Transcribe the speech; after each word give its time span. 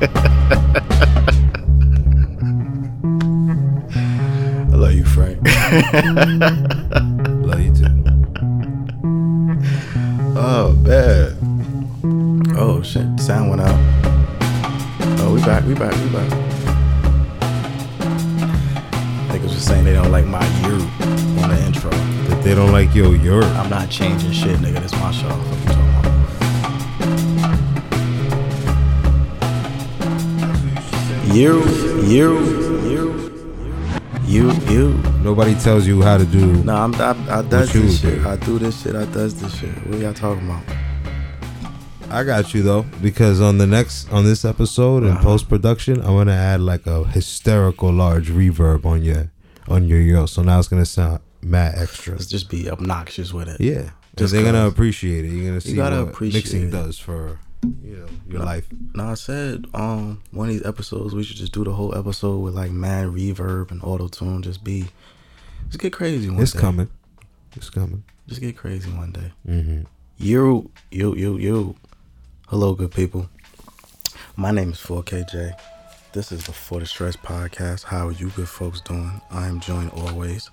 I 0.00 0.04
love 4.70 4.92
you, 4.92 5.04
Frank. 5.04 5.38
Love 7.42 7.60
you 7.60 7.74
too. 7.74 8.04
Oh, 10.36 10.78
bad. 10.84 11.36
Oh 12.56 12.80
shit, 12.82 13.18
sound 13.18 13.50
went 13.50 13.62
out. 13.62 13.78
Oh, 15.20 15.32
we 15.34 15.40
back, 15.40 15.64
we 15.64 15.74
back, 15.74 15.92
we 15.94 16.08
back. 16.10 16.30
Niggas 19.30 19.42
was 19.42 19.64
saying 19.64 19.84
they 19.84 19.94
don't 19.94 20.12
like 20.12 20.26
my 20.26 20.46
you 20.60 20.74
on 21.42 21.50
the 21.50 21.60
intro. 21.66 21.90
That 21.90 22.44
they 22.44 22.54
don't 22.54 22.70
like 22.70 22.94
yo 22.94 23.10
your. 23.10 23.42
I'm 23.42 23.68
not 23.68 23.90
changing 23.90 24.30
shit, 24.30 24.58
nigga. 24.60 24.80
This 24.80 24.92
my 24.92 25.10
show. 25.10 25.57
You? 31.34 31.62
You, 32.04 32.38
you, 32.88 33.32
you, 34.26 34.50
you, 34.50 34.52
you. 34.70 34.92
Nobody 35.22 35.54
tells 35.56 35.86
you 35.86 36.02
how 36.02 36.16
to 36.18 36.24
do. 36.24 36.46
No, 36.64 36.74
I'm, 36.76 36.94
I, 36.96 37.38
I 37.38 37.42
does 37.42 37.74
you 37.74 37.82
this 37.82 38.00
shit. 38.00 38.22
do? 38.22 38.28
I 38.28 38.36
do 38.36 38.58
this 38.58 38.82
shit. 38.82 38.94
I 38.94 39.04
does 39.06 39.40
this 39.40 39.54
shit. 39.58 39.70
What 39.86 39.98
y'all 39.98 40.14
talking 40.14 40.44
about? 40.48 40.62
I 42.10 42.24
got 42.24 42.54
you 42.54 42.62
though, 42.62 42.86
because 43.02 43.40
on 43.40 43.58
the 43.58 43.66
next 43.66 44.10
on 44.10 44.24
this 44.24 44.44
episode 44.46 45.02
in 45.02 45.10
Uh-huh. 45.10 45.22
post 45.22 45.48
production, 45.48 46.00
I'm 46.00 46.16
gonna 46.16 46.32
add 46.32 46.60
like 46.62 46.86
a 46.86 47.04
hysterical 47.04 47.92
large 47.92 48.30
reverb 48.30 48.86
on 48.86 49.02
your 49.02 49.30
on 49.68 49.84
your 49.86 50.00
yo. 50.00 50.24
So 50.24 50.42
now 50.42 50.58
it's 50.58 50.68
gonna 50.68 50.86
sound 50.86 51.20
mad 51.42 51.74
extra. 51.76 52.14
Let's 52.14 52.26
just 52.26 52.48
be 52.48 52.70
obnoxious 52.70 53.34
with 53.34 53.48
it. 53.48 53.60
Yeah, 53.60 53.90
just 54.16 54.32
they're 54.32 54.42
gonna 54.42 54.66
appreciate 54.66 55.26
it. 55.26 55.28
You're 55.28 55.48
gonna 55.48 55.60
see 55.60 55.74
gotta 55.76 56.06
what 56.06 56.20
mixing 56.22 56.68
it. 56.68 56.70
does 56.70 56.98
for 56.98 57.38
you 57.62 57.96
know 57.96 58.06
your 58.28 58.42
life. 58.42 58.68
No, 58.94 59.08
I 59.10 59.14
said 59.14 59.66
um 59.74 60.22
one 60.30 60.48
of 60.48 60.54
these 60.54 60.66
episodes 60.66 61.14
we 61.14 61.22
should 61.22 61.36
just 61.36 61.52
do 61.52 61.64
the 61.64 61.72
whole 61.72 61.96
episode 61.96 62.38
with 62.38 62.54
like 62.54 62.70
mad 62.70 63.06
reverb 63.08 63.70
and 63.70 63.82
auto 63.82 64.08
tune. 64.08 64.42
Just 64.42 64.62
be, 64.64 64.86
just 65.68 65.78
get 65.78 65.92
crazy 65.92 66.28
one 66.28 66.36
day. 66.36 66.42
It's 66.42 66.52
day. 66.52 66.60
coming. 66.60 66.88
It's 67.56 67.70
coming. 67.70 68.04
Just 68.26 68.40
get 68.40 68.56
crazy 68.56 68.90
one 68.90 69.12
day. 69.12 69.32
Mm-hmm. 69.48 69.82
You, 70.18 70.70
you, 70.90 71.14
you, 71.14 71.38
you. 71.38 71.76
Hello, 72.48 72.74
good 72.74 72.92
people. 72.92 73.28
My 74.36 74.50
name 74.50 74.70
is 74.70 74.78
4KJ. 74.78 75.58
This 76.12 76.30
is 76.32 76.44
the 76.44 76.52
For 76.52 76.80
the 76.80 76.86
Stress 76.86 77.16
podcast. 77.16 77.84
How 77.84 78.08
are 78.08 78.12
you 78.12 78.30
good 78.30 78.48
folks 78.48 78.80
doing? 78.80 79.20
I 79.30 79.46
am 79.46 79.60
joined 79.60 79.90
always 79.90 80.50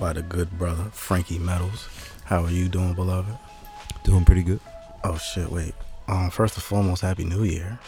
by 0.00 0.12
the 0.12 0.22
good 0.22 0.50
brother 0.58 0.84
Frankie 0.92 1.38
Metals. 1.38 1.88
How 2.24 2.44
are 2.44 2.50
you 2.50 2.68
doing, 2.68 2.94
beloved? 2.94 3.36
Doing 4.04 4.24
pretty 4.24 4.42
good. 4.42 4.60
Oh 5.02 5.16
shit, 5.16 5.50
wait. 5.50 5.74
Um, 6.08 6.30
first 6.30 6.54
and 6.56 6.62
foremost, 6.62 7.02
Happy 7.02 7.24
New 7.24 7.44
Year. 7.44 7.78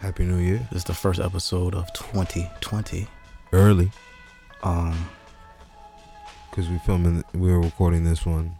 Happy 0.00 0.24
New 0.24 0.38
Year. 0.38 0.58
This 0.70 0.78
is 0.78 0.84
the 0.84 0.94
first 0.94 1.20
episode 1.20 1.74
of 1.74 1.92
2020. 1.94 3.06
Early, 3.52 3.90
Um, 4.62 5.08
because 6.50 6.68
we're 6.68 6.78
filming. 6.80 7.22
we're 7.32 7.60
recording 7.60 8.04
this 8.04 8.24
one 8.26 8.54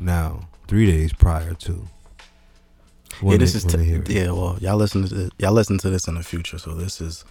now, 0.00 0.48
three 0.68 0.86
days 0.86 1.12
prior 1.12 1.54
to. 1.54 1.88
yeah, 3.22 3.36
this 3.36 3.52
they- 3.54 3.58
is 3.58 4.04
t- 4.04 4.14
yeah. 4.14 4.30
Well, 4.30 4.58
y'all 4.60 4.76
listen 4.76 5.06
to 5.08 5.14
this, 5.14 5.30
y'all 5.38 5.52
listen 5.52 5.78
to 5.78 5.90
this 5.90 6.06
in 6.06 6.14
the 6.14 6.22
future, 6.22 6.58
so 6.58 6.74
this 6.74 7.00
is 7.00 7.24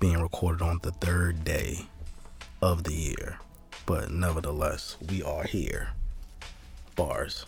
being 0.00 0.20
recorded 0.20 0.62
on 0.62 0.78
the 0.82 0.92
third 0.92 1.44
day 1.44 1.86
of 2.62 2.84
the 2.84 2.94
year. 2.94 3.38
But 3.84 4.10
nevertheless, 4.10 4.96
we 5.08 5.22
are 5.22 5.44
here. 5.44 5.90
Bars. 6.94 7.44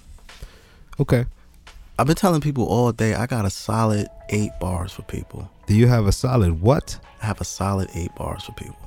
Okay. 1.00 1.24
I've 1.98 2.06
been 2.06 2.16
telling 2.16 2.40
people 2.40 2.64
all 2.64 2.92
day. 2.92 3.14
I 3.14 3.26
got 3.26 3.44
a 3.44 3.50
solid 3.50 4.06
eight 4.28 4.52
bars 4.60 4.92
for 4.92 5.02
people. 5.02 5.50
Do 5.66 5.74
you 5.74 5.88
have 5.88 6.06
a 6.06 6.12
solid 6.12 6.60
what? 6.60 6.98
I 7.22 7.26
have 7.26 7.40
a 7.40 7.44
solid 7.44 7.90
eight 7.94 8.14
bars 8.14 8.44
for 8.44 8.52
people. 8.52 8.78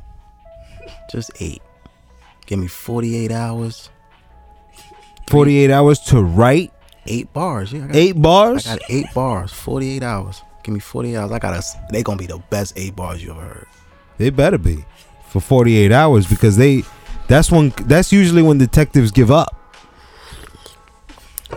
Just 1.12 1.32
eight. 1.40 1.62
Give 2.46 2.58
me 2.60 2.68
forty-eight 2.68 3.32
hours. 3.32 3.90
Forty-eight 5.30 5.72
hours 5.72 6.00
to 6.00 6.22
write 6.22 6.72
Eight 7.08 7.32
bars. 7.34 7.74
Yeah, 7.74 7.84
I 7.86 7.88
got 7.88 7.96
eight 7.96 8.16
I 8.16 8.20
bars. 8.20 8.66
got 8.66 8.80
eight 8.90 9.06
bars, 9.16 9.52
48 9.52 10.04
hours. 10.04 10.44
Give 10.64 10.74
me 10.74 10.80
48 10.80 11.16
hours. 11.16 11.32
I 11.32 11.40
got 11.40 11.54
a, 11.56 11.64
they 11.92 12.04
gonna 12.04 12.18
be 12.20 12.28
the 12.28 12.38
best 12.52 12.74
eight 12.76 12.96
bars 12.96 13.24
you 13.24 13.32
ever 13.32 13.42
heard. 13.42 13.68
They 14.18 14.30
better 14.30 14.60
be 14.60 14.86
for 15.30 15.40
forty-eight 15.42 15.92
hours 15.92 16.28
because 16.28 16.58
they. 16.58 16.84
That's 17.28 17.52
when. 17.52 17.70
That's 17.86 18.12
usually 18.12 18.42
when 18.44 18.58
detectives 18.58 19.12
give 19.12 19.32
up. 19.32 19.56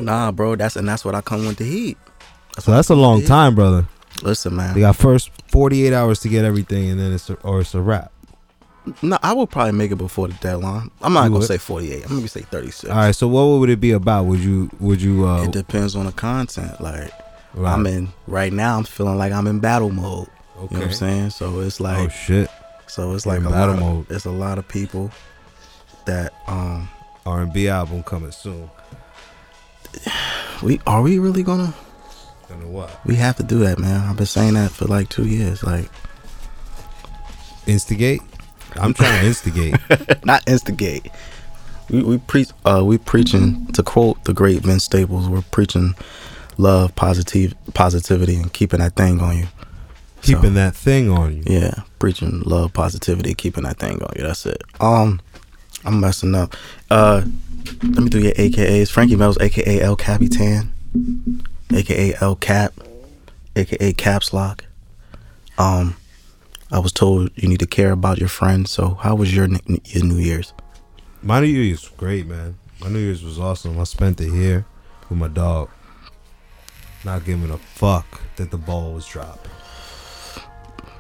Nah, 0.01 0.33
bro, 0.33 0.57
that's, 0.57 0.77
and 0.77 0.89
that's 0.89 1.05
what 1.05 1.15
I 1.15 1.21
come 1.21 1.47
with 1.47 1.57
the 1.59 1.65
heat. 1.65 1.97
So 2.59 2.71
that's 2.73 2.89
a 2.91 2.95
long 2.95 3.23
time, 3.25 3.55
brother. 3.55 3.87
Listen, 4.23 4.53
They 4.57 4.63
man. 4.63 4.79
got 4.81 4.97
first 4.97 5.31
forty-eight 5.49 5.93
hours 5.93 6.21
to 6.21 6.29
get 6.29 6.45
everything, 6.45 6.89
and 6.91 7.01
then 7.01 7.13
it's 7.13 7.29
a, 7.31 7.35
or 7.43 7.61
it's 7.61 7.75
a 7.75 7.81
wrap. 7.81 8.13
No, 9.03 9.19
I 9.23 9.33
would 9.33 9.51
probably 9.51 9.73
make 9.73 9.91
it 9.91 9.97
before 9.97 10.29
the 10.29 10.35
deadline. 10.35 10.91
I'm 11.03 11.15
not 11.15 11.25
You 11.25 11.29
gonna 11.31 11.39
would? 11.41 11.49
say 11.49 11.57
48. 11.59 12.05
I'm 12.05 12.17
gonna 12.17 12.29
say 12.29 12.43
36. 12.43 12.91
All 12.91 12.97
right. 12.97 13.15
So 13.15 13.27
what 13.27 13.45
would 13.59 13.71
it 13.71 13.81
be 13.81 13.93
about? 13.93 14.27
Would 14.27 14.41
you? 14.41 14.71
Would 14.79 15.01
you? 15.03 15.27
Uh, 15.27 15.45
It 15.45 15.53
depends 15.53 15.97
on 15.97 16.05
the 16.07 16.13
content. 16.13 16.81
Like, 16.81 17.11
right. 17.55 17.73
I'm 17.73 17.87
in, 17.87 18.09
right 18.27 18.53
now, 18.53 18.77
I'm 18.77 18.85
feeling 18.85 19.17
like 19.17 19.33
I'm 19.33 19.47
in 19.47 19.59
battle 19.59 19.91
mode. 19.91 20.29
You 20.57 20.61
know 20.61 20.67
what 20.79 20.83
I'm 20.83 20.93
saying? 20.93 21.31
So 21.31 21.61
it's 21.61 21.81
like 21.81 21.99
oh 21.99 22.09
shit! 22.09 22.49
so 22.87 23.15
it's 23.15 23.27
like 23.27 23.41
in 23.41 23.47
a 23.47 23.51
battle 23.51 23.75
lot 23.75 23.81
mode. 23.81 24.11
Of, 24.11 24.17
it's 24.17 24.27
a 24.27 24.31
lot 24.31 24.59
of 24.59 24.69
people 24.69 25.11
that, 26.05 26.33
um, 26.47 26.89
R 27.27 27.41
and 27.43 27.53
B 27.53 27.69
album 27.69 28.03
coming 28.05 28.31
soon. 28.31 28.71
We, 30.63 30.81
are 30.87 31.03
we 31.03 31.19
really 31.19 31.43
gonna, 31.43 31.75
know 32.51 32.69
what. 32.69 33.05
we 33.07 33.17
have 33.17 33.37
to 33.37 33.43
do 33.43 33.59
that, 33.61 33.79
man. 33.79 34.09
I've 34.09 34.17
been 34.17 34.27
saying 34.27 34.55
that 34.55 34.71
for 34.71 34.87
like 34.87 35.09
two 35.09 35.27
years. 35.27 35.63
Like, 35.63 35.89
Instigate. 37.67 38.21
I'm 38.77 38.93
trying 38.93 39.21
to 39.21 39.27
instigate. 39.27 39.75
not 40.25 40.47
instigate. 40.49 41.07
We 41.91 42.03
we 42.03 42.19
preach 42.19 42.49
uh 42.65 42.83
we 42.85 42.99
preaching 42.99 43.67
to 43.69 43.83
quote 43.83 44.25
the 44.25 44.35
great 44.35 44.63
Vince 44.63 44.85
Staples, 44.85 45.29
we're 45.29 45.43
preaching 45.43 45.95
love, 46.59 46.95
positive 46.97 47.55
positivity 47.75 48.37
and 48.37 48.53
keeping 48.53 48.81
that 48.81 48.97
thing 48.97 49.21
on 49.21 49.39
you. 49.39 49.45
So, 50.23 50.35
Keeping 50.35 50.55
that 50.55 50.75
thing 50.75 51.11
on 51.11 51.37
you. 51.37 51.43
Yeah, 51.47 51.75
preaching 51.99 52.41
love, 52.41 52.73
positivity, 52.73 53.35
keeping 53.35 53.65
that 53.65 53.79
thing 53.79 54.03
on 54.03 54.13
you. 54.17 54.23
That's 54.25 54.47
it. 54.47 54.63
Um 54.81 55.21
I'm 55.85 56.01
messing 56.01 56.35
up. 56.35 56.57
Uh 56.91 57.23
let 57.83 58.03
me 58.03 58.09
do 58.09 58.21
your 58.21 58.33
AKAs. 58.33 58.91
Frankie 58.91 59.17
Metals 59.17 59.39
aka 59.41 59.81
El 59.81 59.97
Capitan, 59.97 60.73
aka 61.73 62.15
El 62.21 62.37
Cap, 62.37 62.73
aka 63.57 63.93
Caps 63.93 64.33
Lock. 64.33 64.65
Um 65.59 65.97
I 66.71 66.79
was 66.79 66.93
told 66.93 67.31
you 67.37 67.49
need 67.49 67.61
to 67.61 67.67
care 67.67 67.93
about 67.93 68.19
your 68.19 68.29
friends. 68.29 68.71
So 68.71 68.95
how 68.95 69.15
was 69.15 69.35
your 69.35 69.49
your 69.49 70.05
New 70.05 70.17
Year's? 70.17 70.53
My 71.23 71.41
New 71.41 71.47
Year's 71.47 71.89
was 71.89 71.97
great, 71.97 72.27
man. 72.27 72.57
My 72.81 72.89
New 72.89 72.99
Year's 72.99 73.23
was 73.23 73.39
awesome. 73.39 73.79
I 73.79 73.85
spent 73.85 74.21
it 74.21 74.31
here 74.31 74.67
with 75.09 75.19
my 75.19 75.29
dog. 75.29 75.71
Not 77.05 77.25
giving 77.25 77.51
a 77.51 77.59
fuck 77.59 78.23
that 78.37 78.51
the 78.51 78.57
ball 78.57 78.93
was 78.93 79.07
dropped. 79.07 79.47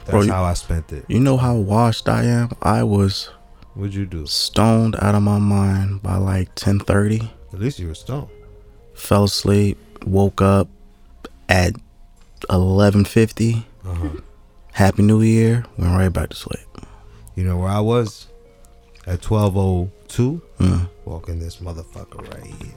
That's 0.04 0.10
Bro, 0.10 0.26
how 0.28 0.44
I 0.44 0.52
spent 0.54 0.92
it. 0.92 1.06
You 1.08 1.18
know 1.18 1.38
how 1.38 1.54
washed 1.56 2.08
I 2.08 2.24
am? 2.24 2.50
I 2.60 2.82
was 2.82 3.30
What'd 3.74 3.94
you 3.94 4.06
do? 4.06 4.26
stoned 4.26 4.96
out 5.00 5.14
of 5.14 5.22
my 5.22 5.38
mind 5.38 6.02
by 6.02 6.16
like 6.16 6.54
10:30. 6.54 7.30
At 7.52 7.60
least 7.60 7.78
you 7.78 7.88
were 7.88 7.94
stoned. 7.94 8.28
Fell 8.94 9.24
asleep, 9.24 9.78
woke 10.06 10.40
up 10.40 10.68
at 11.48 11.74
11:50. 12.50 13.64
Uh-huh. 13.84 14.08
Happy 14.72 15.02
New 15.02 15.22
Year. 15.22 15.64
Went 15.76 15.92
right 15.96 16.12
back 16.12 16.30
to 16.30 16.36
sleep. 16.36 16.66
You 17.34 17.44
know 17.44 17.56
where 17.56 17.68
I 17.68 17.80
was? 17.80 18.28
At 19.06 19.22
1202? 19.22 20.40
Mm. 20.58 20.88
Walking 21.04 21.38
this 21.40 21.56
motherfucker 21.56 22.32
right 22.32 22.46
here. 22.46 22.72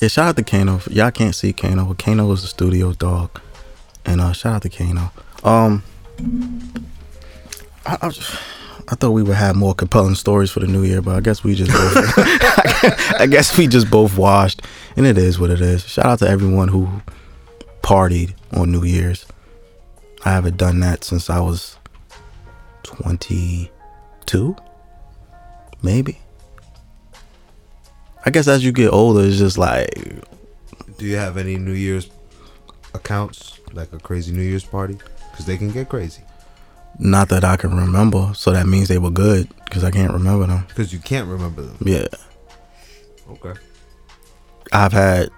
Yeah, 0.00 0.08
shout 0.08 0.28
out 0.28 0.36
to 0.36 0.42
Kano. 0.44 0.80
Y'all 0.90 1.10
can't 1.10 1.34
see 1.34 1.52
Kano. 1.52 1.86
but 1.86 1.98
Kano 1.98 2.30
is 2.32 2.42
the 2.42 2.48
studio 2.48 2.92
dog. 2.92 3.40
And 4.04 4.20
uh 4.20 4.32
shout 4.32 4.54
out 4.56 4.62
to 4.62 4.68
Kano. 4.68 5.10
Um 5.42 5.82
I, 7.84 7.96
I, 8.00 8.10
I 8.88 8.94
thought 8.96 9.12
we 9.12 9.22
would 9.22 9.36
have 9.36 9.56
more 9.56 9.74
compelling 9.74 10.14
stories 10.16 10.50
for 10.50 10.60
the 10.60 10.66
new 10.66 10.82
year, 10.82 11.00
but 11.00 11.14
I 11.16 11.20
guess 11.20 11.44
we 11.44 11.54
just 11.54 11.70
both 11.70 11.94
I 13.20 13.26
guess 13.30 13.56
we 13.56 13.66
just 13.66 13.90
both 13.90 14.16
washed. 14.18 14.62
And 14.96 15.06
it 15.06 15.16
is 15.16 15.38
what 15.38 15.50
it 15.50 15.60
is. 15.60 15.86
Shout 15.86 16.06
out 16.06 16.18
to 16.20 16.28
everyone 16.28 16.68
who 16.68 16.88
partied 17.82 18.34
on 18.52 18.72
New 18.72 18.84
Year's. 18.84 19.26
I 20.24 20.30
haven't 20.30 20.56
done 20.56 20.80
that 20.80 21.04
since 21.04 21.30
I 21.30 21.40
was 21.40 21.76
22, 22.84 24.56
maybe. 25.82 26.18
I 28.24 28.30
guess 28.30 28.46
as 28.46 28.64
you 28.64 28.72
get 28.72 28.92
older, 28.92 29.24
it's 29.24 29.38
just 29.38 29.58
like 29.58 29.90
Do 30.98 31.06
you 31.06 31.16
have 31.16 31.36
any 31.36 31.56
New 31.56 31.72
Year's 31.72 32.08
accounts? 32.94 33.58
Like 33.72 33.92
a 33.92 33.98
crazy 33.98 34.32
New 34.32 34.42
Year's 34.42 34.64
party? 34.64 34.98
Because 35.30 35.46
they 35.46 35.56
can 35.56 35.70
get 35.70 35.88
crazy. 35.88 36.22
Not 36.98 37.28
that 37.30 37.44
I 37.44 37.56
can 37.56 37.76
remember. 37.76 38.32
So 38.34 38.52
that 38.52 38.66
means 38.66 38.88
they 38.88 38.98
were 38.98 39.10
good 39.10 39.48
because 39.64 39.84
I 39.84 39.90
can't 39.90 40.12
remember 40.12 40.46
them. 40.46 40.64
Because 40.68 40.92
you 40.92 40.98
can't 40.98 41.28
remember 41.28 41.62
them. 41.62 41.76
Yeah, 41.84 42.06
Okay. 43.30 43.54
I've 44.72 44.92
had 44.92 45.30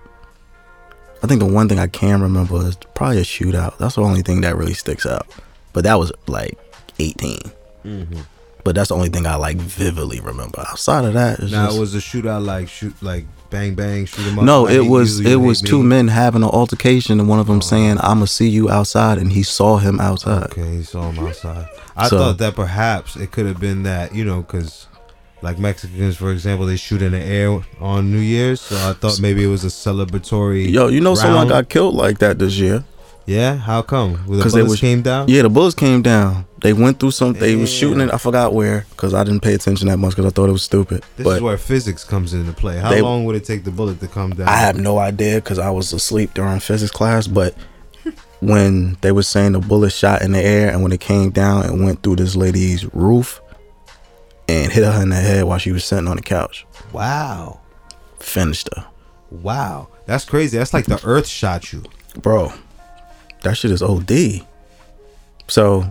I 1.22 1.26
think 1.26 1.40
the 1.40 1.46
one 1.46 1.68
thing 1.68 1.78
I 1.78 1.86
can 1.86 2.20
remember 2.20 2.66
is 2.66 2.76
probably 2.94 3.18
a 3.18 3.22
shootout. 3.22 3.78
That's 3.78 3.94
the 3.94 4.02
only 4.02 4.20
thing 4.20 4.42
that 4.42 4.56
really 4.56 4.74
sticks 4.74 5.06
out. 5.06 5.26
But 5.72 5.84
that 5.84 5.94
was 5.94 6.12
like 6.26 6.58
18. 6.98 7.38
Mm-hmm. 7.84 8.20
But 8.62 8.74
that's 8.74 8.90
the 8.90 8.94
only 8.94 9.08
thing 9.08 9.26
I 9.26 9.36
like 9.36 9.56
vividly 9.56 10.20
remember. 10.20 10.60
Outside 10.68 11.04
of 11.06 11.14
that, 11.14 11.38
it's 11.38 11.50
Now 11.50 11.66
just, 11.66 11.76
it 11.76 11.80
was 11.80 11.94
a 11.94 11.98
shootout 11.98 12.44
like 12.44 12.68
shoot 12.68 12.94
like 13.02 13.24
bang 13.54 13.74
bang 13.74 14.04
shoot 14.06 14.26
'em 14.26 14.38
up. 14.38 14.44
no, 14.44 14.58
it 14.78 14.84
was 14.94 15.20
it 15.20 15.36
was 15.48 15.60
two 15.70 15.82
me. 15.82 15.88
men 15.94 16.08
having 16.08 16.42
an 16.42 16.52
altercation, 16.60 17.20
and 17.20 17.28
one 17.28 17.38
of 17.38 17.46
them 17.46 17.58
uh-huh. 17.58 17.72
saying, 17.72 17.96
"I'ma 18.00 18.26
see 18.26 18.48
you 18.48 18.64
outside," 18.78 19.16
and 19.18 19.30
he 19.32 19.42
saw 19.42 19.70
him 19.78 19.96
outside. 20.08 20.50
Okay, 20.52 20.76
he 20.78 20.82
saw 20.82 21.02
him 21.10 21.18
outside. 21.26 21.66
I 21.96 22.08
So- 22.08 22.18
thought 22.18 22.38
that 22.38 22.54
perhaps 22.56 23.14
it 23.16 23.30
could 23.30 23.46
have 23.46 23.60
been 23.60 23.84
that 23.84 24.14
you 24.14 24.24
know 24.24 24.42
because. 24.42 24.86
Like 25.42 25.58
Mexicans, 25.58 26.16
for 26.16 26.32
example, 26.32 26.64
they 26.64 26.76
shoot 26.76 27.02
in 27.02 27.12
the 27.12 27.20
air 27.20 27.60
on 27.78 28.10
New 28.10 28.24
Year's, 28.34 28.62
so 28.62 28.76
I 28.76 28.94
thought 28.94 29.20
maybe 29.20 29.44
it 29.44 29.48
was 29.48 29.62
a 29.62 29.68
celebratory. 29.68 30.72
Yo, 30.72 30.88
you 30.88 31.02
know 31.02 31.14
someone 31.14 31.48
got 31.48 31.68
killed 31.68 31.94
like 31.94 32.16
that 32.20 32.38
this 32.38 32.56
year. 32.56 32.82
Yeah, 33.26 33.56
how 33.56 33.80
come? 33.82 34.22
Well, 34.26 34.38
the 34.38 34.44
they 34.44 34.50
bullets 34.50 34.70
was- 34.72 34.80
came 34.80 35.00
down. 35.02 35.28
Yeah, 35.28 35.42
the 35.42 35.48
bullets 35.48 35.74
came 35.74 36.02
down. 36.02 36.44
They 36.60 36.72
went 36.72 36.98
through 37.00 37.10
some. 37.12 37.32
They 37.34 37.56
was 37.56 37.70
shooting 37.72 38.00
it. 38.00 38.12
I 38.12 38.18
forgot 38.18 38.52
where 38.54 38.86
because 38.90 39.12
I 39.14 39.22
didn't 39.24 39.40
pay 39.40 39.54
attention 39.54 39.88
that 39.88 39.98
much 39.98 40.10
because 40.12 40.26
I 40.26 40.30
thought 40.30 40.48
it 40.48 40.52
was 40.52 40.62
stupid. 40.62 41.02
This 41.16 41.24
but 41.24 41.36
is 41.36 41.42
where 41.42 41.56
physics 41.58 42.04
comes 42.04 42.32
into 42.34 42.52
play. 42.52 42.78
How 42.78 42.90
They- 42.90 43.02
long 43.02 43.24
would 43.24 43.36
it 43.36 43.44
take 43.44 43.64
the 43.64 43.70
bullet 43.70 44.00
to 44.00 44.08
come 44.08 44.30
down? 44.34 44.48
I 44.48 44.56
have 44.56 44.76
no 44.78 44.98
idea 44.98 45.36
because 45.36 45.58
I 45.58 45.70
was 45.70 45.92
asleep 45.92 46.32
during 46.34 46.60
physics 46.60 46.90
class. 46.90 47.26
But 47.26 47.54
when 48.40 48.96
they 49.00 49.12
were 49.12 49.22
saying 49.22 49.52
the 49.52 49.58
bullet 49.60 49.90
shot 49.92 50.22
in 50.22 50.32
the 50.32 50.40
air 50.42 50.70
and 50.70 50.82
when 50.82 50.92
it 50.92 51.00
came 51.00 51.30
down 51.30 51.64
and 51.64 51.84
went 51.84 52.02
through 52.02 52.16
this 52.16 52.36
lady's 52.36 52.84
roof 52.94 53.40
and 54.48 54.70
hit 54.72 54.84
her 54.84 55.02
in 55.02 55.08
the 55.10 55.16
head 55.16 55.44
while 55.44 55.58
she 55.58 55.72
was 55.72 55.84
sitting 55.84 56.08
on 56.08 56.16
the 56.16 56.22
couch, 56.22 56.66
Wow, 56.92 57.60
finished 58.20 58.68
her, 58.76 58.84
wow, 59.30 59.88
that's 60.06 60.24
crazy. 60.26 60.56
That's 60.58 60.72
like 60.74 60.84
the 60.86 61.00
Earth 61.04 61.26
shot 61.26 61.72
you. 61.72 61.82
bro. 62.20 62.52
That 63.44 63.56
shit 63.56 63.70
is 63.70 63.82
OD. 63.82 64.44
So 65.48 65.84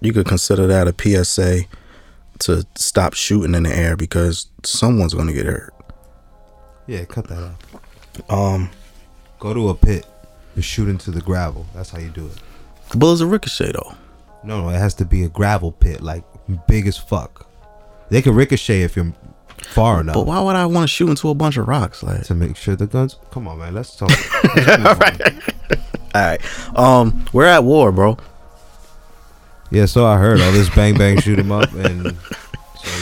you 0.00 0.12
could 0.12 0.26
consider 0.26 0.66
that 0.66 0.86
a 0.88 1.24
PSA 1.24 1.62
to 2.40 2.66
stop 2.76 3.14
shooting 3.14 3.54
in 3.54 3.62
the 3.64 3.74
air 3.74 3.96
because 3.96 4.48
someone's 4.64 5.14
gonna 5.14 5.32
get 5.32 5.46
hurt. 5.46 5.74
Yeah, 6.86 7.04
cut 7.04 7.28
that 7.28 7.52
out. 8.28 8.30
Um, 8.30 8.70
Go 9.38 9.54
to 9.54 9.68
a 9.68 9.74
pit 9.74 10.04
and 10.56 10.64
shoot 10.64 10.88
into 10.88 11.10
the 11.12 11.20
gravel. 11.20 11.66
That's 11.74 11.90
how 11.90 11.98
you 11.98 12.08
do 12.10 12.26
it. 12.26 12.38
the 12.90 12.96
bullets 12.96 13.22
are 13.22 13.26
ricochet 13.26 13.72
though. 13.72 13.94
No, 14.42 14.62
no, 14.62 14.68
it 14.70 14.78
has 14.78 14.94
to 14.94 15.04
be 15.04 15.22
a 15.24 15.28
gravel 15.28 15.72
pit, 15.72 16.00
like 16.00 16.24
big 16.66 16.86
as 16.86 16.96
fuck. 16.96 17.46
They 18.10 18.22
can 18.22 18.34
ricochet 18.34 18.82
if 18.82 18.96
you're 18.96 19.12
far 19.58 20.00
enough 20.00 20.14
But 20.14 20.26
why 20.26 20.40
would 20.40 20.56
I 20.56 20.66
want 20.66 20.84
to 20.84 20.88
shoot 20.88 21.10
into 21.10 21.28
a 21.28 21.34
bunch 21.34 21.56
of 21.56 21.68
rocks? 21.68 22.02
Like, 22.02 22.22
to 22.24 22.34
make 22.34 22.56
sure 22.56 22.74
the 22.74 22.86
guns. 22.86 23.16
Come 23.30 23.46
on, 23.48 23.58
man. 23.58 23.74
Let's 23.74 23.94
talk. 23.96 24.10
Let's. 24.56 25.78
all 26.14 26.22
right, 26.22 26.40
um, 26.76 27.24
we're 27.32 27.46
at 27.46 27.64
war, 27.64 27.92
bro. 27.92 28.16
Yeah, 29.70 29.84
so 29.86 30.06
I 30.06 30.16
heard 30.16 30.40
all 30.40 30.52
this 30.52 30.70
bang 30.70 30.96
bang 30.96 31.20
shoot 31.20 31.38
'em 31.38 31.52
up, 31.52 31.70
and 31.74 32.16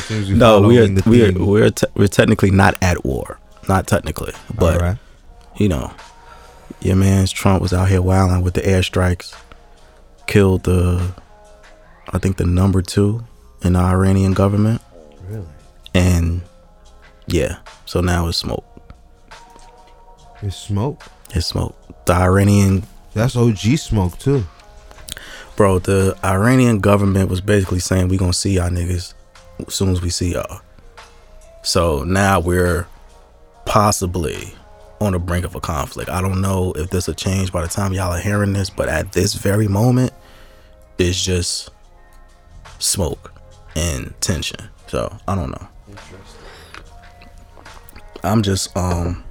so 0.09 0.19
we 0.19 0.31
No, 0.35 0.61
we 0.63 0.79
are 0.81 0.89
we 1.07 1.25
are 1.25 1.33
we're 1.33 1.71
te- 1.71 1.87
we're 1.95 2.09
technically 2.09 2.51
not 2.51 2.75
at 2.83 3.05
war, 3.05 3.39
not 3.69 3.87
technically, 3.87 4.33
but 4.55 4.81
right. 4.81 4.99
you 5.57 5.69
know, 5.69 5.93
your 6.81 6.97
man's 6.97 7.31
Trump 7.31 7.63
was 7.63 7.73
out 7.73 7.89
here 7.89 8.03
wilding 8.03 8.43
with 8.43 8.55
the 8.55 8.63
airstrikes, 8.63 9.33
killed 10.27 10.65
the, 10.65 11.15
I 12.13 12.19
think 12.19 12.37
the 12.37 12.45
number 12.47 12.83
two 12.83 13.25
in 13.63 13.75
the 13.75 13.79
Iranian 13.81 14.33
government, 14.35 14.83
Really? 15.29 15.47
and 15.95 16.43
yeah, 17.29 17.59
so 17.85 18.01
now 18.01 18.27
it's 18.29 18.39
smoke. 18.39 18.65
It's 20.43 20.57
smoke. 20.57 21.03
It's 21.35 21.47
smoke. 21.47 21.77
The 22.07 22.13
Iranian 22.15 22.83
That's 23.17 23.35
OG 23.35 23.79
smoke 23.79 24.19
too. 24.19 24.45
bro, 25.57 25.79
the 25.79 26.15
Iranian 26.23 26.81
government 26.81 27.31
was 27.31 27.41
basically 27.41 27.79
saying 27.79 28.09
we 28.09 28.19
gonna 28.19 28.35
see 28.35 28.53
y'all 28.53 28.69
niggas 28.69 29.15
as 29.67 29.75
soon 29.75 29.89
as 29.89 30.03
we 30.03 30.11
see 30.11 30.35
y'all. 30.35 30.61
So 31.63 32.05
now 32.05 32.41
we're 32.41 32.87
possibly 33.65 34.55
on 35.01 35.15
the 35.15 35.19
brink 35.19 35.47
of 35.47 35.55
a 35.55 35.61
conflict. 35.61 36.11
I 36.11 36.21
don't 36.21 36.43
know 36.43 36.75
if 36.77 36.91
this 36.91 37.07
will 37.07 37.15
change 37.15 37.53
by 37.53 37.63
the 37.63 37.69
time 37.69 37.95
y'all 37.95 38.13
are 38.13 38.21
hearing 38.21 38.53
this, 38.53 38.69
but 38.69 38.87
at 38.91 39.13
this 39.13 39.33
very 39.33 39.67
moment, 39.67 40.13
it's 40.99 41.25
just 41.25 41.71
smoke 42.81 43.33
and 43.75 44.13
tension. 44.21 44.61
So 44.89 45.11
I 45.27 45.35
don't 45.35 45.53
know. 45.53 45.69
I'm 48.23 48.43
just 48.43 48.77
um 48.77 49.25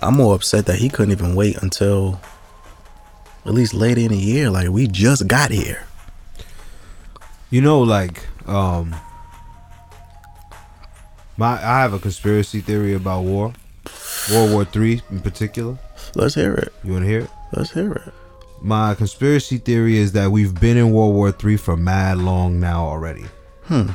I'm 0.00 0.14
more 0.14 0.36
upset 0.36 0.66
that 0.66 0.76
he 0.76 0.88
couldn't 0.88 1.10
even 1.10 1.34
wait 1.34 1.60
until 1.62 2.20
at 3.50 3.56
least 3.56 3.74
later 3.74 4.00
in 4.00 4.08
the 4.12 4.16
year. 4.16 4.48
Like 4.48 4.68
we 4.68 4.86
just 4.86 5.26
got 5.26 5.50
here. 5.50 5.84
You 7.50 7.60
know, 7.60 7.80
like 7.80 8.24
um, 8.46 8.94
my 11.36 11.54
I 11.54 11.80
have 11.80 11.92
a 11.92 11.98
conspiracy 11.98 12.60
theory 12.60 12.94
about 12.94 13.22
war, 13.24 13.52
World 14.30 14.52
War 14.52 14.64
Three 14.64 15.02
in 15.10 15.20
particular. 15.20 15.76
Let's 16.14 16.36
hear 16.36 16.54
it. 16.54 16.72
You 16.84 16.92
want 16.92 17.04
to 17.04 17.08
hear 17.08 17.20
it? 17.22 17.30
Let's 17.52 17.72
hear 17.72 17.92
it. 17.92 18.14
My 18.62 18.94
conspiracy 18.94 19.58
theory 19.58 19.98
is 19.98 20.12
that 20.12 20.30
we've 20.30 20.54
been 20.60 20.76
in 20.76 20.92
World 20.92 21.16
War 21.16 21.32
Three 21.32 21.56
for 21.56 21.76
mad 21.76 22.18
long 22.18 22.60
now 22.60 22.84
already. 22.84 23.24
Hmm. 23.64 23.90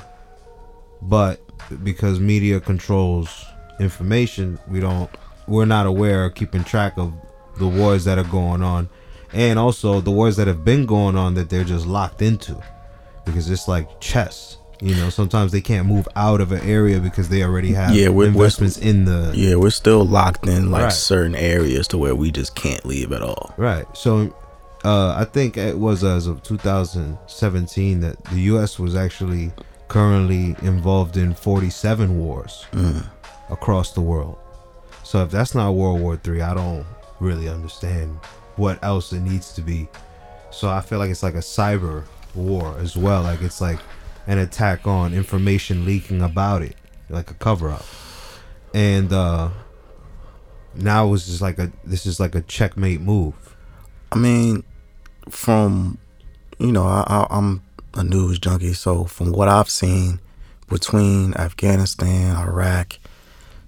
But 1.02 1.40
because 1.82 2.20
media 2.20 2.60
controls 2.60 3.46
information, 3.80 4.60
we 4.68 4.82
don't 4.82 5.10
we're 5.48 5.64
not 5.64 5.86
aware 5.86 6.26
or 6.26 6.30
keeping 6.30 6.66
track 6.66 6.98
of 6.98 7.14
the 7.58 7.68
wars 7.68 8.04
that 8.04 8.18
are 8.18 8.26
going 8.26 8.62
on 8.62 8.90
and 9.36 9.60
also 9.60 10.02
the 10.02 10.10
wars 10.12 10.38
that 10.38 10.48
have 10.48 10.64
been 10.66 10.86
going 10.86 11.16
on 11.16 11.34
that 11.36 11.50
they're 11.50 11.64
just 11.66 11.86
locked 11.86 12.22
into 12.22 12.58
because 13.26 13.50
it's 13.50 13.68
like 13.68 14.00
chess. 14.00 14.58
You 14.82 14.96
know, 14.96 15.10
sometimes 15.10 15.52
they 15.52 15.62
can't 15.62 15.88
move 15.88 16.08
out 16.16 16.42
of 16.42 16.52
an 16.52 16.62
area 16.68 17.00
because 17.00 17.30
they 17.30 17.44
already 17.44 17.74
have 17.74 17.94
Yeah, 17.96 18.10
we're- 18.10 18.14
we're- 18.14 18.28
investments 18.30 18.78
in 18.78 19.06
the 19.06 19.32
Yeah, 19.36 19.56
we're 19.56 19.70
still 19.70 20.06
locked 20.06 20.48
in 20.48 20.72
like 20.72 20.84
Right. 20.84 20.94
certain 20.94 21.36
areas 21.36 21.88
to 21.90 21.98
where 21.98 22.16
we 22.16 22.32
just 22.32 22.56
can't 22.56 22.86
leave 22.86 23.12
at 23.12 23.22
all. 23.22 23.54
Right. 23.58 23.86
So, 23.94 24.34
uh, 24.84 25.16
I 25.18 25.24
think 25.26 25.58
it 25.58 25.80
was 25.80 26.04
as 26.04 26.28
of 26.28 26.44
2017 26.44 28.02
that 28.02 28.24
the 28.26 28.40
U.S. 28.42 28.78
was 28.80 28.96
actually 28.96 29.52
currently 29.88 30.56
involved 30.62 31.16
in 31.18 31.34
47 31.34 32.18
wars 32.20 32.66
across 33.50 33.92
the 33.94 34.02
world. 34.02 34.38
So 35.04 35.22
if 35.24 35.32
that's 35.32 35.54
not 35.56 35.72
World 35.76 36.00
War 36.02 36.18
Three, 36.18 36.42
I 36.42 36.54
don't 36.54 36.86
really 37.20 37.48
understand 37.48 38.18
what 38.56 38.84
else 38.84 39.14
it 39.14 39.22
needs 39.22 39.54
to 39.54 39.62
be. 39.62 39.88
So 40.52 40.70
I 40.70 40.82
feel 40.82 41.00
like 41.00 41.10
it's 41.10 41.24
like 41.24 41.36
a 41.36 41.40
cyber 41.40 42.06
war 42.34 42.78
as 42.80 42.96
well. 42.96 43.24
Like 43.24 43.42
it's 43.42 43.62
like 43.62 43.80
an 44.28 44.38
attack 44.38 44.88
on 44.88 45.14
information 45.14 45.86
leaking 45.86 46.22
about 46.22 46.62
it, 46.62 46.76
like 47.10 47.32
a 47.32 47.36
cover 47.36 47.70
up. 47.70 47.86
And 48.74 49.12
uh 49.12 49.50
now 50.74 51.14
it's 51.14 51.26
just 51.26 51.42
like 51.42 51.58
a 51.60 51.72
this 51.84 52.06
is 52.06 52.20
like 52.20 52.36
a 52.36 52.42
checkmate 52.42 53.02
move. 53.02 53.56
I 54.12 54.18
mean, 54.18 54.64
from 55.30 55.98
you 56.60 56.72
know, 56.72 56.84
I, 56.84 57.04
I, 57.08 57.28
I'm 57.30 57.64
a 57.94 58.04
news 58.04 58.40
junkie, 58.40 58.74
so 58.74 59.06
from 59.06 59.32
what 59.32 59.48
I've 59.48 59.70
seen 59.70 60.20
between 60.68 61.34
Afghanistan, 61.36 62.36
Iraq, 62.36 62.98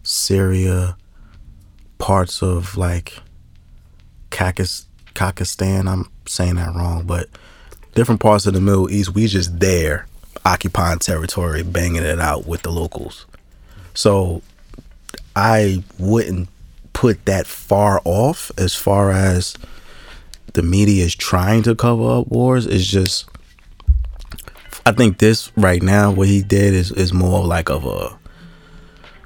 Syria, 0.04 0.98
parts 1.98 2.42
of 2.42 2.78
like 2.78 3.20
Kakistan, 4.32 5.88
I'm 5.88 6.10
saying 6.26 6.56
that 6.56 6.76
wrong, 6.76 7.06
but 7.06 7.30
different 7.96 8.22
parts 8.22 8.46
of 8.46 8.54
the 8.54 8.62
Middle 8.62 8.90
East, 8.90 9.14
we 9.14 9.28
just 9.28 9.60
there 9.60 10.06
occupying 10.46 11.00
territory, 11.00 11.64
banging 11.64 12.04
it 12.04 12.20
out 12.20 12.46
with 12.46 12.62
the 12.62 12.72
locals. 12.72 13.26
So 13.94 14.42
I 15.36 15.84
wouldn't 15.98 16.50
put 16.94 17.26
that 17.26 17.46
far 17.46 18.02
off 18.06 18.52
as 18.58 18.74
far 18.74 19.12
as 19.12 19.56
the 20.54 20.64
media 20.64 21.06
is 21.06 21.16
trying 21.16 21.64
to 21.64 21.76
cover 21.76 22.20
up 22.20 22.28
wars. 22.28 22.66
It's 22.66 22.86
just 22.86 23.30
I 24.86 24.94
think 24.94 25.18
this 25.18 25.52
right 25.58 25.84
now 25.84 26.12
what 26.12 26.28
he 26.28 26.42
did 26.42 26.74
is 26.74 26.92
is 26.92 27.14
more 27.14 27.46
like 27.46 27.70
of 27.70 27.86
a 27.86 28.18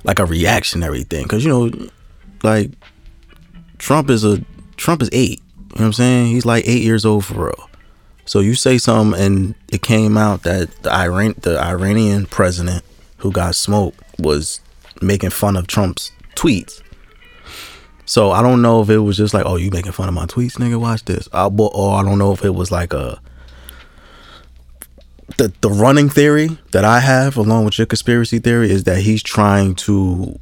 like 0.03 0.20
a 0.20 0.25
reactionary 0.25 1.03
thing 1.03 1.27
cuz 1.27 1.46
you 1.46 1.50
know 1.50 1.89
like 2.43 2.72
Trump 3.77 4.10
is 4.10 4.25
a 4.25 4.43
Trump 4.81 5.01
is 5.01 5.09
8. 5.11 5.29
You 5.29 5.35
know 5.38 5.65
what 5.69 5.81
I'm 5.81 5.93
saying? 5.93 6.27
He's 6.27 6.45
like 6.45 6.67
8 6.67 6.81
years 6.81 7.05
old 7.05 7.25
for 7.25 7.45
real. 7.45 7.69
So 8.25 8.39
you 8.39 8.55
say 8.55 8.77
something 8.77 9.19
and 9.21 9.55
it 9.71 9.81
came 9.81 10.17
out 10.17 10.43
that 10.43 10.69
the 10.83 10.91
Iran 10.91 11.35
the 11.41 11.59
Iranian 11.59 12.25
president 12.25 12.83
who 13.17 13.31
got 13.31 13.55
smoked 13.55 14.00
was 14.19 14.61
making 15.01 15.29
fun 15.29 15.55
of 15.55 15.67
Trump's 15.67 16.11
tweets. 16.35 16.81
So 18.05 18.31
I 18.31 18.41
don't 18.41 18.61
know 18.61 18.81
if 18.81 18.89
it 18.89 19.00
was 19.00 19.17
just 19.17 19.33
like, 19.33 19.45
oh, 19.45 19.55
you 19.55 19.69
making 19.71 19.91
fun 19.91 20.07
of 20.07 20.13
my 20.13 20.25
tweets, 20.25 20.57
nigga. 20.57 20.79
Watch 20.79 21.05
this. 21.05 21.29
I, 21.31 21.45
or 21.45 21.95
I 21.95 22.03
don't 22.03 22.17
know 22.17 22.31
if 22.33 22.43
it 22.43 22.55
was 22.55 22.71
like 22.71 22.93
a 22.93 23.21
the 25.38 25.53
the 25.61 25.69
running 25.69 26.09
theory 26.09 26.57
that 26.71 26.83
I 26.85 27.00
have 27.00 27.38
along 27.38 27.65
with 27.65 27.77
your 27.77 27.88
conspiracy 27.88 28.39
theory 28.39 28.71
is 28.71 28.83
that 28.85 29.00
he's 29.00 29.21
trying 29.23 29.75
to 29.75 30.39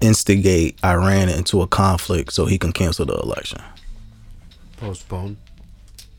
instigate 0.00 0.78
Iran 0.84 1.28
into 1.28 1.62
a 1.62 1.66
conflict 1.66 2.32
so 2.32 2.46
he 2.46 2.58
can 2.58 2.72
cancel 2.72 3.06
the 3.06 3.14
election. 3.14 3.60
Postpone. 4.84 5.36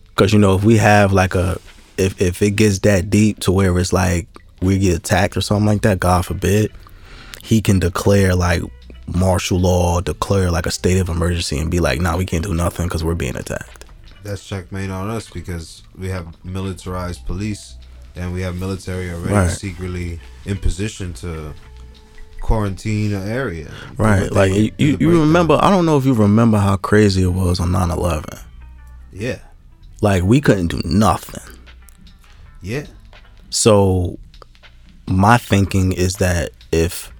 Because 0.09 0.33
you 0.33 0.39
know, 0.39 0.55
if 0.55 0.63
we 0.63 0.77
have 0.77 1.13
like 1.13 1.35
a, 1.35 1.59
if 1.97 2.19
if 2.21 2.41
it 2.41 2.51
gets 2.51 2.79
that 2.79 3.09
deep 3.09 3.39
to 3.41 3.51
where 3.51 3.77
it's 3.77 3.93
like 3.93 4.27
we 4.61 4.79
get 4.79 4.97
attacked 4.97 5.37
or 5.37 5.41
something 5.41 5.65
like 5.67 5.81
that, 5.81 5.99
God 5.99 6.25
forbid, 6.25 6.71
he 7.43 7.61
can 7.61 7.79
declare 7.79 8.33
like 8.35 8.61
martial 9.07 9.59
law, 9.59 10.01
declare 10.01 10.49
like 10.51 10.65
a 10.65 10.71
state 10.71 10.99
of 10.99 11.09
emergency, 11.09 11.57
and 11.57 11.69
be 11.69 11.79
like, 11.79 11.99
"Nah, 12.01 12.17
we 12.17 12.25
can't 12.25 12.43
do 12.43 12.53
nothing 12.53 12.87
because 12.87 13.03
we're 13.03 13.13
being 13.15 13.35
attacked." 13.35 13.85
That's 14.23 14.47
checkmate 14.47 14.89
on 14.89 15.09
us 15.09 15.29
because 15.29 15.83
we 15.97 16.07
have 16.09 16.27
militarized 16.43 17.25
police 17.27 17.75
and 18.15 18.33
we 18.33 18.41
have 18.41 18.55
military 18.55 19.11
already 19.11 19.33
Right. 19.33 19.51
secretly 19.51 20.19
in 20.45 20.57
position 20.57 21.13
to 21.15 21.53
quarantine 22.41 23.13
an 23.13 23.27
area. 23.27 23.71
Right. 23.97 24.31
Like 24.31 24.53
you, 24.53 24.71
you, 24.77 24.97
you 24.99 25.19
remember? 25.21 25.59
I 25.61 25.69
don't 25.69 25.85
know 25.85 25.97
if 25.97 26.05
you 26.05 26.13
remember 26.13 26.57
how 26.57 26.77
crazy 26.77 27.23
it 27.23 27.27
was 27.33 27.59
on 27.59 27.69
9-11. 27.69 28.41
Yeah. 29.15 29.39
Like 30.01 30.23
we 30.23 30.41
couldn't 30.41 30.67
do 30.67 30.81
nothing. 30.83 31.57
Yeah. 32.61 32.85
So 33.49 34.19
my 35.07 35.37
thinking 35.37 35.93
is 35.93 36.15
that 36.15 36.51
if 36.71 37.11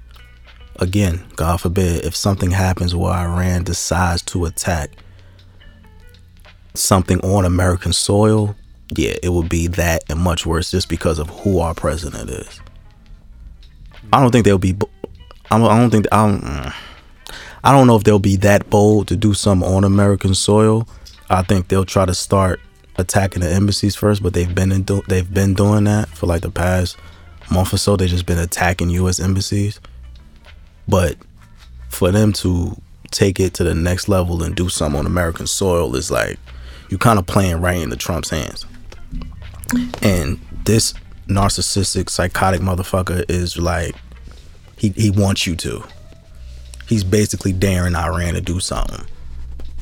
again, 0.78 1.24
God 1.38 1.62
forbid, 1.62 2.04
if 2.04 2.16
something 2.16 2.52
happens 2.52 2.94
where 2.94 3.14
Iran 3.14 3.64
decides 3.64 4.22
to 4.24 4.44
attack 4.46 4.92
something 6.74 7.22
on 7.22 7.46
American 7.46 7.94
soil, 7.94 8.56
yeah, 8.96 9.14
it 9.24 9.30
would 9.30 9.48
be 9.48 9.68
that 9.68 10.04
and 10.10 10.20
much 10.20 10.46
worse 10.46 10.72
just 10.72 10.90
because 10.90 11.18
of 11.18 11.30
who 11.30 11.60
our 11.60 11.74
president 11.74 12.30
is. 12.30 12.60
I 14.12 14.20
don't 14.20 14.32
think 14.32 14.44
they'll 14.44 14.58
be 14.58 14.76
I 15.50 15.58
don't, 15.58 15.90
think 15.92 16.08
I 16.12 16.28
don't, 16.28 16.42
mm. 16.42 16.74
I 17.64 17.72
don't 17.72 17.88
know 17.88 17.96
if 17.96 18.04
they'll 18.04 18.20
be 18.20 18.36
that 18.38 18.70
bold 18.70 19.08
to 19.08 19.16
do 19.16 19.34
something 19.34 19.68
on 19.68 19.84
American 19.86 20.36
soil. 20.36 20.88
I 21.30 21.42
think 21.42 21.68
they'll 21.68 21.86
try 21.86 22.06
to 22.06 22.14
start 22.14 22.60
attacking 22.98 23.42
the 23.42 23.50
embassies 23.50 23.96
first, 23.96 24.24
but 24.24 24.34
they've 24.34 24.54
been 24.54 24.84
do- 24.84 25.04
they've 25.08 25.32
been 25.32 25.54
doing 25.54 25.86
that 25.86 26.10
for 26.10 26.28
like 26.28 26.42
the 26.42 26.52
past 26.52 26.98
month 27.52 27.74
or 27.74 27.78
so. 27.78 27.96
They've 27.96 28.10
just 28.10 28.26
been 28.26 28.40
attacking 28.40 28.90
U.S. 28.92 29.20
embassies, 29.20 29.80
but 30.88 31.18
for 31.90 32.12
them 32.12 32.34
to 32.34 32.80
take 33.12 33.40
it 33.40 33.54
to 33.56 33.64
the 33.64 33.74
next 33.74 34.08
level 34.10 34.44
and 34.44 34.56
do 34.56 34.70
something 34.70 35.00
on 35.00 35.06
American 35.06 35.48
soil 35.48 35.96
is 35.96 36.12
like 36.12 36.38
you 36.90 36.98
kind 36.98 37.18
of 37.18 37.26
playing 37.26 37.62
right 37.62 37.78
into 37.78 37.96
Trump's 37.96 38.30
hands. 38.30 38.66
And 40.02 40.40
this 40.66 40.94
narcissistic, 41.28 42.10
psychotic 42.10 42.62
motherfucker 42.62 43.26
is 43.30 43.58
like 43.58 43.96
he 44.78 44.90
he 44.90 45.10
wants 45.10 45.48
you 45.48 45.56
to. 45.58 45.84
He's 46.88 47.04
basically 47.04 47.52
daring 47.52 47.96
Iran 47.96 48.36
to 48.36 48.42
do 48.42 48.60
something. 48.60 49.06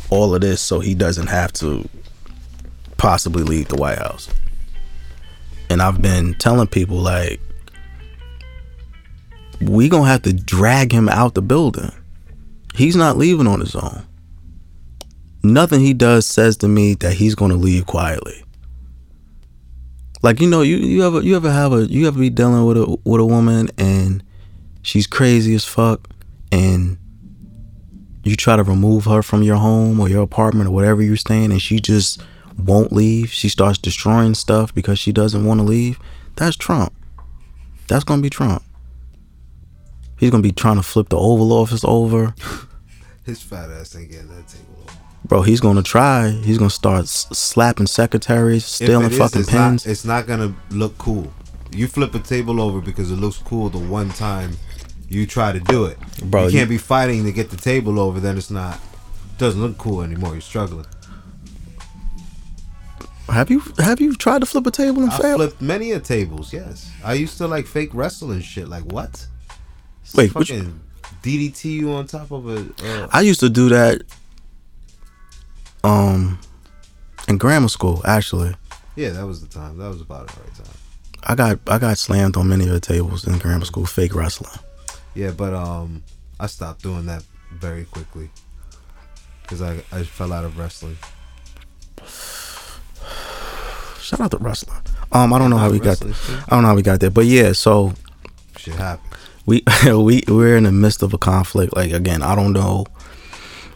All 0.09 0.35
of 0.35 0.41
this 0.41 0.61
so 0.61 0.79
he 0.79 0.93
doesn't 0.93 1.27
have 1.27 1.53
to 1.53 1.87
possibly 2.97 3.43
leave 3.43 3.67
the 3.67 3.75
White 3.75 3.97
House. 3.97 4.29
And 5.69 5.81
I've 5.81 6.01
been 6.01 6.35
telling 6.35 6.67
people 6.67 6.97
like 6.97 7.39
we 9.61 9.89
gonna 9.89 10.09
have 10.09 10.23
to 10.23 10.33
drag 10.33 10.91
him 10.91 11.09
out 11.09 11.33
the 11.33 11.41
building. 11.41 11.91
He's 12.75 12.95
not 12.95 13.17
leaving 13.17 13.47
on 13.47 13.59
his 13.59 13.75
own. 13.75 14.05
Nothing 15.43 15.81
he 15.81 15.93
does 15.93 16.25
says 16.25 16.57
to 16.57 16.67
me 16.67 16.95
that 16.95 17.13
he's 17.13 17.35
gonna 17.35 17.55
leave 17.55 17.85
quietly. 17.85 18.43
Like 20.21 20.39
you 20.39 20.49
know, 20.49 20.61
you, 20.61 20.77
you 20.77 21.05
ever 21.05 21.21
you 21.21 21.35
ever 21.35 21.51
have 21.51 21.73
a 21.73 21.85
you 21.85 22.07
ever 22.07 22.19
be 22.19 22.29
dealing 22.29 22.65
with 22.65 22.77
a 22.77 22.97
with 23.03 23.19
a 23.19 23.25
woman 23.25 23.69
and 23.77 24.23
she's 24.81 25.05
crazy 25.07 25.53
as 25.53 25.65
fuck 25.65 26.09
and 26.51 26.97
you 28.23 28.35
try 28.35 28.55
to 28.55 28.63
remove 28.63 29.05
her 29.05 29.21
from 29.21 29.43
your 29.43 29.57
home 29.57 29.99
or 29.99 30.09
your 30.09 30.23
apartment 30.23 30.69
or 30.69 30.71
whatever 30.71 31.01
you're 31.01 31.17
staying 31.17 31.51
and 31.51 31.61
she 31.61 31.79
just 31.79 32.21
won't 32.57 32.91
leave. 32.91 33.31
She 33.31 33.49
starts 33.49 33.77
destroying 33.77 34.33
stuff 34.35 34.73
because 34.73 34.99
she 34.99 35.11
doesn't 35.11 35.45
want 35.45 35.59
to 35.59 35.65
leave. 35.65 35.99
That's 36.35 36.55
Trump. 36.55 36.93
That's 37.87 38.03
gonna 38.03 38.21
be 38.21 38.29
Trump. 38.29 38.63
He's 40.17 40.31
gonna 40.31 40.43
be 40.43 40.51
trying 40.51 40.77
to 40.77 40.83
flip 40.83 41.09
the 41.09 41.17
Oval 41.17 41.51
Office 41.51 41.83
over. 41.83 42.33
His 43.25 43.41
fat 43.41 43.69
ass 43.69 43.95
ain't 43.95 44.11
getting 44.11 44.29
that 44.29 44.47
table. 44.47 44.65
over. 44.83 44.97
Bro, 45.25 45.43
he's 45.43 45.61
gonna 45.61 45.83
try. 45.83 46.29
He's 46.29 46.57
gonna 46.57 46.69
start 46.69 47.03
s- 47.03 47.27
slapping 47.31 47.87
secretaries, 47.87 48.65
stealing 48.65 49.11
is, 49.11 49.17
fucking 49.17 49.41
it's 49.41 49.49
pens. 49.49 49.85
Not, 49.85 49.91
it's 49.91 50.03
not 50.05 50.27
gonna 50.27 50.53
look 50.71 50.97
cool. 50.97 51.31
You 51.71 51.87
flip 51.87 52.13
a 52.15 52.19
table 52.19 52.59
over 52.61 52.81
because 52.81 53.09
it 53.11 53.15
looks 53.15 53.37
cool 53.37 53.69
the 53.69 53.79
one 53.79 54.09
time 54.09 54.57
you 55.13 55.25
try 55.25 55.51
to 55.51 55.59
do 55.59 55.85
it. 55.85 55.97
Bro, 56.23 56.43
you 56.43 56.49
you- 56.51 56.57
can't 56.59 56.69
be 56.69 56.77
fighting 56.77 57.23
to 57.25 57.31
get 57.31 57.49
the 57.49 57.57
table 57.57 57.99
over. 57.99 58.19
Then 58.19 58.37
it's 58.37 58.51
not. 58.51 58.79
Doesn't 59.37 59.61
look 59.61 59.77
cool 59.77 60.01
anymore. 60.01 60.31
You're 60.33 60.41
struggling. 60.41 60.85
have 63.29 63.49
you 63.49 63.61
have 63.79 63.99
you 63.99 64.13
tried 64.15 64.39
to 64.39 64.45
flip 64.45 64.67
a 64.67 64.71
table 64.71 65.01
and 65.03 65.11
I 65.11 65.17
fail? 65.17 65.37
flipped 65.37 65.61
many 65.61 65.91
a 65.91 65.99
tables. 65.99 66.53
Yes, 66.53 66.91
I 67.03 67.13
used 67.13 67.37
to 67.39 67.47
like 67.47 67.65
fake 67.65 67.89
wrestling 67.93 68.41
shit. 68.41 68.67
Like 68.67 68.83
what? 68.83 69.27
Wait, 70.15 70.31
fucking 70.31 70.79
DDT 71.23 71.65
you 71.65 71.91
on 71.91 72.05
top 72.07 72.31
of 72.31 72.47
a. 72.47 72.67
Uh, 72.85 73.07
I 73.11 73.21
used 73.21 73.39
to 73.39 73.49
do 73.49 73.69
that. 73.69 74.01
Um, 75.83 76.39
in 77.27 77.37
grammar 77.37 77.67
school, 77.69 78.01
actually, 78.05 78.55
yeah, 78.95 79.09
that 79.09 79.25
was 79.25 79.41
the 79.41 79.47
time. 79.47 79.77
That 79.77 79.89
was 79.89 80.01
about 80.01 80.27
the 80.27 80.39
right 80.41 80.55
time. 80.55 80.75
I 81.23 81.35
got 81.35 81.59
I 81.67 81.77
got 81.79 81.97
slammed 81.97 82.37
on 82.37 82.47
many 82.47 82.65
of 82.65 82.71
the 82.71 82.79
tables 82.79 83.25
in 83.27 83.37
grammar 83.39 83.65
school. 83.65 83.85
Fake 83.85 84.13
wrestling. 84.15 84.51
Yeah, 85.15 85.31
but 85.31 85.53
um, 85.53 86.03
I 86.39 86.47
stopped 86.47 86.83
doing 86.83 87.05
that 87.05 87.23
very 87.53 87.85
quickly 87.85 88.29
because 89.43 89.61
I 89.61 89.83
I 89.91 90.03
fell 90.03 90.33
out 90.33 90.45
of 90.45 90.57
wrestling. 90.57 90.97
Shout 94.01 94.19
out 94.19 94.31
to 94.31 94.37
wrestler. 94.37 94.75
Um, 95.11 95.31
I 95.33 95.39
don't 95.39 95.49
know 95.49 95.57
how 95.57 95.69
we 95.69 95.79
got. 95.79 96.01
I 96.01 96.05
don't 96.49 96.63
know 96.63 96.67
how 96.69 96.75
we 96.75 96.81
got 96.81 96.99
there, 96.99 97.09
but 97.11 97.25
yeah. 97.25 97.53
So 97.53 97.93
Shit 98.57 98.75
happened. 98.75 99.13
we 99.45 99.63
we 99.85 100.23
we're 100.27 100.57
in 100.57 100.63
the 100.63 100.71
midst 100.71 101.03
of 101.03 101.13
a 101.13 101.17
conflict. 101.17 101.75
Like 101.75 101.91
again, 101.91 102.21
I 102.21 102.35
don't 102.35 102.53
know 102.53 102.85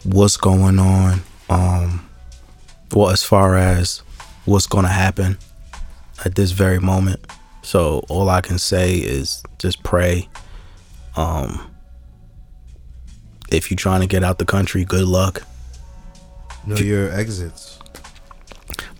what's 0.04 0.36
going 0.36 0.78
on. 0.78 1.20
Um, 1.48 2.08
well, 2.92 3.10
as 3.10 3.22
far 3.22 3.56
as 3.56 4.02
what's 4.44 4.66
going 4.66 4.84
to 4.84 4.90
happen 4.90 5.38
at 6.24 6.34
this 6.34 6.50
very 6.50 6.78
moment. 6.78 7.20
So 7.62 8.02
all 8.08 8.28
I 8.30 8.40
can 8.40 8.58
say 8.58 8.94
is 8.96 9.42
just 9.58 9.82
pray. 9.82 10.28
Um, 11.18 11.70
if 13.50 13.70
you're 13.70 13.76
trying 13.76 14.00
to 14.02 14.06
get 14.06 14.22
out 14.22 14.38
the 14.38 14.44
country, 14.44 14.84
good 14.84 15.06
luck, 15.06 15.42
Know 16.66 16.76
your 16.76 17.10
exits. 17.10 17.78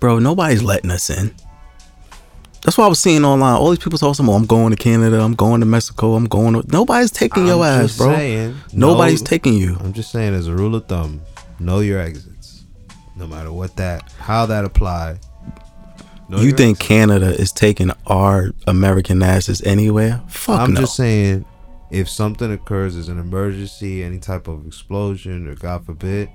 bro. 0.01 0.19
Nobody's 0.19 0.63
letting 0.63 0.91
us 0.91 1.11
in. 1.11 1.35
That's 2.65 2.77
what 2.77 2.87
I 2.87 2.89
was 2.89 2.99
seeing 2.99 3.25
online. 3.25 3.55
All 3.55 3.71
these 3.71 3.79
people 3.79 3.99
talking 3.99 4.25
about, 4.25 4.35
I'm 4.35 4.47
going 4.47 4.71
to 4.71 4.77
Canada, 4.77 5.21
I'm 5.21 5.35
going 5.35 5.61
to 5.61 5.67
Mexico, 5.67 6.15
I'm 6.15 6.27
going 6.27 6.55
to. 6.61 6.65
Nobody's 6.73 7.11
taking 7.13 7.47
your 7.47 7.63
I'm 7.65 7.83
ass, 7.83 7.87
just 7.89 7.99
bro. 7.99 8.15
saying, 8.15 8.57
Nobody's 8.73 9.21
know- 9.23 9.27
taking 9.27 9.55
you. 9.55 9.77
I'm 9.81 9.93
just 9.93 10.11
saying, 10.11 10.35
as 10.35 10.49
a 10.49 10.55
rule 10.55 10.75
of 10.75 10.87
thumb, 10.87 11.21
know 11.61 11.81
your 11.81 12.01
exits. 12.01 12.65
No 13.17 13.27
matter 13.27 13.53
what 13.53 13.77
that, 13.77 14.11
how 14.19 14.47
that 14.47 14.65
apply. 14.65 15.19
You 16.31 16.39
your 16.39 16.57
think 16.57 16.77
exits. 16.79 16.89
Canada 16.89 17.27
is 17.41 17.53
taking 17.53 17.91
our 18.07 18.51
American 18.67 19.23
asses 19.23 19.63
anywhere? 19.63 20.21
Fuck 20.29 20.59
I'm 20.61 20.75
no. 20.75 20.81
just 20.81 20.97
saying, 20.97 21.45
if 21.91 22.09
something 22.09 22.53
occurs 22.53 22.97
as 22.97 23.09
an 23.09 23.19
emergency, 23.19 24.03
any 24.03 24.19
type 24.19 24.49
of 24.49 24.67
explosion, 24.67 25.49
or 25.49 25.55
God 25.55 25.85
forbid, 25.87 26.29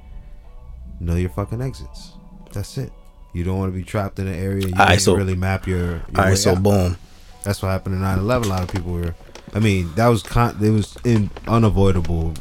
know 0.99 1.15
your 1.15 1.29
fucking 1.29 1.61
exits. 1.61 2.13
That's 2.51 2.77
it. 2.77 2.91
You 3.33 3.43
don't 3.43 3.57
want 3.57 3.71
to 3.73 3.77
be 3.77 3.83
trapped 3.83 4.19
in 4.19 4.27
an 4.27 4.35
area. 4.35 4.67
You 4.67 4.73
can't 4.73 5.01
so- 5.01 5.15
really 5.15 5.35
map 5.35 5.67
your. 5.67 5.79
your 5.85 6.01
All 6.17 6.23
right, 6.25 6.37
so 6.37 6.51
out. 6.51 6.63
boom. 6.63 6.97
That's 7.43 7.61
what 7.61 7.69
happened 7.69 7.95
in 7.95 8.01
9/11. 8.01 8.45
A 8.45 8.47
lot 8.47 8.63
of 8.63 8.69
people 8.71 8.91
were. 8.93 9.15
I 9.53 9.59
mean, 9.59 9.91
that 9.95 10.07
was 10.07 10.23
con. 10.23 10.57
It 10.63 10.69
was 10.69 10.95
in 11.03 11.29
unavoidable. 11.47 12.31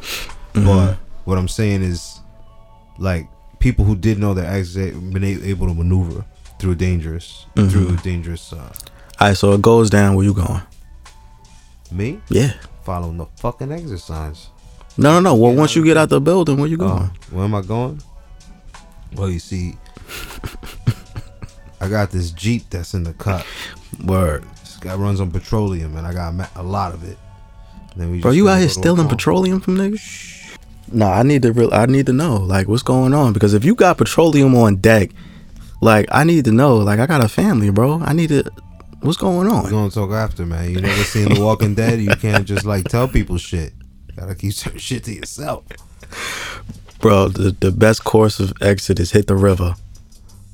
Mm-hmm. 0.54 0.64
But 0.66 0.96
what 1.24 1.38
I'm 1.38 1.48
saying 1.48 1.82
is, 1.82 2.20
like 2.98 3.26
people 3.58 3.84
who 3.84 3.96
did 3.96 4.18
know 4.18 4.32
their 4.34 4.46
exit 4.50 4.94
been 5.12 5.24
able 5.24 5.66
to 5.66 5.74
maneuver 5.74 6.24
through 6.58 6.74
dangerous 6.76 7.46
Mm-hmm. 7.56 7.68
through 7.70 7.96
dangerous. 7.98 8.52
Uh, 8.52 8.72
All 9.20 9.28
right, 9.28 9.36
so 9.36 9.52
it 9.52 9.62
goes 9.62 9.90
down. 9.90 10.14
Where 10.14 10.24
you 10.24 10.34
going? 10.34 10.62
me 11.90 12.20
Yeah. 12.28 12.52
Following 12.84 13.16
the 13.18 13.26
fucking 13.36 13.72
exit 13.72 14.00
signs. 14.00 14.48
No, 14.96 15.14
no, 15.14 15.20
no. 15.20 15.34
Well, 15.34 15.54
once 15.54 15.74
you 15.74 15.84
get 15.84 15.96
out 15.96 16.10
the 16.10 16.20
building, 16.20 16.58
where 16.58 16.68
you 16.68 16.76
going? 16.76 17.10
Oh, 17.10 17.10
where 17.30 17.44
am 17.44 17.54
I 17.54 17.62
going? 17.62 18.02
Well, 19.14 19.30
you 19.30 19.38
see, 19.38 19.76
I 21.80 21.88
got 21.88 22.10
this 22.10 22.30
Jeep 22.30 22.68
that's 22.70 22.94
in 22.94 23.02
the 23.02 23.12
cut. 23.14 23.46
Word, 24.04 24.44
This 24.60 24.76
guy 24.76 24.94
runs 24.94 25.20
on 25.20 25.30
petroleum, 25.30 25.96
and 25.96 26.06
I 26.06 26.12
got 26.12 26.34
a 26.56 26.62
lot 26.62 26.94
of 26.94 27.04
it. 27.04 27.18
And 27.92 28.00
then 28.00 28.10
we 28.10 28.20
bro. 28.20 28.30
just 28.30 28.36
You 28.36 28.48
out 28.48 28.58
here 28.60 28.68
stealing 28.68 29.08
petroleum 29.08 29.60
from 29.60 29.76
niggas? 29.76 30.56
Nah, 30.90 31.12
I 31.12 31.22
need 31.22 31.42
to 31.42 31.52
real. 31.52 31.72
I 31.72 31.86
need 31.86 32.06
to 32.06 32.12
know 32.12 32.36
like 32.36 32.68
what's 32.68 32.82
going 32.82 33.14
on 33.14 33.32
because 33.32 33.54
if 33.54 33.64
you 33.64 33.74
got 33.74 33.98
petroleum 33.98 34.54
on 34.54 34.76
deck, 34.76 35.10
like 35.80 36.06
I 36.12 36.24
need 36.24 36.44
to 36.46 36.52
know. 36.52 36.76
Like 36.76 37.00
I 37.00 37.06
got 37.06 37.24
a 37.24 37.28
family, 37.28 37.70
bro. 37.70 38.00
I 38.02 38.12
need 38.12 38.28
to. 38.28 38.50
What's 39.02 39.16
going 39.18 39.48
on? 39.48 39.64
We're 39.64 39.68
on? 39.68 39.70
gonna 39.70 39.90
talk 39.90 40.10
after, 40.12 40.46
man. 40.46 40.70
You 40.70 40.80
never 40.80 41.02
seen 41.02 41.28
The 41.34 41.40
Walking 41.40 41.74
Dead? 41.74 42.00
You 42.00 42.14
can't 42.16 42.44
just 42.46 42.64
like 42.64 42.84
tell 42.88 43.08
people 43.08 43.36
shit. 43.36 43.72
Gotta 44.16 44.34
keep 44.34 44.52
certain 44.62 44.78
shit 44.78 45.04
to 45.04 45.12
yourself. 45.12 45.64
Bro, 47.00 47.28
the, 47.28 47.50
the 47.50 47.72
best 47.72 48.04
course 48.04 48.38
of 48.38 48.52
exit 48.60 49.00
is 49.00 49.10
hit 49.10 49.26
the 49.26 49.34
river, 49.34 49.74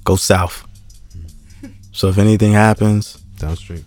go 0.04 0.16
south. 0.16 0.64
So 1.92 2.08
if 2.08 2.16
anything 2.16 2.52
happens, 2.52 3.14
Downstream. 3.38 3.84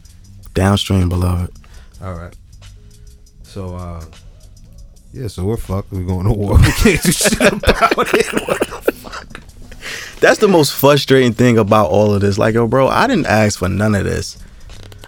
downstream, 0.53 1.09
beloved. 1.09 1.57
All 2.03 2.13
right. 2.13 2.35
So, 3.43 3.75
uh, 3.75 4.03
yeah, 5.13 5.27
so 5.27 5.43
we're 5.45 5.57
fucked. 5.57 5.91
We're 5.91 6.03
going 6.05 6.25
to 6.27 6.33
war. 6.33 6.57
We 6.61 6.71
can't 6.71 7.01
do 7.03 7.11
shit 7.11 7.41
about 7.53 8.13
it. 8.13 8.47
What 8.47 8.59
the 8.85 8.91
fuck? 8.91 10.19
That's 10.19 10.39
the 10.39 10.47
most 10.47 10.73
frustrating 10.73 11.33
thing 11.33 11.57
about 11.57 11.89
all 11.89 12.13
of 12.13 12.21
this. 12.21 12.37
Like, 12.37 12.53
yo, 12.53 12.67
bro, 12.67 12.87
I 12.87 13.07
didn't 13.07 13.25
ask 13.27 13.57
for 13.59 13.69
none 13.69 13.95
of 13.95 14.03
this. 14.03 14.37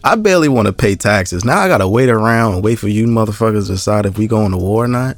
I 0.03 0.15
barely 0.15 0.49
want 0.49 0.65
to 0.67 0.73
pay 0.73 0.95
taxes. 0.95 1.45
Now 1.45 1.59
I 1.59 1.67
gotta 1.67 1.87
wait 1.87 2.09
around 2.09 2.55
and 2.55 2.63
wait 2.63 2.77
for 2.77 2.89
you 2.89 3.05
motherfuckers 3.07 3.67
to 3.67 3.73
decide 3.73 4.05
if 4.05 4.17
we 4.17 4.27
going 4.27 4.51
to 4.51 4.57
war 4.57 4.83
or 4.83 4.87
not. 4.87 5.17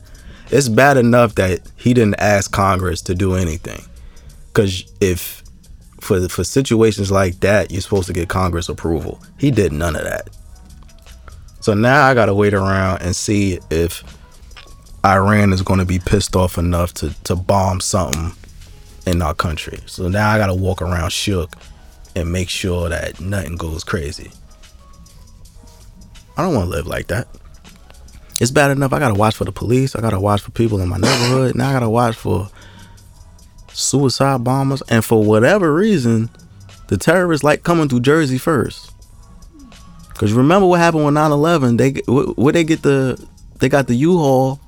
It's 0.52 0.70
bad 0.70 0.98
enough 0.98 1.36
that 1.36 1.62
he 1.76 1.94
didn't 1.94 2.20
ask 2.20 2.52
Congress 2.52 3.02
to 3.04 3.16
do 3.16 3.34
anything. 3.34 3.84
Cause 4.54 4.92
if 5.02 5.42
for 6.00 6.30
for 6.30 6.44
situations 6.44 7.12
like 7.12 7.40
that, 7.40 7.72
you're 7.72 7.82
supposed 7.82 8.08
to 8.08 8.14
get 8.14 8.30
Congress 8.30 8.70
approval. 8.70 9.20
He 9.40 9.50
did 9.50 9.74
none 9.74 9.96
of 9.96 10.04
that. 10.04 10.30
So 11.62 11.74
now 11.74 12.06
I 12.06 12.14
gotta 12.14 12.36
wait 12.36 12.54
around 12.54 13.02
and 13.02 13.16
see 13.16 13.60
if 13.72 14.04
Iran 15.04 15.52
is 15.52 15.64
gonna 15.64 15.86
be 15.86 15.98
pissed 15.98 16.36
off 16.36 16.60
enough 16.60 16.94
to 16.96 17.10
to 17.24 17.36
bomb 17.36 17.80
something 17.80 18.34
in 19.08 19.24
our 19.24 19.34
country. 19.34 19.80
So 19.88 20.08
now 20.10 20.30
I 20.30 20.38
gotta 20.38 20.54
walk 20.54 20.84
around 20.84 21.12
shook 21.12 21.56
and 22.16 22.32
make 22.32 22.50
sure 22.50 22.88
that 22.90 23.20
nothing 23.20 23.56
goes 23.56 23.84
crazy. 23.84 24.32
I 26.38 26.44
don't 26.44 26.54
want 26.54 26.66
to 26.70 26.76
live 26.76 26.88
like 26.88 27.08
that. 27.08 27.28
It's 28.42 28.52
bad 28.52 28.72
enough. 28.72 28.92
I 28.92 29.00
gotta 29.00 29.14
watch 29.14 29.36
for 29.36 29.46
the 29.46 29.52
police. 29.54 29.96
I 29.96 30.02
gotta 30.02 30.20
watch 30.20 30.42
for 30.42 30.52
people 30.52 30.82
in 30.82 30.90
my 30.90 30.98
neighborhood. 30.98 31.56
Now 31.56 31.70
I 31.70 31.74
gotta 31.74 31.90
watch 31.90 32.16
for 32.16 32.50
suicide 33.72 34.44
bombers. 34.44 34.82
And 34.90 35.06
for 35.06 35.24
whatever 35.24 35.74
reason, 35.74 36.30
the 36.88 36.98
terrorists 36.98 37.44
like 37.44 37.64
coming 37.64 37.88
through 37.88 38.02
Jersey 38.02 38.38
first. 38.38 38.92
Cause 40.16 40.32
remember 40.34 40.66
what 40.68 40.80
happened 40.80 41.06
with 41.06 41.14
9/11? 41.14 41.78
They 41.78 41.92
wh- 42.12 42.38
where 42.38 42.54
they 42.54 42.64
get 42.64 42.82
the 42.82 43.22
they 43.60 43.70
got 43.70 43.88
the 43.88 43.96
U-Haul 43.96 44.60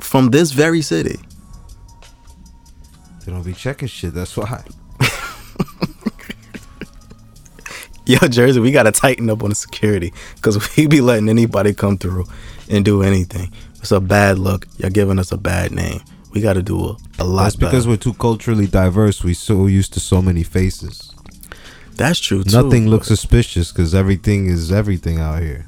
from 0.00 0.30
this 0.30 0.52
very 0.52 0.82
city. 0.82 1.18
They 3.24 3.32
don't 3.32 3.42
be 3.42 3.52
checking 3.54 3.88
shit. 3.88 4.14
That's 4.14 4.36
why. 4.36 4.64
Yo, 8.20 8.26
Jersey, 8.26 8.58
we 8.58 8.72
gotta 8.72 8.90
tighten 8.90 9.30
up 9.30 9.44
on 9.44 9.50
the 9.50 9.54
security 9.54 10.12
because 10.34 10.76
we 10.76 10.88
be 10.88 11.00
letting 11.00 11.28
anybody 11.28 11.72
come 11.72 11.96
through 11.96 12.24
and 12.68 12.84
do 12.84 13.04
anything. 13.04 13.52
It's 13.78 13.92
a 13.92 14.00
bad 14.00 14.36
look. 14.36 14.66
You're 14.78 14.90
giving 14.90 15.20
us 15.20 15.30
a 15.30 15.36
bad 15.38 15.70
name. 15.70 16.00
We 16.32 16.40
gotta 16.40 16.60
do 16.60 16.76
a, 16.76 16.96
a 17.20 17.24
lot 17.24 17.44
That's 17.44 17.54
better. 17.54 17.70
because 17.70 17.86
we're 17.86 17.98
too 17.98 18.14
culturally 18.14 18.66
diverse. 18.66 19.22
We 19.22 19.32
so 19.34 19.66
used 19.66 19.92
to 19.92 20.00
so 20.00 20.20
many 20.20 20.42
faces. 20.42 21.14
That's 21.92 22.18
true 22.18 22.42
too. 22.42 22.60
Nothing 22.60 22.88
looks 22.88 23.06
suspicious 23.06 23.70
because 23.70 23.94
everything 23.94 24.46
is 24.48 24.72
everything 24.72 25.20
out 25.20 25.40
here. 25.40 25.64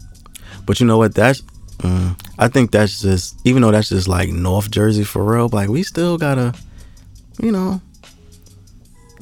But 0.66 0.80
you 0.80 0.86
know 0.86 0.98
what? 0.98 1.14
That's 1.14 1.42
mm, 1.78 2.20
I 2.40 2.48
think 2.48 2.72
that's 2.72 3.02
just 3.02 3.40
even 3.46 3.62
though 3.62 3.70
that's 3.70 3.90
just 3.90 4.08
like 4.08 4.30
North 4.30 4.68
Jersey 4.68 5.04
for 5.04 5.22
real. 5.22 5.48
Like 5.48 5.68
we 5.68 5.84
still 5.84 6.18
gotta, 6.18 6.54
you 7.40 7.52
know, 7.52 7.80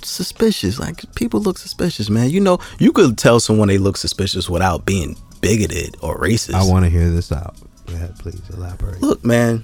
suspicious. 0.05 0.79
Like 0.79 1.15
people 1.15 1.41
look 1.41 1.59
suspicious, 1.59 2.11
man. 2.11 2.31
You 2.31 2.41
know, 2.41 2.59
you 2.79 2.93
could 2.93 3.19
tell 3.19 3.41
someone 3.41 3.69
they 3.69 3.79
look 3.79 3.97
suspicious 3.97 4.49
without 4.49 4.85
being 4.85 5.17
bigoted 5.41 5.97
or 6.03 6.19
racist. 6.19 6.55
I 6.55 6.65
want 6.65 6.85
to 6.85 6.91
hear 6.91 7.11
this 7.11 7.33
out. 7.33 7.57
Go 7.87 7.95
ahead, 7.95 8.19
please 8.19 8.41
elaborate. 8.51 9.01
Look, 9.01 9.25
man, 9.25 9.63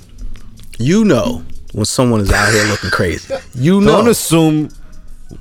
you 0.78 1.05
know 1.05 1.45
when 1.73 1.85
someone 1.85 2.21
is 2.21 2.33
out 2.33 2.52
here 2.52 2.64
looking 2.64 2.90
crazy. 2.90 3.35
You 3.55 3.81
know. 3.81 3.93
Don't 3.93 4.09
assume 4.09 4.71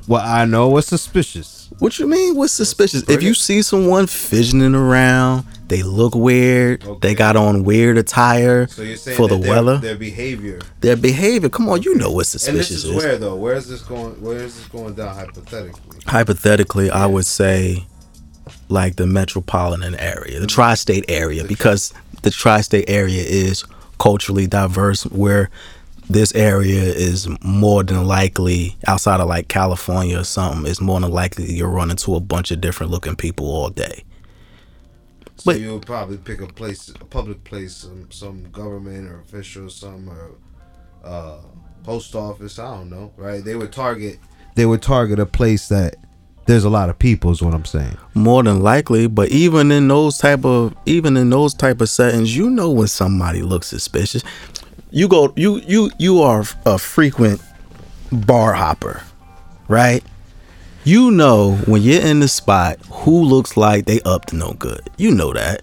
what 0.08 0.24
I 0.24 0.46
know 0.46 0.70
was 0.70 0.86
suspicious. 0.86 1.70
What 1.80 2.00
you 2.00 2.08
mean? 2.08 2.36
What's 2.36 2.54
suspicious? 2.54 3.08
If 3.10 3.22
you 3.24 3.34
see 3.34 3.62
someone 3.62 4.08
fidgeting 4.08 4.76
around, 4.76 5.46
they 5.68 5.82
look 5.84 6.16
weird. 6.16 6.84
Okay. 6.84 7.00
They 7.08 7.16
got 7.16 7.36
on 7.36 7.64
weird 7.64 7.98
attire 7.98 8.68
for 8.68 9.28
the 9.28 9.38
weather. 9.38 9.78
their 9.78 9.96
behavior. 9.96 10.60
Their 10.82 10.96
behavior. 10.96 11.50
Come 11.50 11.70
on, 11.70 11.82
you 11.82 11.96
know 11.96 12.12
what 12.12 12.28
suspicious 12.28 12.84
is. 12.84 13.20
though? 13.20 13.36
Where 13.36 13.56
is 13.56 13.68
this 13.68 13.82
going? 13.82 14.22
Where 14.22 14.38
is 14.38 14.56
this 14.56 14.68
going 14.68 14.94
down 14.94 15.16
hypothetically? 15.16 16.00
Hypothetically, 16.06 16.92
I 16.92 17.06
would 17.08 17.26
say 17.26 17.88
like 18.70 18.96
the 18.96 19.08
metropolitan 19.08 19.96
area, 19.96 20.40
the 20.40 20.48
tri-state 20.48 21.06
area, 21.08 21.44
because 21.44 21.94
the 22.22 22.32
tri-state 22.32 22.86
area 22.88 23.24
is 23.24 23.64
culturally 24.00 24.46
diverse. 24.48 25.04
Where 25.08 25.50
this 26.08 26.34
area 26.36 26.84
is 26.84 27.28
more 27.42 27.84
than 27.84 28.06
likely 28.06 28.78
outside 28.86 29.20
of 29.20 29.28
like 29.28 29.48
California 29.48 30.20
or 30.20 30.24
something, 30.24 30.70
is 30.70 30.80
more 30.80 31.00
than 31.00 31.10
likely 31.10 31.52
you'll 31.52 31.72
run 31.72 31.90
into 31.90 32.14
a 32.14 32.20
bunch 32.20 32.52
of 32.52 32.62
different 32.62 32.92
looking 32.92 33.16
people 33.16 33.48
all 33.48 33.72
day. 33.72 34.04
So 35.46 35.52
But- 35.52 35.62
you'll 35.62 35.80
probably 35.80 36.18
pick 36.18 36.42
a 36.42 36.48
place, 36.48 36.90
a 36.90 37.06
public 37.06 37.44
place, 37.44 37.76
some, 37.76 38.08
some 38.10 38.46
government 38.52 39.08
or 39.08 39.20
official, 39.20 39.70
some 39.70 40.10
or 40.10 40.32
uh, 41.08 41.38
post 41.84 42.16
office. 42.16 42.58
I 42.58 42.76
don't 42.76 42.90
know, 42.90 43.12
right? 43.16 43.46
They 43.46 43.54
would 43.56 43.72
target. 43.72 44.18
They 44.56 44.66
would 44.66 44.82
target 44.82 45.20
a 45.20 45.26
place 45.28 45.68
that 45.70 45.98
there's 46.48 46.64
a 46.64 46.70
lot 46.70 46.90
of 46.90 46.98
people. 46.98 47.30
Is 47.30 47.44
what 47.44 47.54
I'm 47.54 47.64
saying. 47.66 47.96
more 48.16 48.42
than 48.42 48.62
likely 48.64 49.06
but 49.08 49.30
even 49.30 49.72
in 49.72 49.88
those 49.88 50.18
type 50.18 50.44
of 50.46 50.74
even 50.88 51.16
in 51.16 51.30
those 51.30 51.54
type 51.54 51.80
of 51.80 51.90
settings 51.90 52.36
you 52.36 52.50
know 52.50 52.72
when 52.72 52.88
somebody 52.88 53.42
looks 53.44 53.68
suspicious 53.68 54.24
you 54.90 55.08
go 55.08 55.32
you 55.36 55.62
you 55.68 55.92
you 56.00 56.22
are 56.22 56.44
a 56.66 56.78
frequent 56.80 57.40
bar 58.12 58.54
hopper 58.54 59.04
right 59.68 60.04
you 60.86 61.12
know 61.12 61.56
when 61.66 61.82
you're 61.82 62.02
in 62.02 62.20
the 62.20 62.28
spot 62.28 62.78
who 62.90 63.24
looks 63.24 63.58
like 63.58 63.86
they 63.86 64.00
up 64.02 64.26
to 64.26 64.36
no 64.36 64.54
good 64.54 64.82
you 64.98 65.12
know 65.12 65.34
that 65.34 65.62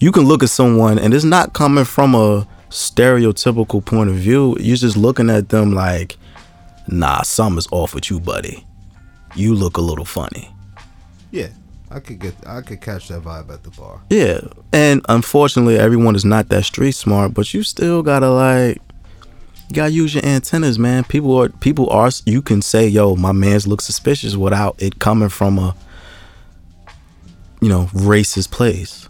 you 0.00 0.12
can 0.12 0.24
look 0.24 0.42
at 0.42 0.50
someone 0.50 0.98
and 0.98 1.14
it's 1.14 1.24
not 1.24 1.52
coming 1.54 1.84
from 1.84 2.14
a 2.14 2.46
stereotypical 2.68 3.82
point 3.84 4.10
of 4.10 4.16
view 4.16 4.56
you're 4.60 4.76
just 4.76 4.96
looking 4.96 5.30
at 5.30 5.48
them 5.48 5.72
like 5.72 6.16
nah 6.88 7.22
something's 7.22 7.68
off 7.70 7.94
with 7.94 8.10
you 8.10 8.20
buddy 8.20 8.66
you 9.34 9.54
look 9.54 9.76
a 9.76 9.80
little 9.80 10.04
funny 10.04 10.50
Yeah, 11.30 11.48
I 11.90 12.00
could 12.00 12.18
get. 12.18 12.34
I 12.46 12.60
could 12.62 12.80
catch 12.80 13.08
that 13.08 13.22
vibe 13.22 13.50
at 13.52 13.62
the 13.62 13.70
bar. 13.70 14.00
Yeah, 14.10 14.40
and 14.72 15.04
unfortunately, 15.08 15.78
everyone 15.78 16.16
is 16.16 16.24
not 16.24 16.48
that 16.48 16.64
street 16.64 16.92
smart. 16.92 17.34
But 17.34 17.52
you 17.52 17.62
still 17.62 18.02
gotta 18.02 18.30
like, 18.30 18.80
you 19.68 19.74
gotta 19.74 19.90
use 19.92 20.14
your 20.14 20.24
antennas, 20.24 20.78
man. 20.78 21.04
People 21.04 21.36
are 21.36 21.48
people 21.50 21.90
are. 21.90 22.10
You 22.24 22.40
can 22.40 22.62
say, 22.62 22.88
"Yo, 22.88 23.16
my 23.16 23.32
man's 23.32 23.66
look 23.66 23.80
suspicious" 23.80 24.34
without 24.36 24.80
it 24.82 24.98
coming 24.98 25.28
from 25.28 25.58
a, 25.58 25.74
you 27.60 27.68
know, 27.68 27.84
racist 27.92 28.50
place. 28.50 29.08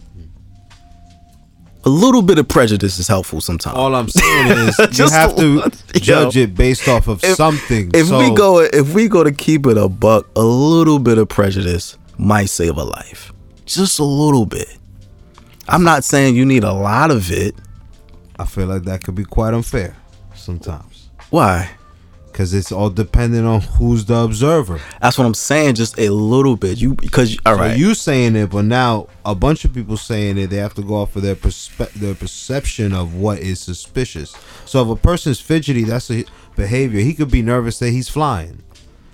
A 1.85 1.89
little 1.89 2.21
bit 2.21 2.37
of 2.37 2.47
prejudice 2.47 2.99
is 2.99 3.07
helpful 3.07 3.39
sometimes. 3.39 3.77
All 3.77 3.95
I'm 3.95 4.09
saying 4.09 4.47
is 4.79 4.99
you 4.99 5.09
have 5.09 5.33
to 5.37 5.71
judge 5.93 6.35
yo. 6.35 6.43
it 6.43 6.55
based 6.55 6.89
off 6.89 7.07
of 7.07 7.23
If- 7.23 7.35
something. 7.35 7.91
if 7.93 8.09
we 8.09 8.33
go, 8.35 8.59
if 8.59 8.93
we 8.93 9.07
go 9.07 9.23
to 9.23 9.31
keep 9.31 9.65
it 9.65 9.77
a 9.77 9.87
buck, 9.87 10.27
a 10.35 10.41
little 10.43 10.99
bit 10.99 11.17
of 11.17 11.29
prejudice 11.29 11.97
might 12.17 12.49
save 12.49 12.75
a 12.77 12.83
life. 12.83 13.31
Just 13.65 13.97
a 13.99 14.03
little 14.03 14.45
bit. 14.45 14.67
I'm 15.69 15.83
not 15.83 16.03
saying 16.03 16.35
you 16.35 16.45
need 16.45 16.63
a 16.65 16.73
lot 16.73 17.11
of 17.11 17.31
it. 17.31 17.55
I 18.37 18.45
feel 18.45 18.67
like 18.67 18.83
that 18.83 19.03
could 19.03 19.15
be 19.15 19.23
quite 19.23 19.53
unfair 19.53 19.95
sometimes 20.49 21.09
Why? 21.29 21.69
because 22.31 22.53
it's 22.53 22.71
all 22.71 22.89
dependent 22.89 23.45
on 23.45 23.59
who's 23.61 24.05
the 24.05 24.15
observer. 24.15 24.79
That's 25.01 25.17
what 25.17 25.25
I'm 25.25 25.33
saying. 25.33 25.75
Just 25.75 25.99
a 25.99 26.09
little 26.09 26.55
bit. 26.55 26.77
You 26.79 26.93
because 26.93 27.37
all 27.45 27.55
So 27.55 27.61
right. 27.61 27.77
you 27.77 27.93
saying 27.93 28.35
it, 28.37 28.51
but 28.51 28.63
now 28.65 29.07
a 29.25 29.35
bunch 29.35 29.65
of 29.65 29.73
people 29.73 29.97
saying 29.97 30.37
it. 30.37 30.47
They 30.47 30.55
have 30.57 30.73
to 30.75 30.81
go 30.81 30.95
off 30.95 31.15
of 31.17 31.21
their 31.23 31.35
perspe- 31.35 31.91
their 31.93 32.15
perception 32.15 32.93
of 32.93 33.15
what 33.15 33.39
is 33.39 33.59
suspicious. 33.59 34.33
So 34.65 34.81
if 34.83 34.87
a 34.97 35.01
person's 35.01 35.41
fidgety, 35.41 35.83
that's 35.83 36.09
a 36.11 36.23
behavior. 36.55 37.01
He 37.01 37.13
could 37.13 37.29
be 37.31 37.41
nervous 37.41 37.79
that 37.79 37.89
he's 37.89 38.07
flying. 38.07 38.63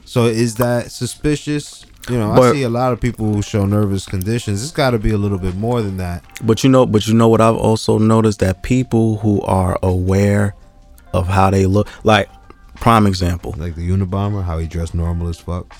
So 0.04 0.26
is 0.26 0.56
that 0.56 0.92
suspicious? 0.92 1.84
You 2.10 2.20
know, 2.20 2.32
I 2.34 2.52
see 2.52 2.62
a 2.62 2.70
lot 2.70 2.94
of 2.94 3.02
people 3.02 3.34
who 3.34 3.42
show 3.42 3.66
nervous 3.66 4.06
conditions. 4.06 4.62
It's 4.62 4.72
got 4.72 4.92
to 4.92 5.00
be 5.00 5.10
a 5.10 5.18
little 5.18 5.40
bit 5.40 5.56
more 5.56 5.82
than 5.82 5.98
that. 5.98 6.24
but 6.44 6.64
you 6.64 6.70
know, 6.70 6.86
but 6.86 7.08
you 7.08 7.16
know 7.16 7.28
what 7.30 7.42
I've 7.42 7.56
also 7.56 7.98
noticed 7.98 8.40
that 8.42 8.62
people 8.62 9.18
who 9.20 9.42
are 9.42 9.80
aware 9.82 10.54
of 11.16 11.28
how 11.28 11.50
they 11.50 11.66
look, 11.66 11.88
like 12.04 12.30
prime 12.76 13.08
example, 13.08 13.56
Like 13.58 13.76
the 13.76 13.90
Unabomber, 13.90 14.44
how 14.44 14.58
he 14.58 14.68
dressed 14.68 14.94
normal 14.94 15.28
as 15.30 15.40
fuck. 15.40 15.74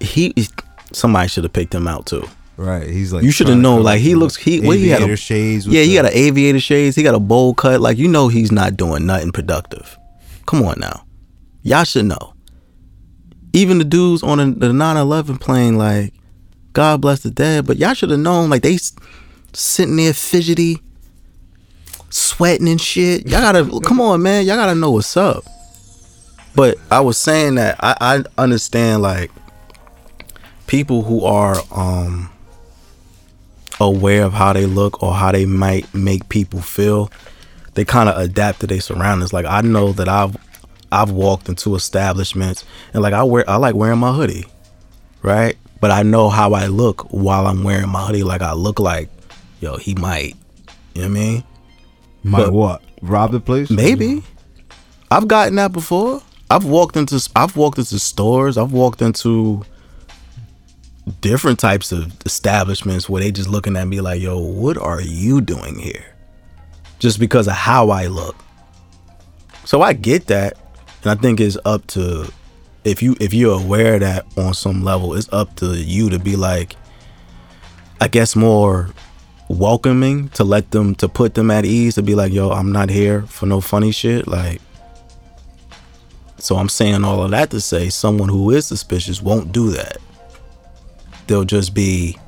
he 0.00 0.34
somebody 0.92 1.28
should 1.28 1.44
have 1.44 1.52
picked 1.52 1.74
him 1.74 1.86
out 1.88 2.06
too. 2.06 2.26
Right, 2.56 2.88
he's 2.88 3.12
like 3.12 3.24
You 3.24 3.32
should 3.32 3.48
have 3.48 3.58
known. 3.58 3.82
Like 3.82 4.00
he 4.00 4.14
looks, 4.14 4.36
he 4.36 4.60
what 4.60 4.76
he 4.76 4.88
had 4.88 5.02
a 5.02 5.16
shades. 5.16 5.66
Yeah, 5.66 5.82
he 5.82 5.88
the- 5.88 6.02
got 6.02 6.04
an 6.12 6.16
aviator 6.16 6.60
shades. 6.60 6.94
He 6.94 7.02
got 7.02 7.14
a 7.16 7.18
bowl 7.20 7.52
cut. 7.54 7.80
Like 7.80 7.98
you 7.98 8.06
know, 8.06 8.28
he's 8.28 8.52
not 8.52 8.76
doing 8.76 9.06
nothing 9.06 9.32
productive. 9.32 9.98
Come 10.46 10.62
on 10.62 10.78
now, 10.78 11.04
y'all 11.62 11.82
should 11.84 12.04
know. 12.04 12.34
Even 13.52 13.78
the 13.78 13.84
dudes 13.84 14.22
on 14.22 14.38
the, 14.38 14.46
the 14.68 14.72
9/11 14.72 15.40
plane, 15.40 15.76
like 15.78 16.12
God 16.74 17.00
bless 17.00 17.20
the 17.22 17.30
dead, 17.30 17.66
but 17.66 17.76
y'all 17.76 17.94
should 17.94 18.10
have 18.10 18.20
known. 18.20 18.50
Like 18.50 18.62
they 18.62 18.78
sitting 19.52 19.96
there 19.96 20.12
fidgety, 20.12 20.80
sweating 22.14 22.68
and 22.68 22.80
shit. 22.80 23.26
Y'all 23.26 23.40
gotta 23.40 23.80
come 23.80 24.00
on, 24.00 24.22
man. 24.22 24.46
Y'all 24.46 24.56
gotta 24.56 24.74
know 24.74 24.92
what's 24.92 25.16
up. 25.16 25.44
But 26.54 26.78
I 26.90 27.00
was 27.00 27.18
saying 27.18 27.56
that 27.56 27.76
I, 27.80 27.96
I 28.00 28.24
understand 28.40 29.02
like 29.02 29.32
people 30.66 31.02
who 31.02 31.24
are 31.24 31.56
um 31.72 32.30
aware 33.80 34.24
of 34.24 34.32
how 34.32 34.52
they 34.52 34.66
look 34.66 35.02
or 35.02 35.12
how 35.12 35.32
they 35.32 35.44
might 35.44 35.92
make 35.92 36.28
people 36.28 36.60
feel. 36.60 37.10
They 37.74 37.84
kind 37.84 38.08
of 38.08 38.16
adapt 38.16 38.60
to 38.60 38.68
their 38.68 38.80
surroundings. 38.80 39.32
Like 39.32 39.46
I 39.46 39.62
know 39.62 39.92
that 39.92 40.08
I've 40.08 40.36
I've 40.92 41.10
walked 41.10 41.48
into 41.48 41.74
establishments 41.74 42.64
and 42.92 43.02
like 43.02 43.12
I 43.12 43.24
wear 43.24 43.48
I 43.50 43.56
like 43.56 43.74
wearing 43.74 43.98
my 43.98 44.12
hoodie, 44.12 44.46
right? 45.22 45.56
But 45.80 45.90
I 45.90 46.04
know 46.04 46.28
how 46.28 46.52
I 46.52 46.68
look 46.68 47.08
while 47.12 47.48
I'm 47.48 47.64
wearing 47.64 47.88
my 47.88 48.06
hoodie. 48.06 48.22
Like 48.22 48.40
I 48.40 48.52
look 48.52 48.78
like, 48.78 49.08
yo, 49.60 49.76
he 49.78 49.96
might. 49.96 50.36
You 50.94 51.02
know 51.02 51.08
what 51.08 51.18
I 51.18 51.20
mean? 51.20 51.44
My 52.24 52.38
But- 52.38 52.52
what? 52.52 52.82
Rob 53.02 53.32
the 53.32 53.40
place? 53.40 53.70
Maybe. 53.70 54.22
I've 55.10 55.28
gotten 55.28 55.54
that 55.56 55.72
before. 55.72 56.22
I've 56.50 56.64
walked 56.64 56.96
into 56.96 57.20
I've 57.36 57.56
walked 57.56 57.78
into 57.78 57.98
stores. 57.98 58.56
I've 58.58 58.72
walked 58.72 59.02
into 59.02 59.62
different 61.20 61.58
types 61.58 61.92
of 61.92 62.12
establishments 62.24 63.08
where 63.08 63.22
they 63.22 63.30
just 63.30 63.48
looking 63.48 63.76
at 63.76 63.86
me 63.86 64.00
like, 64.00 64.20
"Yo, 64.20 64.38
what 64.38 64.78
are 64.78 65.00
you 65.00 65.40
doing 65.40 65.78
here?" 65.78 66.04
Just 66.98 67.18
because 67.20 67.46
of 67.46 67.54
how 67.54 67.90
I 67.90 68.06
look. 68.06 68.36
So 69.64 69.82
I 69.82 69.92
get 69.92 70.26
that, 70.28 70.54
and 71.02 71.12
I 71.12 71.20
think 71.20 71.40
it's 71.40 71.58
up 71.64 71.86
to 71.88 72.30
if 72.84 73.02
you 73.02 73.16
if 73.20 73.34
you're 73.34 73.58
aware 73.58 73.94
of 73.94 74.00
that 74.00 74.26
on 74.36 74.54
some 74.54 74.82
level, 74.82 75.14
it's 75.14 75.28
up 75.32 75.54
to 75.56 75.76
you 75.76 76.10
to 76.10 76.18
be 76.18 76.36
like, 76.36 76.76
I 78.00 78.08
guess 78.08 78.34
more 78.36 78.88
welcoming 79.48 80.28
to 80.30 80.44
let 80.44 80.70
them 80.70 80.94
to 80.96 81.08
put 81.08 81.34
them 81.34 81.50
at 81.50 81.64
ease 81.64 81.94
to 81.96 82.02
be 82.02 82.14
like, 82.14 82.32
yo, 82.32 82.50
I'm 82.50 82.72
not 82.72 82.88
here 82.90 83.22
for 83.22 83.46
no 83.46 83.60
funny 83.60 83.92
shit. 83.92 84.26
Like, 84.26 84.60
so 86.38 86.56
I'm 86.56 86.68
saying 86.68 87.04
all 87.04 87.22
of 87.22 87.30
that 87.30 87.50
to 87.50 87.60
say 87.60 87.88
someone 87.88 88.28
who 88.28 88.50
is 88.50 88.66
suspicious 88.66 89.22
won't 89.22 89.52
do 89.52 89.70
that. 89.70 89.98
They'll 91.26 91.44
just 91.44 91.74
be, 91.74 92.18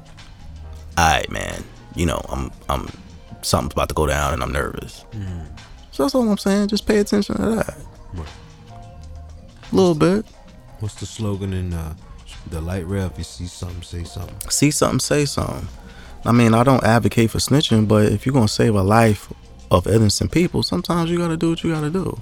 all 0.97 1.07
right, 1.07 1.31
man. 1.31 1.63
You 1.95 2.07
know, 2.07 2.21
I'm 2.29 2.51
I'm 2.69 2.89
something's 3.43 3.73
about 3.73 3.89
to 3.89 3.95
go 3.95 4.07
down 4.07 4.35
and 4.35 4.43
I'm 4.43 4.53
nervous. 4.53 5.05
So 5.93 6.03
that's 6.03 6.15
all 6.15 6.29
I'm 6.29 6.37
saying. 6.39 6.69
Just 6.69 6.87
pay 6.87 6.99
attention 6.99 7.37
to 7.37 7.43
that. 7.57 7.75
A 9.73 9.75
little 9.75 9.95
bit. 9.95 10.27
What's 10.81 10.95
the 10.97 11.07
slogan 11.07 11.53
in 11.55 11.73
uh, 11.73 11.95
the 12.51 12.61
light 12.61 12.87
rail? 12.87 13.07
If 13.07 13.19
you 13.19 13.25
see 13.25 13.47
something, 13.47 13.83
say 13.83 14.05
something. 14.05 14.51
see 14.51 14.71
something, 14.71 15.01
say 15.01 15.25
something. 15.25 15.67
I 16.25 16.33
mean, 16.33 16.55
I 16.55 16.65
don't 16.65 16.83
advocate 16.83 17.31
for 17.31 17.39
snitching, 17.39 17.87
but 17.87 18.11
if 18.11 18.27
you're 18.27 18.33
gonna 18.33 18.49
save 18.49 18.75
a 18.75 18.83
life 18.83 19.33
of 19.71 19.87
innocent 19.87 20.33
people, 20.33 20.63
sometimes 20.63 21.11
you 21.11 21.19
gotta 21.19 21.37
do 21.37 21.51
what 21.51 21.63
you 21.63 21.73
gotta 21.73 21.91
do. 21.91 22.21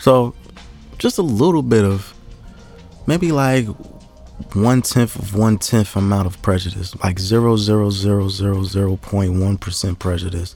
So, 0.00 0.34
just 0.98 1.18
a 1.18 1.22
little 1.22 1.62
bit 1.62 1.84
of, 1.84 2.14
maybe 3.06 3.32
like 3.32 3.66
one 4.54 4.82
tenth 4.82 5.16
of 5.16 5.34
one 5.34 5.58
tenth 5.58 5.96
amount 5.96 6.26
of 6.26 6.40
prejudice, 6.42 6.94
like 7.02 7.18
zero 7.18 7.56
zero 7.56 7.90
zero 7.90 8.28
zero 8.28 8.62
zero 8.62 8.96
point 8.96 9.34
one 9.34 9.58
percent 9.58 9.98
prejudice, 9.98 10.54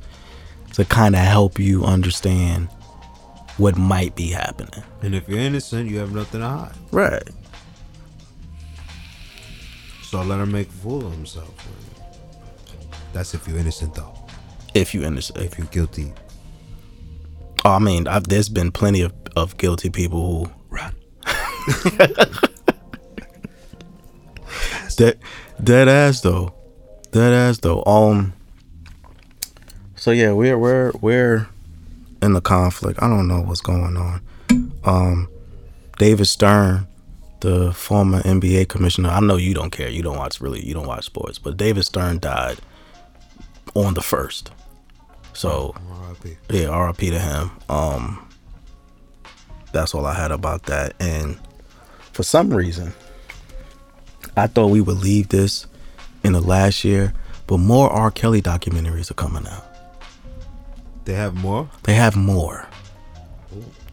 to 0.75 0.85
kind 0.85 1.17
of 1.17 1.23
help 1.23 1.59
you 1.59 1.85
understand 1.85 2.69
what 3.59 3.77
might 3.77 4.15
be 4.15 4.29
happening. 4.31 4.83
And 5.03 5.15
if 5.15 5.29
you're 5.29 5.39
innocent, 5.39 5.91
you 5.91 5.99
have 5.99 6.15
nothing 6.15 6.41
to 6.41 6.49
hide. 6.49 6.73
Right. 6.91 7.23
So 10.13 10.21
let 10.21 10.41
him 10.41 10.53
make 10.53 10.69
a 10.69 10.73
fool 10.73 11.07
of 11.07 11.13
himself. 11.13 11.55
That's 13.15 13.33
if 13.33 13.49
you're 13.49 13.57
innocent, 13.57 13.95
though. 13.95 14.13
If 14.75 14.93
you 14.93 15.05
understand. 15.05 15.47
If 15.47 15.57
you're 15.57 15.67
guilty, 15.69 16.13
Oh, 17.65 17.71
I 17.71 17.79
mean, 17.79 18.07
I've, 18.07 18.25
there's 18.25 18.51
been 18.51 18.73
plenty 18.73 19.01
of, 19.01 19.15
of 19.37 19.57
guilty 19.57 19.89
people 19.89 20.45
who 20.45 20.53
run. 20.69 20.95
dead 24.97 25.19
dead 25.65 25.89
ass 25.89 26.21
though, 26.21 26.53
dead 27.13 27.33
ass 27.33 27.57
though. 27.59 27.83
Um. 27.85 28.35
So 29.97 30.11
yeah, 30.11 30.33
we're 30.33 30.59
we're 30.59 30.93
we're 31.01 31.49
in 32.21 32.35
the 32.35 32.43
conflict. 32.43 33.03
I 33.03 33.09
don't 33.09 33.29
know 33.29 33.41
what's 33.41 33.63
going 33.63 33.97
on. 33.97 34.21
Um, 34.85 35.29
David 35.99 36.27
Stern, 36.27 36.87
the 37.43 37.73
former 37.73 38.23
NBA 38.23 38.69
commissioner. 38.69 39.11
I 39.11 39.21
know 39.21 39.37
you 39.37 39.53
don't 39.53 39.71
care. 39.71 39.89
You 39.89 40.03
don't 40.03 40.17
watch 40.17 40.41
really. 40.41 40.65
You 40.65 40.75
don't 40.75 40.87
watch 40.87 41.05
sports, 41.05 41.39
but 41.39 41.57
David 41.57 41.85
Stern 41.85 42.21
died 42.21 42.59
on 43.75 43.95
the 43.95 44.01
first. 44.01 44.53
So 45.33 45.75
R.I.P. 45.91 46.37
yeah, 46.51 46.87
RIP 46.87 46.99
to 46.99 47.19
him. 47.19 47.51
Um, 47.69 48.29
that's 49.73 49.95
all 49.95 50.07
I 50.07 50.15
had 50.15 50.31
about 50.31 50.65
that. 50.65 50.95
And 51.01 51.39
for 52.13 52.23
some 52.23 52.51
reason, 52.51 52.93
I 54.37 54.47
thought 54.47 54.69
we 54.69 54.81
would 54.81 54.99
leave 54.99 55.29
this 55.29 55.67
in 56.23 56.33
the 56.35 56.41
last 56.41 56.85
year, 56.85 57.13
but 57.47 57.59
more 57.59 57.91
R. 57.91 58.11
Kelly 58.11 58.41
documentaries 58.41 59.11
are 59.11 59.15
coming 59.15 59.47
out. 59.49 59.67
They 61.07 61.15
have 61.15 61.35
more. 61.35 61.69
They 61.83 61.95
have 61.95 62.15
more. 62.15 62.69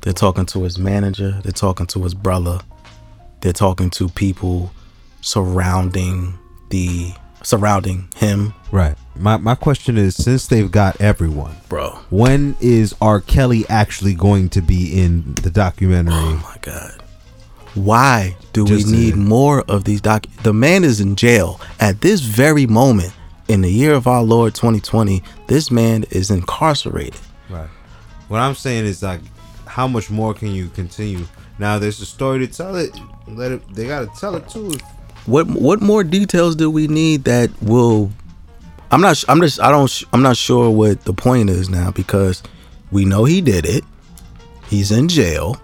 They're 0.02 0.14
talking 0.14 0.46
to 0.48 0.64
his 0.64 0.78
manager. 0.78 1.40
They're 1.42 1.52
talking 1.52 1.88
to 1.88 2.04
his 2.04 2.14
brother. 2.14 2.60
They're 3.42 3.54
talking 3.54 3.90
to 3.92 4.10
people 4.10 4.72
surrounding 5.22 6.38
the 6.70 7.14
surrounding 7.42 8.10
him, 8.18 8.54
Right. 8.72 8.96
My 9.16 9.38
my 9.38 9.56
question 9.56 9.98
is, 9.98 10.16
since 10.16 10.48
they've 10.48 10.70
got 10.70 11.00
everyone, 11.02 11.56
bro. 11.70 11.92
when 12.10 12.56
is 12.60 12.94
R. 13.02 13.22
Kelly 13.22 13.64
actually 13.70 14.14
going 14.14 14.50
to 14.50 14.62
be 14.62 15.02
in 15.02 15.34
the 15.36 15.50
documentary? 15.50 16.14
Oh 16.16 16.36
my 16.44 16.58
god. 16.62 17.02
Why 17.76 18.36
do 18.54 18.66
Just 18.66 18.88
we 18.88 18.92
need 18.92 19.12
to- 19.12 19.18
more 19.20 19.62
of 19.70 19.84
these 19.86 20.02
doc 20.02 20.26
The 20.44 20.54
man 20.54 20.84
is 20.84 21.00
in 21.00 21.16
jail 21.16 21.62
at 21.80 22.02
this 22.02 22.20
very 22.22 22.66
moment 22.68 23.14
in 23.48 23.62
the 23.62 23.72
year 23.72 23.94
of 23.94 24.06
our 24.08 24.22
Lord 24.22 24.54
2020. 24.54 25.24
This 25.48 25.72
man 25.72 26.04
is 26.12 26.30
incarcerated. 26.30 27.20
Right. 27.50 27.70
What 28.28 28.40
I'm 28.40 28.56
saying 28.56 28.86
is 28.86 29.02
like, 29.02 29.22
how 29.66 29.88
much 29.88 30.10
more 30.10 30.34
can 30.34 30.50
you 30.50 30.68
continue? 30.70 31.26
Now 31.58 31.80
there's 31.80 32.00
a 32.02 32.06
story 32.06 32.40
to 32.46 32.48
tell 32.48 32.76
it. 32.76 32.92
Let 33.36 33.52
it. 33.52 33.74
They 33.76 33.88
gotta 33.88 34.08
tell 34.20 34.36
it 34.36 34.48
too. 34.50 34.74
What 35.26 35.48
what 35.48 35.82
more 35.82 36.04
details 36.04 36.56
do 36.56 36.70
we 36.72 36.88
need 36.88 37.24
that 37.26 37.50
will 37.62 38.12
I'm 38.92 39.02
not 39.02 39.24
I'm 39.28 39.40
just 39.42 39.60
I 39.62 39.70
don't 39.72 40.04
I'm 40.14 40.22
not 40.22 40.38
sure 40.38 40.70
what 40.72 41.04
the 41.06 41.14
point 41.14 41.50
is 41.50 41.70
now 41.70 41.92
because 41.92 42.42
we 42.92 43.06
know 43.06 43.26
he 43.26 43.42
did 43.42 43.66
it. 43.66 43.84
He's 44.68 44.92
in 44.92 45.08
jail. 45.08 45.62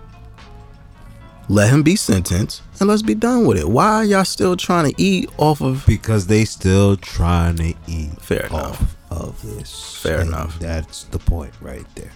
Let 1.48 1.70
him 1.72 1.84
be 1.84 1.96
sentenced 1.96 2.62
and 2.80 2.90
let's 2.90 3.02
be 3.04 3.14
done 3.16 3.46
with 3.46 3.58
it. 3.60 3.68
Why 3.70 3.88
are 3.96 4.04
y'all 4.06 4.26
still 4.26 4.58
trying 4.58 4.92
to 4.92 5.02
eat 5.02 5.30
off 5.38 5.62
of 5.62 5.84
Because 5.86 6.26
they 6.28 6.44
still 6.46 6.98
trying 6.98 7.56
to 7.58 7.74
eat 7.88 8.20
Fair 8.20 8.48
enough. 8.48 8.96
off 9.12 9.22
of 9.22 9.42
this. 9.44 9.96
Fair 10.02 10.20
And 10.22 10.30
enough. 10.30 10.58
That's 10.60 11.04
the 11.06 11.20
point 11.20 11.54
right 11.62 11.86
there. 11.96 12.12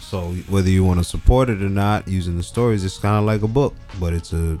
So 0.00 0.32
whether 0.48 0.68
you 0.68 0.84
want 0.84 1.00
to 1.00 1.04
support 1.04 1.48
it 1.48 1.62
or 1.62 1.68
not, 1.70 2.06
using 2.06 2.36
the 2.36 2.42
stories, 2.42 2.84
it's 2.84 2.98
kind 2.98 3.16
of 3.16 3.24
like 3.24 3.42
a 3.42 3.48
book, 3.48 3.74
but 3.98 4.12
it's 4.12 4.32
a 4.34 4.58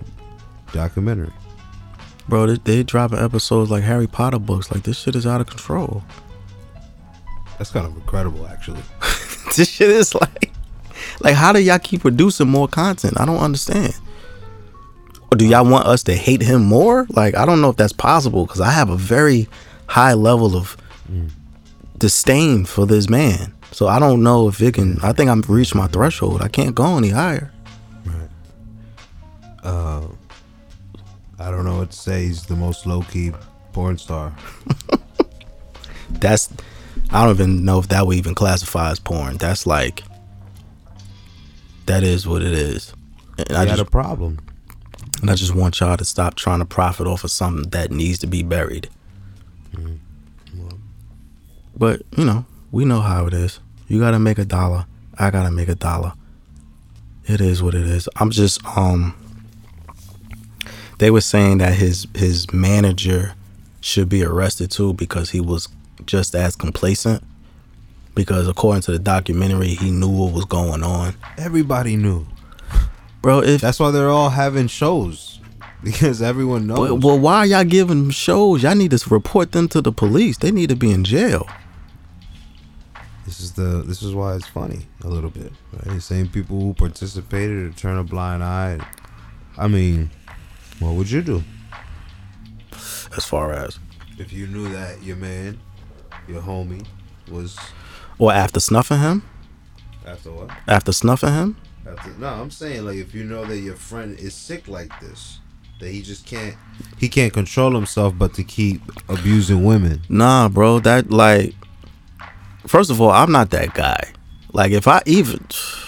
documentary. 0.74 1.32
Bro, 2.28 2.46
they, 2.46 2.56
they 2.56 2.82
dropping 2.82 3.18
episodes 3.18 3.70
like 3.70 3.82
Harry 3.82 4.06
Potter 4.06 4.38
books. 4.38 4.70
Like 4.70 4.82
this 4.82 4.98
shit 4.98 5.14
is 5.14 5.26
out 5.26 5.40
of 5.40 5.46
control. 5.46 6.02
That's 7.58 7.70
kind 7.70 7.86
of 7.86 7.94
incredible, 7.96 8.46
actually. 8.46 8.82
this 9.56 9.68
shit 9.68 9.90
is 9.90 10.14
like, 10.14 10.52
like 11.20 11.34
how 11.34 11.52
do 11.52 11.62
y'all 11.62 11.78
keep 11.78 12.02
producing 12.02 12.48
more 12.48 12.68
content? 12.68 13.18
I 13.18 13.24
don't 13.24 13.38
understand. 13.38 13.94
Or 15.30 15.36
do 15.36 15.46
y'all 15.46 15.68
want 15.68 15.86
us 15.86 16.02
to 16.04 16.14
hate 16.14 16.42
him 16.42 16.64
more? 16.64 17.06
Like 17.10 17.36
I 17.36 17.46
don't 17.46 17.60
know 17.60 17.70
if 17.70 17.76
that's 17.76 17.92
possible 17.92 18.46
because 18.46 18.60
I 18.60 18.70
have 18.70 18.90
a 18.90 18.96
very 18.96 19.48
high 19.86 20.14
level 20.14 20.56
of 20.56 20.76
disdain 21.98 22.64
for 22.64 22.86
this 22.86 23.08
man. 23.08 23.54
So 23.72 23.88
I 23.88 23.98
don't 23.98 24.22
know 24.22 24.48
if 24.48 24.60
it 24.62 24.74
can. 24.74 24.98
I 25.02 25.12
think 25.12 25.30
I've 25.30 25.50
reached 25.50 25.74
my 25.74 25.88
threshold. 25.88 26.42
I 26.42 26.48
can't 26.48 26.74
go 26.74 26.96
any 26.96 27.10
higher. 27.10 27.52
Right. 28.04 28.28
Uh, 29.62 30.06
I 31.44 31.50
don't 31.50 31.64
know 31.64 31.78
what 31.78 31.90
to 31.90 31.96
say. 31.96 32.24
He's 32.24 32.46
the 32.46 32.56
most 32.56 32.86
low 32.86 33.02
key 33.02 33.32
porn 33.72 33.98
star. 33.98 34.34
That's 36.10 36.48
I 37.10 37.24
don't 37.24 37.34
even 37.34 37.64
know 37.64 37.78
if 37.78 37.88
that 37.88 38.06
would 38.06 38.16
even 38.16 38.34
classify 38.34 38.90
as 38.90 38.98
porn. 38.98 39.36
That's 39.36 39.66
like 39.66 40.02
that 41.86 42.02
is 42.02 42.26
what 42.26 42.42
it 42.42 42.52
is. 42.52 42.94
And 43.36 43.48
He 43.48 43.54
I 43.54 43.60
had 43.60 43.68
just 43.68 43.82
a 43.82 43.84
problem. 43.84 44.38
And 45.20 45.30
I 45.30 45.34
just 45.34 45.54
want 45.54 45.80
y'all 45.80 45.96
to 45.96 46.04
stop 46.04 46.34
trying 46.34 46.60
to 46.60 46.64
profit 46.64 47.06
off 47.06 47.24
of 47.24 47.30
something 47.30 47.68
that 47.70 47.90
needs 47.90 48.18
to 48.20 48.26
be 48.26 48.42
buried. 48.42 48.88
But, 51.76 52.02
you 52.16 52.24
know, 52.24 52.46
we 52.70 52.84
know 52.84 53.00
how 53.00 53.26
it 53.26 53.34
is. 53.34 53.60
You 53.88 53.98
gotta 53.98 54.18
make 54.18 54.38
a 54.38 54.44
dollar. 54.44 54.86
I 55.18 55.30
gotta 55.30 55.50
make 55.50 55.68
a 55.68 55.74
dollar. 55.74 56.14
It 57.26 57.40
is 57.40 57.62
what 57.62 57.74
it 57.74 57.86
is. 57.86 58.08
I'm 58.16 58.30
just 58.30 58.64
um 58.76 59.14
they 60.98 61.10
were 61.10 61.20
saying 61.20 61.58
that 61.58 61.74
his 61.74 62.06
his 62.14 62.52
manager 62.52 63.34
should 63.80 64.08
be 64.08 64.24
arrested 64.24 64.70
too 64.70 64.94
because 64.94 65.30
he 65.30 65.40
was 65.40 65.68
just 66.06 66.34
as 66.34 66.56
complacent. 66.56 67.22
because 68.14 68.46
according 68.48 68.82
to 68.82 68.92
the 68.92 68.98
documentary, 68.98 69.74
he 69.74 69.90
knew 69.90 70.08
what 70.08 70.32
was 70.32 70.44
going 70.44 70.82
on. 70.82 71.14
Everybody 71.36 71.96
knew. 71.96 72.26
Bro, 73.22 73.42
if 73.42 73.60
That's 73.60 73.80
why 73.80 73.90
they're 73.90 74.10
all 74.10 74.30
having 74.30 74.68
shows 74.68 75.40
because 75.82 76.22
everyone 76.22 76.66
knows. 76.66 76.78
well, 76.78 76.98
well, 76.98 77.18
why 77.18 77.44
y'all 77.44 77.64
giving 77.64 78.10
shows? 78.10 78.62
Y'all 78.62 78.74
need 78.74 78.90
to 78.92 79.08
report 79.10 79.52
them 79.52 79.68
to 79.68 79.80
the 79.82 79.92
police. 79.92 80.38
They 80.38 80.50
need 80.50 80.68
to 80.70 80.76
be 80.76 80.90
in 80.90 81.04
jail. 81.04 81.46
This 83.26 83.40
is 83.40 83.52
the 83.52 83.82
this 83.86 84.02
is 84.02 84.14
why 84.14 84.34
it's 84.36 84.46
funny 84.46 84.86
a 85.02 85.08
little 85.08 85.30
bit. 85.30 85.52
Right? 85.86 86.00
Same 86.00 86.28
people 86.28 86.60
who 86.60 86.74
participated 86.74 87.74
to 87.74 87.78
turn 87.82 87.98
a 87.98 88.04
blind 88.04 88.42
eye. 88.44 88.78
I 89.56 89.66
mean, 89.68 90.10
what 90.84 90.94
would 90.94 91.10
you 91.10 91.22
do 91.22 91.42
As 93.16 93.24
far 93.24 93.52
as 93.52 93.78
if 94.18 94.32
you 94.32 94.46
knew 94.46 94.68
that 94.72 95.02
your 95.02 95.16
man, 95.16 95.58
your 96.28 96.40
homie, 96.42 96.86
was 97.30 97.58
or 98.18 98.32
after 98.32 98.60
snuffing 98.60 99.00
him, 99.00 99.22
after 100.06 100.30
what? 100.30 100.50
after 100.68 100.92
snuffing 100.92 101.32
him, 101.32 101.56
After, 101.86 102.10
no, 102.18 102.28
I'm 102.28 102.50
saying 102.50 102.84
like 102.84 102.96
if 102.96 103.14
you 103.14 103.24
know 103.24 103.44
that 103.44 103.58
your 103.58 103.74
friend 103.76 104.18
is 104.18 104.34
sick 104.34 104.68
like 104.68 104.92
this, 105.00 105.40
that 105.80 105.88
he 105.90 106.00
just 106.02 106.24
can't 106.26 106.54
he 106.98 107.08
can't 107.08 107.32
control 107.32 107.74
himself 107.74 108.14
but 108.16 108.34
to 108.34 108.44
keep 108.44 108.80
abusing 109.08 109.64
women. 109.64 110.02
nah, 110.08 110.48
bro. 110.48 110.78
That 110.80 111.10
like, 111.10 111.54
first 112.66 112.90
of 112.90 113.00
all, 113.00 113.10
I'm 113.10 113.32
not 113.32 113.50
that 113.50 113.74
guy. 113.74 114.12
Like, 114.54 114.70
if 114.72 114.86
I 114.86 115.02
even, 115.04 115.44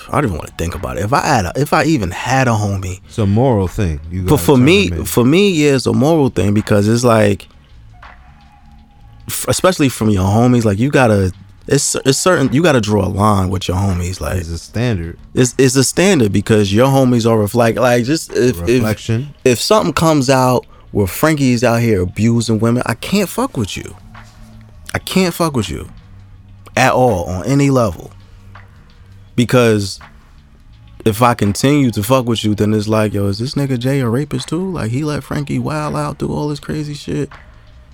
I 0.09 0.21
don't 0.21 0.25
even 0.25 0.37
want 0.39 0.49
to 0.51 0.55
think 0.57 0.75
about 0.75 0.99
it. 0.99 1.05
If 1.05 1.13
I 1.13 1.25
had, 1.25 1.45
a, 1.47 1.53
if 1.57 1.73
I 1.73 1.85
even 1.85 2.11
had 2.11 2.49
a 2.49 2.51
homie, 2.51 3.01
It's 3.07 3.17
a 3.17 3.25
moral 3.27 3.69
thing. 3.69 4.01
You 4.11 4.25
but 4.25 4.39
for 4.39 4.57
me, 4.59 4.91
for 5.05 5.25
me, 5.25 5.51
yeah, 5.51 5.77
it's 5.77 5.87
a 5.87 5.93
moral 5.93 6.31
thing 6.31 6.53
because 6.53 6.89
it's 6.89 7.05
like, 7.05 7.47
f- 9.29 9.47
especially 9.49 9.89
from 9.89 10.11
your 10.11 10.25
homies, 10.25 10.65
like 10.65 10.79
you 10.79 10.91
gotta, 10.91 11.33
it's 11.69 11.95
it's 12.05 12.19
certain 12.19 12.53
you 12.53 12.63
gotta 12.63 12.81
draw 12.81 13.05
a 13.07 13.09
line 13.09 13.51
with 13.51 13.69
your 13.69 13.77
homies. 13.77 14.21
Like 14.21 14.37
it's 14.39 14.49
a 14.51 14.59
standard 14.59 15.19
it's 15.35 15.53
it's 15.59 15.75
a 15.75 15.83
standard 15.83 16.33
because 16.33 16.73
your 16.73 16.87
homies 16.87 17.29
are 17.29 17.37
reflect 17.37 17.77
like 17.79 18.05
just 18.05 18.33
if 18.33 18.61
if 18.63 18.69
reflection. 18.69 19.35
if 19.45 19.61
something 19.61 19.93
comes 19.93 20.31
out 20.31 20.65
where 20.93 21.09
Frankie's 21.09 21.65
out 21.65 21.81
here 21.81 22.03
abusing 22.03 22.61
women, 22.61 22.85
I 22.87 22.95
can't 22.95 23.29
fuck 23.29 23.57
with 23.57 23.77
you. 23.77 23.97
I 24.95 25.01
can't 25.01 25.35
fuck 25.35 25.57
with 25.57 25.69
you 25.69 25.89
at 26.77 26.93
all 26.93 27.25
on 27.25 27.45
any 27.47 27.71
level. 27.71 28.13
Because 29.37 30.01
if 31.05 31.23
I 31.23 31.35
continue 31.35 31.91
to 31.93 32.03
fuck 32.03 32.27
with 32.27 32.43
you, 32.45 32.55
then 32.55 32.75
it's 32.75 32.89
like, 32.89 33.15
yo, 33.15 33.27
is 33.27 33.39
this 33.39 33.55
nigga 33.55 33.79
Jay 33.79 34.01
a 34.01 34.09
rapist 34.09 34.49
too? 34.49 34.73
Like 34.73 34.91
he 34.91 35.05
let 35.05 35.23
Frankie 35.23 35.59
wild 35.59 35.95
out 35.95 36.19
do 36.19 36.33
all 36.33 36.49
this 36.49 36.59
crazy 36.59 36.95
shit. 36.95 37.31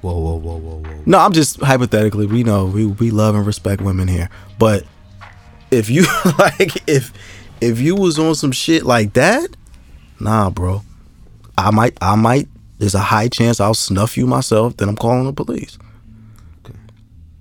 whoa, 0.00 0.18
whoa, 0.18 0.36
whoa, 0.36 0.56
whoa, 0.56 0.76
whoa. 0.78 1.02
No, 1.04 1.18
I'm 1.18 1.32
just 1.32 1.60
hypothetically. 1.60 2.26
We 2.26 2.42
know 2.42 2.64
we 2.64 2.86
we 2.86 3.10
love 3.10 3.34
and 3.34 3.46
respect 3.46 3.82
women 3.82 4.08
here, 4.08 4.30
but 4.58 4.84
if 5.70 5.90
you 5.90 6.04
like 6.38 6.88
if 6.88 7.12
if 7.60 7.80
you 7.80 7.96
was 7.96 8.18
on 8.18 8.34
some 8.34 8.52
shit 8.52 8.84
like 8.84 9.12
that, 9.12 9.48
nah, 10.18 10.48
bro, 10.48 10.82
I 11.58 11.70
might 11.70 11.98
I 12.00 12.14
might. 12.14 12.48
There's 12.78 12.94
a 12.94 13.00
high 13.00 13.28
chance 13.28 13.60
I'll 13.60 13.74
snuff 13.74 14.16
you 14.16 14.26
myself. 14.26 14.76
Then 14.76 14.88
I'm 14.88 14.96
calling 14.96 15.24
the 15.24 15.32
police. 15.32 15.78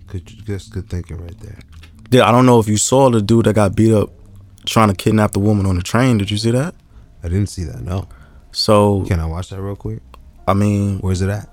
Good, 0.07 0.27
that's 0.45 0.67
good 0.67 0.89
thinking 0.89 1.17
right 1.17 1.39
there. 1.39 1.59
Yeah, 2.11 2.27
I 2.27 2.31
don't 2.31 2.45
know 2.45 2.59
if 2.59 2.67
you 2.67 2.77
saw 2.77 3.09
the 3.09 3.21
dude 3.21 3.45
that 3.45 3.53
got 3.55 3.75
beat 3.75 3.93
up 3.93 4.09
trying 4.65 4.89
to 4.89 4.93
kidnap 4.95 5.31
the 5.31 5.39
woman 5.39 5.65
on 5.65 5.75
the 5.75 5.81
train. 5.81 6.17
Did 6.17 6.29
you 6.29 6.37
see 6.37 6.51
that? 6.51 6.75
I 7.23 7.29
didn't 7.29 7.47
see 7.47 7.63
that. 7.63 7.81
No. 7.81 8.07
So 8.51 9.03
Can 9.07 9.19
I 9.19 9.25
watch 9.25 9.49
that 9.49 9.61
real 9.61 9.75
quick? 9.77 10.01
I 10.47 10.53
mean, 10.53 10.99
Where's 10.99 11.21
it 11.21 11.29
at? 11.29 11.47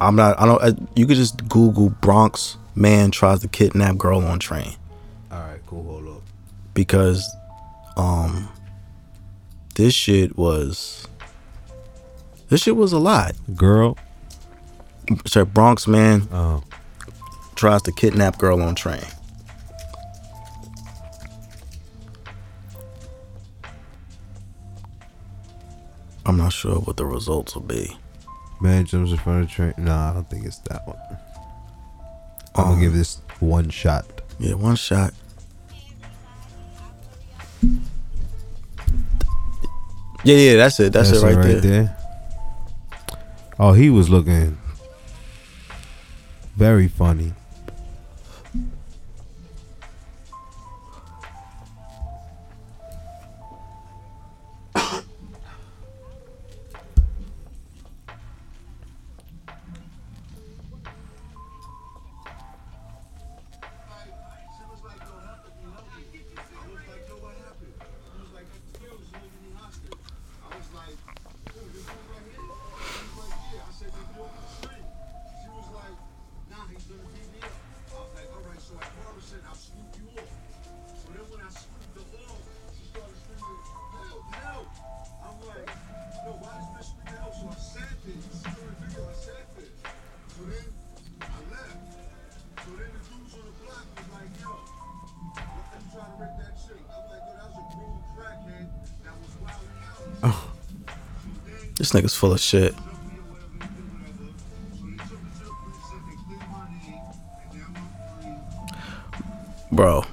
I'm 0.00 0.16
not. 0.16 0.38
I 0.40 0.46
don't. 0.46 0.62
I, 0.62 0.72
you 0.94 1.06
could 1.06 1.16
just 1.16 1.48
Google 1.48 1.90
Bronx 1.90 2.56
man 2.74 3.10
tries 3.10 3.40
to 3.40 3.48
kidnap 3.48 3.96
girl 3.96 4.24
on 4.24 4.38
train. 4.38 4.74
All 5.32 5.38
right, 5.40 5.60
cool. 5.66 5.82
Hold 5.84 6.08
up. 6.16 6.22
because 6.74 7.28
um 7.96 8.48
this 9.76 9.94
shit 9.94 10.36
was 10.36 11.06
this 12.48 12.60
shit 12.62 12.76
was 12.76 12.92
a 12.92 12.98
lot. 12.98 13.32
Girl. 13.56 13.96
So 15.26 15.44
Bronx 15.44 15.86
man 15.88 16.28
Oh, 16.32 16.62
tries 17.54 17.82
to 17.82 17.92
kidnap 17.92 18.38
girl 18.38 18.60
on 18.62 18.74
train. 18.74 19.02
I'm 26.26 26.36
not 26.36 26.52
sure 26.52 26.76
what 26.76 26.96
the 26.96 27.04
results 27.04 27.54
will 27.54 27.62
be. 27.62 27.96
man 28.60 28.86
jumps 28.86 29.10
in 29.10 29.18
front 29.18 29.42
of 29.42 29.48
the 29.48 29.54
train. 29.54 29.74
Nah, 29.78 30.10
I 30.10 30.14
don't 30.14 30.28
think 30.30 30.46
it's 30.46 30.58
that 30.70 30.86
one. 30.86 30.96
I'm 32.54 32.64
Um, 32.64 32.70
gonna 32.70 32.80
give 32.80 32.94
this 32.94 33.18
one 33.40 33.68
shot. 33.68 34.06
Yeah, 34.38 34.54
one 34.54 34.76
shot. 34.76 35.12
Yeah, 40.24 40.36
yeah, 40.36 40.56
that's 40.56 40.80
it. 40.80 40.92
That's, 40.92 41.10
it 41.10 41.22
right, 41.22 41.60
there. 41.60 41.96
Oh, 43.58 43.72
he 43.74 43.90
was 43.90 44.08
looking 44.08 44.56
very 46.56 46.88
funny. 46.88 47.34
Nigga's 101.94 102.14
full 102.14 102.32
of 102.32 102.40
shit. 102.40 102.74
Bro, 109.72 110.04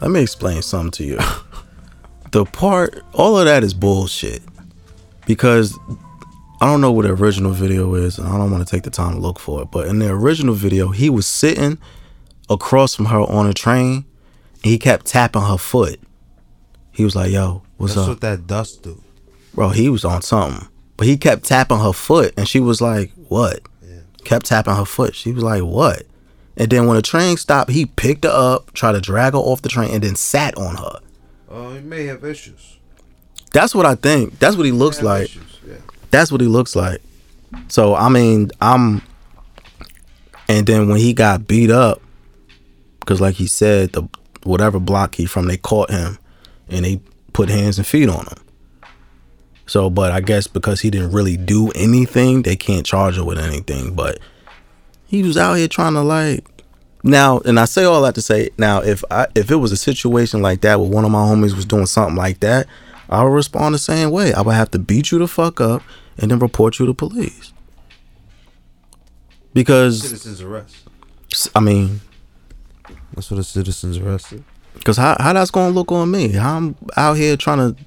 let 0.00 0.10
me 0.10 0.20
explain 0.20 0.60
something 0.62 0.90
to 0.92 1.04
you. 1.04 1.18
the 2.32 2.44
part, 2.44 3.02
all 3.14 3.38
of 3.38 3.46
that 3.46 3.62
is 3.62 3.72
bullshit. 3.72 4.42
Because 5.26 5.78
I 6.60 6.66
don't 6.66 6.80
know 6.80 6.92
what 6.92 7.06
the 7.06 7.12
original 7.12 7.52
video 7.52 7.94
is, 7.94 8.18
and 8.18 8.28
I 8.28 8.36
don't 8.36 8.50
want 8.50 8.66
to 8.66 8.70
take 8.70 8.82
the 8.82 8.90
time 8.90 9.14
to 9.14 9.18
look 9.18 9.38
for 9.38 9.62
it. 9.62 9.70
But 9.70 9.86
in 9.86 9.98
the 9.98 10.10
original 10.10 10.54
video, 10.54 10.88
he 10.88 11.08
was 11.08 11.26
sitting 11.26 11.78
across 12.50 12.94
from 12.94 13.06
her 13.06 13.20
on 13.20 13.46
a 13.46 13.54
train, 13.54 14.04
and 14.62 14.64
he 14.64 14.78
kept 14.78 15.06
tapping 15.06 15.42
her 15.42 15.56
foot. 15.56 16.00
He 16.90 17.04
was 17.04 17.16
like, 17.16 17.30
"Yo, 17.32 17.62
what's 17.78 17.94
That's 17.94 18.04
up?" 18.04 18.08
what 18.10 18.20
that 18.20 18.46
dust 18.46 18.82
do. 18.82 19.02
bro, 19.54 19.70
he 19.70 19.88
was 19.88 20.04
on 20.04 20.22
something. 20.22 20.68
But 21.02 21.08
he 21.08 21.16
kept 21.16 21.42
tapping 21.42 21.80
her 21.80 21.92
foot, 21.92 22.32
and 22.36 22.46
she 22.46 22.60
was 22.60 22.80
like, 22.80 23.10
"What?" 23.26 23.62
Yeah. 23.84 24.02
Kept 24.22 24.46
tapping 24.46 24.76
her 24.76 24.84
foot. 24.84 25.16
She 25.16 25.32
was 25.32 25.42
like, 25.42 25.64
"What?" 25.64 26.04
And 26.56 26.70
then 26.70 26.86
when 26.86 26.94
the 26.94 27.02
train 27.02 27.36
stopped, 27.36 27.72
he 27.72 27.86
picked 27.86 28.22
her 28.22 28.30
up, 28.30 28.72
tried 28.72 28.92
to 28.92 29.00
drag 29.00 29.32
her 29.32 29.40
off 29.40 29.62
the 29.62 29.68
train, 29.68 29.90
and 29.90 30.04
then 30.04 30.14
sat 30.14 30.56
on 30.56 30.76
her. 30.76 31.00
Oh, 31.50 31.74
he 31.74 31.80
may 31.80 32.04
have 32.04 32.24
issues. 32.24 32.78
That's 33.52 33.74
what 33.74 33.84
I 33.84 33.96
think. 33.96 34.38
That's 34.38 34.54
what 34.54 34.64
he 34.64 34.70
looks 34.70 35.02
like. 35.02 35.34
Yeah. 35.66 35.78
That's 36.12 36.30
what 36.30 36.40
he 36.40 36.46
looks 36.46 36.76
like. 36.76 37.02
So 37.66 37.96
I 37.96 38.08
mean, 38.08 38.52
I'm. 38.60 39.02
And 40.48 40.68
then 40.68 40.88
when 40.88 40.98
he 40.98 41.12
got 41.14 41.48
beat 41.48 41.72
up, 41.72 42.00
because 43.00 43.20
like 43.20 43.34
he 43.34 43.48
said, 43.48 43.90
the 43.94 44.04
whatever 44.44 44.78
block 44.78 45.16
he 45.16 45.26
from, 45.26 45.48
they 45.48 45.56
caught 45.56 45.90
him, 45.90 46.20
and 46.68 46.84
they 46.84 47.00
put 47.32 47.48
hands 47.48 47.76
and 47.78 47.86
feet 47.88 48.08
on 48.08 48.24
him. 48.26 48.38
So, 49.66 49.88
but 49.88 50.12
I 50.12 50.20
guess 50.20 50.46
because 50.46 50.80
he 50.80 50.90
didn't 50.90 51.12
really 51.12 51.36
do 51.36 51.70
anything, 51.70 52.42
they 52.42 52.56
can't 52.56 52.84
charge 52.84 53.16
him 53.16 53.26
with 53.26 53.38
anything. 53.38 53.94
But 53.94 54.18
he 55.06 55.22
was 55.22 55.36
out 55.36 55.54
here 55.54 55.68
trying 55.68 55.94
to 55.94 56.02
like. 56.02 56.46
Now, 57.04 57.40
and 57.40 57.58
I 57.58 57.64
say 57.64 57.84
all 57.84 58.02
that 58.02 58.14
to 58.14 58.22
say, 58.22 58.50
now 58.58 58.80
if 58.80 59.02
I 59.10 59.26
if 59.34 59.50
it 59.50 59.56
was 59.56 59.72
a 59.72 59.76
situation 59.76 60.42
like 60.42 60.60
that 60.60 60.78
where 60.78 60.88
one 60.88 61.04
of 61.04 61.10
my 61.10 61.18
homies 61.18 61.54
was 61.54 61.64
doing 61.64 61.86
something 61.86 62.16
like 62.16 62.40
that, 62.40 62.66
I 63.08 63.22
would 63.22 63.30
respond 63.30 63.74
the 63.74 63.78
same 63.78 64.10
way. 64.10 64.32
I 64.32 64.40
would 64.42 64.54
have 64.54 64.70
to 64.72 64.78
beat 64.78 65.10
you 65.10 65.18
the 65.18 65.26
fuck 65.28 65.60
up 65.60 65.82
and 66.18 66.30
then 66.30 66.38
report 66.38 66.78
you 66.78 66.86
to 66.86 66.94
police. 66.94 67.52
Because 69.54 70.02
Citizens 70.02 70.40
arrest. 70.40 70.88
I 71.54 71.60
mean, 71.60 72.00
That's 73.14 73.30
what 73.30 73.40
a 73.40 73.44
citizen's 73.44 73.98
arrested. 73.98 74.44
Cause 74.84 74.96
how 74.96 75.16
how 75.20 75.32
that's 75.34 75.50
gonna 75.50 75.74
look 75.74 75.92
on 75.92 76.10
me? 76.10 76.28
How 76.32 76.56
I'm 76.56 76.76
out 76.96 77.16
here 77.16 77.36
trying 77.36 77.58
to. 77.58 77.82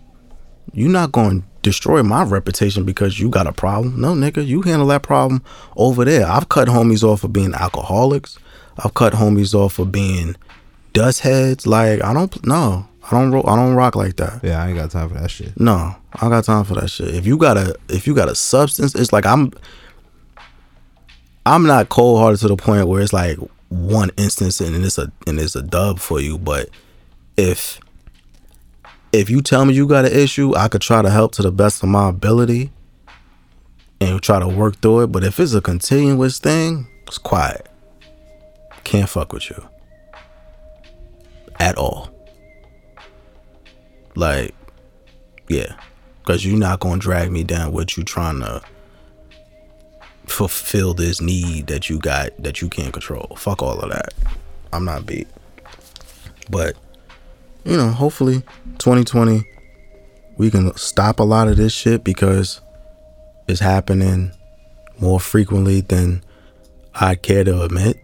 You 0.76 0.90
not 0.90 1.14
gonna 1.14 1.42
destroy 1.62 2.04
my 2.04 2.24
reputation 2.24 2.84
because 2.84 3.18
you 3.18 3.30
got 3.30 3.48
a 3.48 3.54
problem? 3.54 4.00
No, 4.00 4.14
nigga, 4.14 4.46
you 4.46 4.62
handle 4.62 4.88
that 4.90 5.04
problem 5.04 5.42
over 5.78 6.04
there. 6.04 6.28
I've 6.28 6.50
cut 6.50 6.68
homies 6.68 7.02
off 7.02 7.22
for 7.22 7.30
being 7.30 7.54
alcoholics. 7.54 8.38
I've 8.78 8.94
cut 8.94 9.14
homies 9.14 9.54
off 9.54 9.74
for 9.74 9.86
being 9.86 10.36
dust 10.92 11.22
heads. 11.22 11.66
Like 11.66 12.04
I 12.04 12.14
don't 12.14 12.46
no, 12.46 12.86
I 13.10 13.12
don't 13.12 13.32
ro- 13.32 13.46
I 13.48 13.56
don't 13.56 13.76
rock 13.76 13.96
like 13.96 14.18
that. 14.18 14.42
Yeah, 14.44 14.62
I 14.62 14.68
ain't 14.68 14.78
got 14.78 14.92
time 14.92 15.08
for 15.08 15.16
that 15.16 15.32
shit. 15.32 15.58
No, 15.58 15.96
I 16.14 16.28
got 16.28 16.44
time 16.44 16.66
for 16.66 16.74
that 16.76 16.90
shit. 16.90 17.16
If 17.16 17.26
you 17.26 17.38
got 17.38 17.56
a 17.56 17.76
if 17.88 18.06
you 18.06 18.14
got 18.14 18.28
a 18.28 18.36
substance, 18.36 18.96
it's 18.96 19.14
like 19.14 19.26
I'm 19.26 19.54
I'm 21.46 21.66
not 21.66 21.88
cold 21.88 22.20
hearted 22.20 22.42
to 22.42 22.50
the 22.50 22.58
point 22.58 22.90
where 22.90 23.02
it's 23.02 23.14
like 23.14 23.38
one 23.70 24.12
instance 24.18 24.60
and 24.60 24.84
it's 24.84 24.98
a 24.98 25.10
and 25.26 25.40
it's 25.40 25.56
a 25.56 25.62
dub 25.62 26.00
for 26.00 26.20
you. 26.20 26.38
But 26.38 26.70
if 27.38 27.80
if 29.12 29.30
you 29.30 29.42
tell 29.42 29.66
me 29.66 29.74
you 29.74 29.88
got 29.88 30.06
an 30.06 30.12
issue, 30.12 30.56
I 30.56 30.68
could 30.68 30.82
try 30.82 31.02
to 31.02 31.10
help 31.10 31.34
to 31.34 31.42
the 31.42 31.52
best 31.52 31.84
of 31.84 31.90
my 31.90 32.10
ability 32.10 32.72
and 34.02 34.22
try 34.22 34.40
to 34.40 34.48
work 34.48 34.82
through 34.82 35.02
it. 35.04 35.08
But 35.08 35.24
if 35.24 35.40
it's 35.40 35.54
a 35.54 35.62
continuous 35.62 36.40
thing, 36.40 36.88
it's 37.08 37.18
quiet. 37.18 37.68
Can't 38.84 39.10
fuck 39.10 39.34
with 39.34 39.50
you 39.50 39.68
at 41.60 41.78
all. 41.78 42.10
Like, 44.16 44.54
yeah, 45.48 45.76
because 46.20 46.46
you're 46.46 46.58
not 46.58 46.80
gonna 46.80 47.00
drag 47.00 47.32
me 47.32 47.44
down 47.44 47.72
with 47.72 47.98
you 47.98 48.04
trying 48.04 48.40
to 48.40 48.62
fulfill 50.26 50.94
this 50.94 51.22
need 51.22 51.68
that 51.68 51.90
you 51.90 52.00
got 52.00 52.32
that 52.42 52.62
you 52.62 52.70
can't 52.70 52.94
control. 52.94 53.36
Fuck 53.38 53.62
all 53.62 53.80
of 53.80 53.92
that. 53.92 54.14
I'm 54.74 54.86
not 54.86 55.06
beat. 55.06 55.28
But 56.50 56.76
you 57.66 57.76
know, 57.76 57.90
hopefully 57.90 58.42
2020 58.78 59.44
we 60.38 60.52
can 60.52 60.76
stop 60.76 61.20
a 61.20 61.24
lot 61.24 61.48
of 61.48 61.58
this 61.58 61.74
shit 61.74 62.04
because 62.04 62.62
it's 63.48 63.60
happening 63.60 64.32
more 65.00 65.20
frequently 65.20 65.82
than 65.82 66.24
I'd 66.94 67.22
care 67.22 67.44
to 67.44 67.62
admit. 67.62 67.98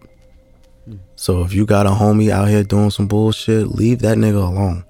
Hmm. 0.84 0.96
So 1.16 1.42
if 1.42 1.52
you 1.52 1.66
got 1.66 1.86
a 1.86 1.90
homie 1.90 2.30
out 2.30 2.48
here 2.48 2.62
doing 2.62 2.90
some 2.90 3.06
bullshit, 3.06 3.68
leave 3.68 4.00
that 4.00 4.18
nigga 4.18 4.42
alone. 4.42 4.84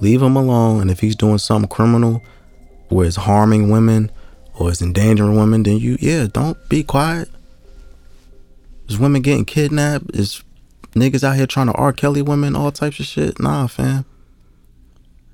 Leave 0.00 0.22
him 0.22 0.36
alone. 0.36 0.80
And 0.80 0.90
if 0.90 1.00
he's 1.00 1.16
doing 1.16 1.38
something 1.38 1.68
criminal 1.68 2.22
where 2.88 3.06
it's 3.06 3.16
harming 3.16 3.70
women 3.70 4.10
or 4.54 4.70
it's 4.70 4.82
endangering 4.82 5.36
women, 5.36 5.62
then 5.62 5.78
you, 5.78 5.96
yeah, 6.00 6.26
don't 6.32 6.56
be 6.68 6.82
quiet. 6.82 7.28
There's 8.86 9.00
women 9.00 9.22
getting 9.22 9.44
kidnapped. 9.44 10.14
Is 10.14 10.42
niggas 10.94 11.24
out 11.24 11.36
here 11.36 11.46
trying 11.46 11.66
to 11.66 11.72
R. 11.74 11.92
Kelly 11.92 12.22
women, 12.22 12.56
all 12.56 12.70
types 12.72 13.00
of 13.00 13.06
shit. 13.06 13.40
Nah, 13.40 13.66
fam. 13.66 14.04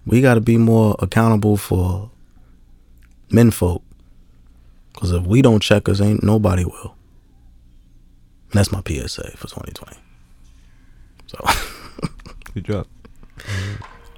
We 0.07 0.21
got 0.21 0.35
to 0.35 0.41
be 0.41 0.57
more 0.59 0.97
accountable 0.99 1.57
for 1.57 2.11
men 3.31 3.51
folk. 3.51 3.83
Because 4.93 5.13
if 5.13 5.25
we 5.25 5.41
don't 5.43 5.63
check 5.63 5.89
us, 5.89 6.01
ain't 6.01 6.23
nobody 6.23 6.65
will. 6.65 6.95
And 8.51 8.59
that's 8.59 8.73
my 8.73 8.81
PSA 8.87 9.31
for 9.37 9.47
2020. 9.49 9.97
So, 11.29 11.45
Good 12.55 12.65
job. 12.65 12.87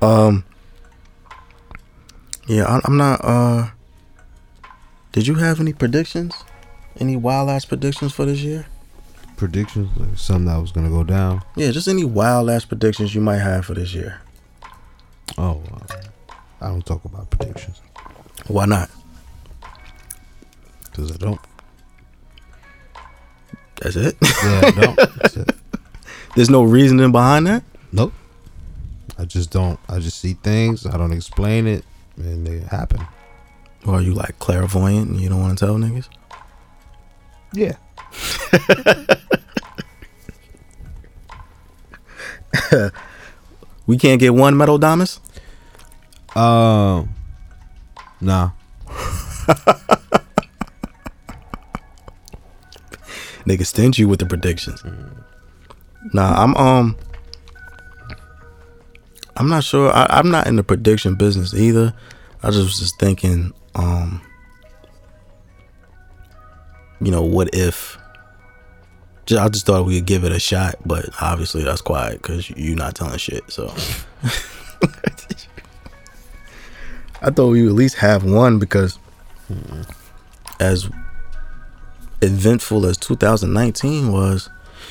um, 0.00 0.44
yeah, 2.46 2.64
I, 2.64 2.81
I'm 2.85 2.96
not. 2.96 3.20
uh 3.22 3.68
Did 5.12 5.26
you 5.26 5.35
have 5.35 5.61
any 5.61 5.72
predictions? 5.74 6.35
Any 6.98 7.16
wild 7.16 7.50
ass 7.50 7.64
predictions 7.66 8.12
for 8.12 8.24
this 8.24 8.40
year? 8.40 8.66
Predictions, 9.37 9.88
like 9.99 10.16
something 10.18 10.45
that 10.47 10.61
was 10.61 10.71
gonna 10.73 10.88
go 10.90 11.03
down. 11.05 11.42
Yeah, 11.57 11.71
just 11.73 11.88
any 11.88 12.05
wild 12.05 12.49
ass 12.51 12.64
predictions 12.64 13.14
you 13.14 13.21
might 13.21 13.38
have 13.38 13.66
for 13.66 13.75
this 13.75 13.92
year. 13.92 14.21
Oh, 15.37 15.62
uh, 15.73 15.97
I 16.61 16.68
don't 16.68 16.85
talk 16.87 17.05
about 17.05 17.29
predictions 17.31 17.81
Why 18.47 18.66
not? 18.66 18.88
because 20.85 21.11
I 21.11 21.16
don't. 21.16 21.40
That's 23.81 23.97
it. 23.97 24.16
Yeah, 24.23 24.61
I 24.64 24.71
don't. 24.81 24.97
That's 24.97 25.37
it. 25.38 25.51
There's 26.37 26.51
no 26.51 26.62
reasoning 26.62 27.11
behind 27.12 27.47
that. 27.47 27.64
Nope. 27.92 28.12
I 29.18 29.25
just 29.25 29.51
don't. 29.51 29.79
I 29.88 29.99
just 29.99 30.18
see 30.21 30.35
things. 30.35 30.87
I 30.87 30.97
don't 30.97 31.12
explain 31.12 31.66
it, 31.66 31.85
and 32.16 32.47
they 32.47 32.61
happen. 32.61 33.01
Or 33.87 33.95
are 33.97 34.01
you 34.03 34.14
like 34.14 34.38
clairvoyant 34.38 35.11
and 35.11 35.21
you 35.21 35.29
don't 35.29 35.40
want 35.40 35.59
to 35.59 35.64
tell 35.66 35.75
niggas? 35.77 36.09
Yeah. 37.53 37.77
We 43.87 43.98
can't 43.98 44.20
get 44.20 44.35
one 44.35 44.57
metal 44.57 44.79
Damas? 44.79 45.20
Um. 46.35 47.14
Nah. 48.20 48.51
Nigga 53.44 53.66
stingy 53.66 54.03
you 54.03 54.09
with 54.09 54.20
the 54.20 54.27
predictions. 54.27 54.83
Nah, 56.14 56.42
I'm 56.42 56.57
um 56.57 56.96
I'm 59.37 59.48
not 59.48 59.64
sure. 59.64 59.92
I, 59.92 60.07
I'm 60.11 60.31
not 60.31 60.46
in 60.46 60.57
the 60.57 60.62
prediction 60.62 61.16
business 61.16 61.53
either. 61.53 61.92
I 62.42 62.51
just 62.51 62.64
was 62.64 62.79
just 62.79 62.98
thinking, 62.98 63.53
um, 63.75 64.20
you 67.01 67.11
know, 67.11 67.22
what 67.22 67.55
if? 67.55 67.98
I 69.38 69.49
just 69.49 69.66
thought 69.66 69.87
we 69.87 69.99
could 69.99 70.07
give 70.07 70.25
it 70.25 70.33
a 70.33 70.40
shot, 70.40 70.77
but 70.85 71.09
obviously 71.21 71.62
that's 71.64 71.81
quiet 71.81 72.23
because 72.23 72.51
you're 72.51 72.77
not 72.77 72.95
telling 72.95 73.18
shit. 73.18 73.51
So 73.51 73.68
I 77.23 77.31
thought 77.31 77.51
we 77.51 77.62
would 77.62 77.71
at 77.71 77.75
least 77.75 77.97
have 77.97 78.25
one 78.25 78.59
because 78.59 78.99
as 80.61 80.88
eventful 82.21 82.87
as 82.87 82.97
2019 82.97 84.12
was, 84.12 84.49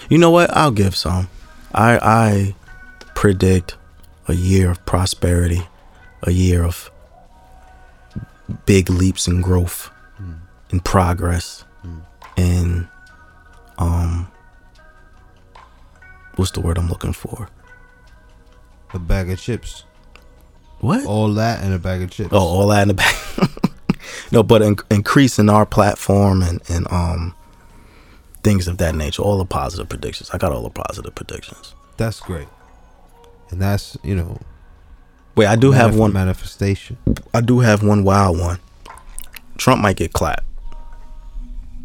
you 0.09 0.17
know 0.17 0.31
what? 0.31 0.49
I'll 0.55 0.71
give 0.71 0.95
some. 0.95 1.29
I 1.73 1.97
I 2.01 2.55
predict 3.15 3.75
a 4.27 4.33
year 4.33 4.71
of 4.71 4.85
prosperity, 4.85 5.61
a 6.23 6.31
year 6.31 6.63
of 6.63 6.89
big 8.65 8.89
leaps 8.89 9.27
in 9.27 9.41
growth, 9.41 9.89
in 10.69 10.79
progress, 10.79 11.63
and 12.37 12.87
um, 13.77 14.30
what's 16.41 16.49
the 16.49 16.59
word 16.59 16.79
I'm 16.79 16.89
looking 16.89 17.13
for? 17.13 17.49
A 18.95 18.99
bag 18.99 19.29
of 19.29 19.39
chips. 19.39 19.83
What? 20.79 21.05
All 21.05 21.31
that 21.35 21.63
and 21.63 21.71
a 21.71 21.77
bag 21.77 22.01
of 22.01 22.09
chips. 22.09 22.29
Oh, 22.31 22.39
all 22.39 22.67
that 22.69 22.81
in 22.81 22.87
the 22.87 22.93
back. 22.95 23.15
no, 24.31 24.41
but 24.41 24.63
in, 24.63 24.75
increasing 24.89 25.49
our 25.49 25.67
platform 25.67 26.41
and 26.41 26.59
and 26.67 26.91
um 26.91 27.35
things 28.43 28.67
of 28.67 28.79
that 28.79 28.95
nature. 28.95 29.21
All 29.21 29.37
the 29.37 29.45
positive 29.45 29.87
predictions. 29.87 30.31
I 30.31 30.39
got 30.39 30.51
all 30.51 30.63
the 30.63 30.71
positive 30.71 31.13
predictions. 31.13 31.75
That's 31.97 32.19
great. 32.19 32.47
And 33.51 33.61
that's 33.61 33.95
you 34.03 34.15
know. 34.15 34.39
Wait, 35.35 35.45
I 35.45 35.55
do 35.55 35.71
have 35.71 35.95
one. 35.95 36.11
manifestation. 36.11 36.97
I 37.35 37.41
do 37.41 37.59
have 37.59 37.83
one 37.83 38.03
wild 38.03 38.39
one. 38.39 38.57
Trump 39.59 39.79
might 39.79 39.95
get 39.95 40.11
clapped. 40.11 40.45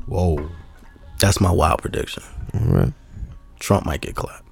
Whoa. 0.07 0.49
That's 1.19 1.43
my 1.43 1.51
wild 1.53 1.83
prediction. 1.83 2.23
All 2.55 2.61
right. 2.69 2.93
Trump 3.61 3.85
might 3.85 4.01
get 4.01 4.15
clapped. 4.15 4.46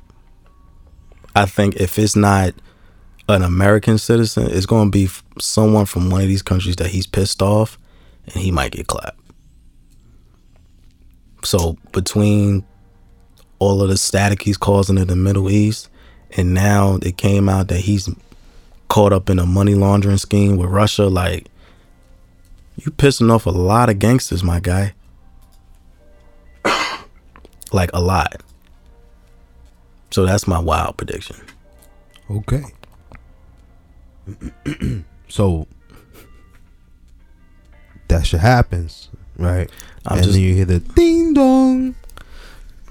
I 1.34 1.46
think 1.46 1.76
if 1.76 1.98
it's 1.98 2.16
not 2.16 2.54
an 3.28 3.42
American 3.42 3.98
citizen, 3.98 4.48
it's 4.50 4.66
going 4.66 4.90
to 4.90 4.90
be 4.90 5.08
someone 5.40 5.86
from 5.86 6.10
one 6.10 6.22
of 6.22 6.28
these 6.28 6.42
countries 6.42 6.76
that 6.76 6.88
he's 6.88 7.06
pissed 7.06 7.42
off, 7.42 7.78
and 8.26 8.36
he 8.36 8.50
might 8.50 8.72
get 8.72 8.86
clapped. 8.86 9.18
So 11.42 11.76
between 11.92 12.64
all 13.58 13.82
of 13.82 13.88
the 13.88 13.96
static 13.96 14.42
he's 14.42 14.56
causing 14.56 14.98
in 14.98 15.08
the 15.08 15.16
Middle 15.16 15.50
East, 15.50 15.88
and 16.36 16.54
now 16.54 16.98
it 17.02 17.16
came 17.16 17.48
out 17.48 17.68
that 17.68 17.80
he's 17.80 18.08
caught 18.88 19.12
up 19.12 19.30
in 19.30 19.38
a 19.38 19.46
money 19.46 19.74
laundering 19.74 20.18
scheme 20.18 20.56
with 20.56 20.70
Russia, 20.70 21.06
like 21.06 21.48
you 22.76 22.90
pissing 22.92 23.32
off 23.32 23.46
a 23.46 23.50
lot 23.50 23.88
of 23.88 23.98
gangsters, 23.98 24.42
my 24.42 24.60
guy. 24.60 24.94
like 27.72 27.90
a 27.92 28.00
lot. 28.00 28.42
So 30.10 30.24
that's 30.24 30.46
my 30.46 30.58
wild 30.58 30.96
prediction. 30.96 31.36
Okay. 32.30 32.62
so 35.28 35.66
that 38.08 38.26
shit 38.26 38.40
happens, 38.40 39.10
right? 39.38 39.70
I'm 40.06 40.16
and 40.18 40.24
just- 40.24 40.34
then 40.34 40.42
you 40.42 40.54
hear 40.54 40.64
the 40.64 40.80
ding 40.80 41.34
dong, 41.34 41.94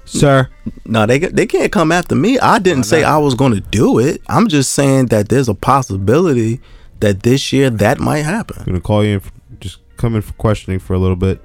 sir. 0.04 0.48
No, 0.84 1.06
they 1.06 1.18
they 1.18 1.46
can't 1.46 1.72
come 1.72 1.90
after 1.92 2.14
me. 2.14 2.38
I 2.38 2.58
didn't 2.58 2.84
say 2.84 3.02
I 3.04 3.18
was 3.18 3.34
going 3.34 3.52
to 3.54 3.60
do 3.60 3.98
it. 3.98 4.20
I'm 4.28 4.48
just 4.48 4.72
saying 4.72 5.06
that 5.06 5.28
there's 5.28 5.48
a 5.48 5.54
possibility 5.54 6.60
that 7.00 7.22
this 7.22 7.52
year 7.52 7.70
that 7.70 7.98
might 7.98 8.22
happen. 8.22 8.56
I'm 8.60 8.66
gonna 8.66 8.80
call 8.80 9.04
you 9.04 9.14
in. 9.14 9.20
For, 9.20 9.32
just 9.60 9.78
come 9.96 10.14
in 10.14 10.22
for 10.22 10.32
questioning 10.34 10.78
for 10.78 10.94
a 10.94 10.98
little 10.98 11.16
bit. 11.16 11.40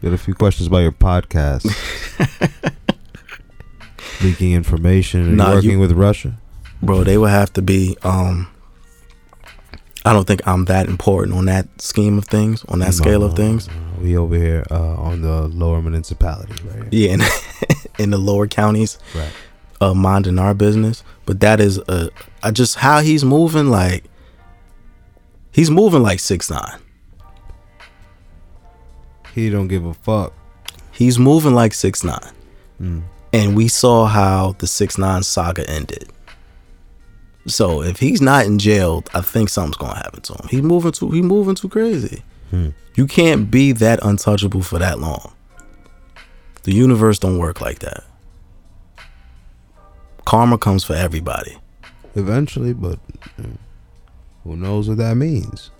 Get 0.00 0.12
a 0.12 0.18
few 0.18 0.34
questions 0.34 0.66
about 0.68 0.78
your 0.78 0.92
podcast. 0.92 1.66
Leaking 4.22 4.52
information 4.52 5.20
and 5.28 5.36
Nah, 5.36 5.54
working 5.54 5.72
you- 5.72 5.78
with 5.78 5.92
Russia. 5.92 6.38
bro, 6.82 7.04
they 7.04 7.16
would 7.18 7.30
have 7.30 7.52
to 7.54 7.62
be. 7.62 7.96
Um, 8.02 8.48
I 10.04 10.12
don't 10.12 10.26
think 10.26 10.46
I'm 10.46 10.64
that 10.66 10.86
important 10.88 11.36
on 11.36 11.44
that 11.46 11.68
scheme 11.80 12.16
of 12.18 12.24
things, 12.24 12.64
on 12.68 12.78
that 12.78 12.94
scale 12.94 13.22
of 13.22 13.34
things. 13.36 13.68
no, 13.68 13.74
We 14.02 14.16
over 14.16 14.36
here 14.36 14.64
uh, 14.70 14.94
on 14.94 15.20
the 15.22 15.48
lower 15.48 15.82
municipality, 15.82 16.54
right? 16.64 16.90
Yeah, 16.92 17.10
in, 17.14 17.20
in 17.98 18.10
the 18.10 18.16
lower 18.18 18.46
counties, 18.46 18.98
Right. 19.14 19.30
uh, 19.80 19.94
minding 19.94 20.38
our 20.38 20.54
business. 20.54 21.02
But 21.26 21.40
that 21.40 21.60
is, 21.60 21.78
uh, 21.80 22.08
I 22.42 22.52
just 22.52 22.76
how 22.76 23.00
he's 23.00 23.24
moving, 23.24 23.70
like 23.70 24.04
he's 25.52 25.70
moving 25.70 26.02
like 26.02 26.20
six 26.20 26.48
nine. 26.50 26.78
He 29.34 29.50
don't 29.50 29.68
give 29.68 29.84
a 29.84 29.94
fuck. 29.94 30.32
He's 30.90 31.18
moving 31.18 31.54
like 31.54 31.74
six 31.74 32.02
nine. 32.02 32.32
Mm. 32.80 33.02
And 33.32 33.56
we 33.56 33.68
saw 33.68 34.06
how 34.06 34.54
the 34.58 34.66
six 34.66 34.98
nine 34.98 35.22
saga 35.22 35.68
ended. 35.68 36.10
So 37.46 37.82
if 37.82 37.98
he's 37.98 38.20
not 38.20 38.46
in 38.46 38.58
jail, 38.58 39.04
I 39.14 39.20
think 39.20 39.48
something's 39.48 39.76
gonna 39.76 39.96
happen 39.96 40.20
to 40.22 40.34
him. 40.34 40.48
He's 40.48 40.62
moving 40.62 40.92
too. 40.92 41.10
He's 41.10 41.24
moving 41.24 41.54
too 41.54 41.68
crazy. 41.68 42.22
Hmm. 42.50 42.70
You 42.94 43.06
can't 43.06 43.50
be 43.50 43.72
that 43.72 44.00
untouchable 44.02 44.62
for 44.62 44.78
that 44.78 44.98
long. 44.98 45.32
The 46.64 46.74
universe 46.74 47.18
don't 47.18 47.38
work 47.38 47.60
like 47.60 47.78
that. 47.80 48.04
Karma 50.24 50.58
comes 50.58 50.84
for 50.84 50.94
everybody. 50.94 51.56
Eventually, 52.14 52.74
but 52.74 52.98
who 54.44 54.56
knows 54.56 54.88
what 54.88 54.98
that 54.98 55.16
means? 55.16 55.70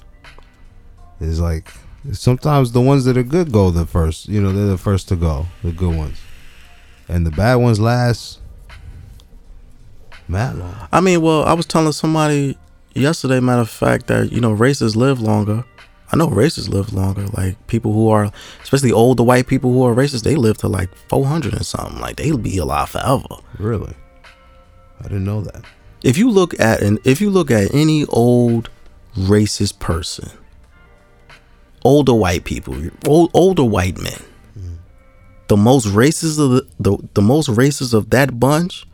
It's 1.21 1.41
like 1.41 1.73
sometimes 2.13 2.73
the 2.73 2.81
ones 2.81 3.05
that 3.05 3.17
are 3.17 3.23
good 3.23 3.51
go 3.53 3.71
the 3.71 3.85
first. 3.85 4.29
You 4.29 4.41
know, 4.41 4.53
they're 4.53 4.67
the 4.67 4.79
first 4.79 5.09
to 5.09 5.17
go, 5.17 5.47
the 5.63 5.73
good 5.73 5.97
ones, 5.97 6.19
and 7.09 7.27
the 7.27 7.31
bad 7.31 7.57
ones 7.57 7.81
last. 7.81 8.41
Mad 10.29 10.57
long. 10.59 10.89
I 10.93 11.01
mean, 11.01 11.23
well, 11.23 11.45
I 11.45 11.55
was 11.55 11.65
telling 11.65 11.93
somebody 11.93 12.59
yesterday, 12.95 13.41
matter 13.41 13.63
of 13.63 13.71
fact, 13.71 14.09
that 14.09 14.31
you 14.31 14.41
know 14.41 14.55
racists 14.55 14.95
live 14.95 15.21
longer. 15.21 15.65
I 16.13 16.17
know 16.17 16.29
racists 16.29 16.69
live 16.69 16.93
longer. 16.93 17.27
Like 17.29 17.67
people 17.67 17.93
who 17.93 18.09
are, 18.11 18.31
especially 18.63 18.93
older 18.93 19.23
white 19.23 19.47
people 19.47 19.73
who 19.73 19.83
are 19.85 19.95
racist, 19.95 20.25
they 20.25 20.37
live 20.37 20.59
to 20.59 20.69
like 20.69 20.95
four 21.09 21.25
hundred 21.25 21.55
and 21.55 21.65
something. 21.65 21.99
Like 21.99 22.17
they'll 22.17 22.39
be 22.39 22.59
alive 22.59 22.91
forever. 22.91 23.27
Really, 23.59 23.95
I 25.01 25.05
didn't 25.05 25.25
know 25.25 25.41
that. 25.43 25.65
If 26.03 26.19
you 26.19 26.31
look 26.31 26.59
at 26.61 26.83
and 26.83 26.99
if 27.05 27.21
you 27.21 27.31
look 27.31 27.51
at 27.51 27.75
any 27.75 28.05
old 28.07 28.69
racist 29.17 29.79
person, 29.79 30.31
older 31.85 32.15
white 32.15 32.45
people, 32.45 32.77
old, 33.07 33.31
older 33.35 33.65
white 33.65 33.99
men, 33.99 34.21
the 35.49 35.57
most 35.57 35.87
racist 35.89 36.39
of 36.39 36.51
the, 36.51 36.69
the 36.79 37.09
the 37.15 37.23
most 37.23 37.49
racist 37.49 37.95
of 37.95 38.11
that 38.11 38.39
bunch 38.39 38.87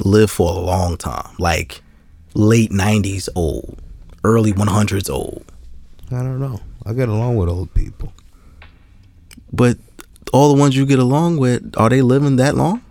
live 0.00 0.30
for 0.30 0.50
a 0.50 0.58
long 0.58 0.96
time, 0.96 1.34
like 1.38 1.82
late 2.34 2.72
nineties 2.72 3.28
old, 3.34 3.78
early 4.24 4.52
one 4.52 4.68
hundreds 4.68 5.08
old. 5.08 5.44
I 6.10 6.22
don't 6.22 6.40
know. 6.40 6.60
I 6.84 6.92
get 6.92 7.08
along 7.08 7.36
with 7.36 7.48
old 7.48 7.72
people. 7.74 8.12
But 9.52 9.78
all 10.32 10.52
the 10.52 10.58
ones 10.58 10.76
you 10.76 10.86
get 10.86 10.98
along 10.98 11.38
with, 11.38 11.74
are 11.76 11.88
they 11.88 12.02
living 12.02 12.36
that 12.36 12.56
long? 12.56 12.82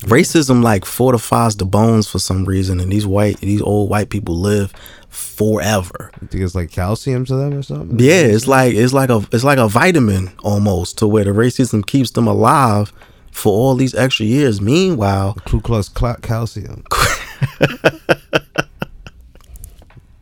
Racism 0.00 0.62
like 0.62 0.84
fortifies 0.84 1.56
the 1.56 1.64
bones 1.64 2.08
for 2.08 2.18
some 2.18 2.44
reason, 2.44 2.80
and 2.80 2.92
these 2.92 3.06
white, 3.06 3.38
these 3.38 3.62
old 3.62 3.88
white 3.88 4.10
people 4.10 4.36
live 4.36 4.72
forever. 5.14 6.10
You 6.20 6.28
think 6.28 6.44
it's 6.44 6.54
like 6.54 6.70
calcium 6.70 7.24
to 7.26 7.36
them 7.36 7.54
or 7.54 7.62
something? 7.62 7.98
Yeah, 7.98 8.20
it's 8.22 8.46
like 8.46 8.74
it's 8.74 8.92
like 8.92 9.10
a 9.10 9.26
it's 9.32 9.44
like 9.44 9.58
a 9.58 9.68
vitamin 9.68 10.30
almost 10.42 10.98
to 10.98 11.06
where 11.08 11.24
the 11.24 11.30
racism 11.30 11.86
keeps 11.86 12.10
them 12.10 12.26
alive 12.26 12.92
for 13.30 13.52
all 13.52 13.74
these 13.76 13.94
extra 13.94 14.26
years. 14.26 14.60
Meanwhile, 14.60 15.34
Ku 15.46 15.60
Klux 15.60 15.88
Klan 15.88 16.16
calcium. 16.22 16.84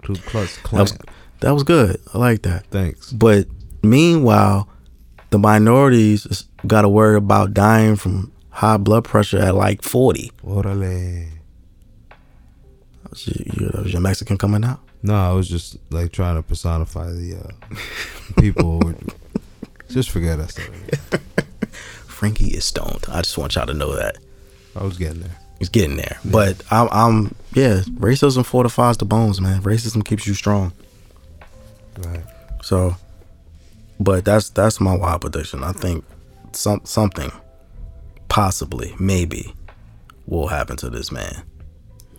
Ku 0.02 0.14
Klux 0.16 0.56
that 0.56 0.62
Klan. 0.62 0.80
was, 0.82 0.98
that 1.40 1.50
was 1.52 1.62
good. 1.62 2.00
I 2.12 2.18
like 2.18 2.42
that. 2.42 2.66
Thanks. 2.66 3.12
But 3.12 3.46
meanwhile, 3.82 4.68
the 5.30 5.38
minorities 5.38 6.44
got 6.66 6.82
to 6.82 6.88
worry 6.88 7.16
about 7.16 7.54
dying 7.54 7.96
from 7.96 8.32
high 8.50 8.76
blood 8.76 9.04
pressure 9.04 9.38
at 9.38 9.54
like 9.54 9.82
forty. 9.82 10.32
Orale. 10.44 11.28
Was 13.12 13.26
you- 13.28 13.44
you- 13.54 13.68
that 13.68 13.82
was 13.84 13.92
your 13.92 14.00
Mexican 14.02 14.36
coming 14.38 14.64
out? 14.64 14.80
No, 15.02 15.14
I 15.14 15.32
was 15.32 15.48
just 15.48 15.76
like 15.90 16.12
trying 16.12 16.36
to 16.36 16.42
personify 16.42 17.10
the 17.12 17.36
uh, 17.36 17.74
people. 18.40 18.80
just 19.90 20.10
forget 20.10 20.40
I 20.40 20.46
said. 20.46 20.70
Frankie 22.06 22.48
is 22.54 22.64
stoned. 22.64 23.04
I 23.08 23.22
just 23.22 23.36
want 23.36 23.54
y'all 23.56 23.66
to 23.66 23.74
know 23.74 23.94
that 23.96 24.16
I 24.76 24.84
was 24.84 24.96
getting 24.96 25.20
there. 25.20 25.36
he's 25.58 25.68
getting 25.68 25.96
there. 25.96 26.18
But 26.24 26.62
I'm, 26.70 26.88
I'm, 26.92 27.34
yeah. 27.52 27.80
Racism 27.98 28.44
fortifies 28.46 28.96
the 28.96 29.04
bones, 29.04 29.40
man. 29.40 29.60
Racism 29.62 30.04
keeps 30.04 30.26
you 30.26 30.34
strong. 30.34 30.72
Right. 31.98 32.22
So, 32.62 32.96
but 34.00 34.24
that's 34.24 34.50
that's 34.50 34.80
my 34.80 34.96
wild 34.96 35.20
prediction. 35.22 35.62
I 35.64 35.72
think 35.72 36.04
some 36.52 36.80
something, 36.84 37.30
possibly, 38.28 38.94
maybe, 39.00 39.52
will 40.26 40.46
happen 40.48 40.76
to 40.78 40.88
this 40.90 41.10
man. 41.12 41.42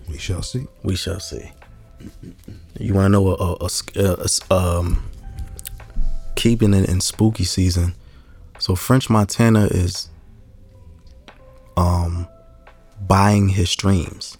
We 0.09 0.17
shall 0.17 0.41
see. 0.41 0.67
We 0.83 0.95
shall 0.95 1.19
see. 1.19 1.51
You 2.79 2.93
want 2.93 3.05
to 3.05 3.09
know 3.09 3.27
a, 3.29 3.33
a, 3.35 3.65
a 3.65 3.69
sk- 3.69 3.95
a- 3.95 4.15
a 4.19 4.23
s- 4.23 4.41
um 4.51 5.03
keeping 6.35 6.73
it 6.73 6.89
in 6.89 6.99
spooky 7.01 7.43
season. 7.45 7.95
So 8.59 8.75
French 8.75 9.09
Montana 9.09 9.65
is 9.65 10.09
um 11.77 12.27
buying 13.07 13.49
his 13.49 13.69
streams. 13.69 14.37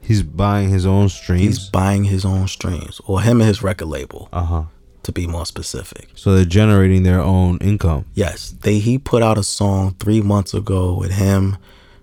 He's 0.00 0.22
buying 0.22 0.68
his 0.70 0.84
own 0.84 1.08
streams. 1.08 1.42
He's 1.42 1.68
buying 1.70 2.04
his 2.04 2.24
own 2.24 2.48
streams, 2.48 3.00
or 3.06 3.20
him 3.22 3.40
and 3.40 3.48
his 3.48 3.62
record 3.62 3.86
label, 3.86 4.28
Uh 4.32 4.42
huh. 4.44 4.62
to 5.04 5.12
be 5.12 5.26
more 5.28 5.46
specific. 5.46 6.08
So 6.16 6.34
they're 6.34 6.44
generating 6.44 7.04
their 7.04 7.20
own 7.20 7.58
income. 7.58 8.06
Yes, 8.14 8.54
they 8.62 8.78
he 8.80 8.98
put 8.98 9.22
out 9.22 9.38
a 9.38 9.44
song 9.44 9.94
three 10.00 10.20
months 10.20 10.54
ago 10.54 10.92
with 10.94 11.12
him, 11.12 11.56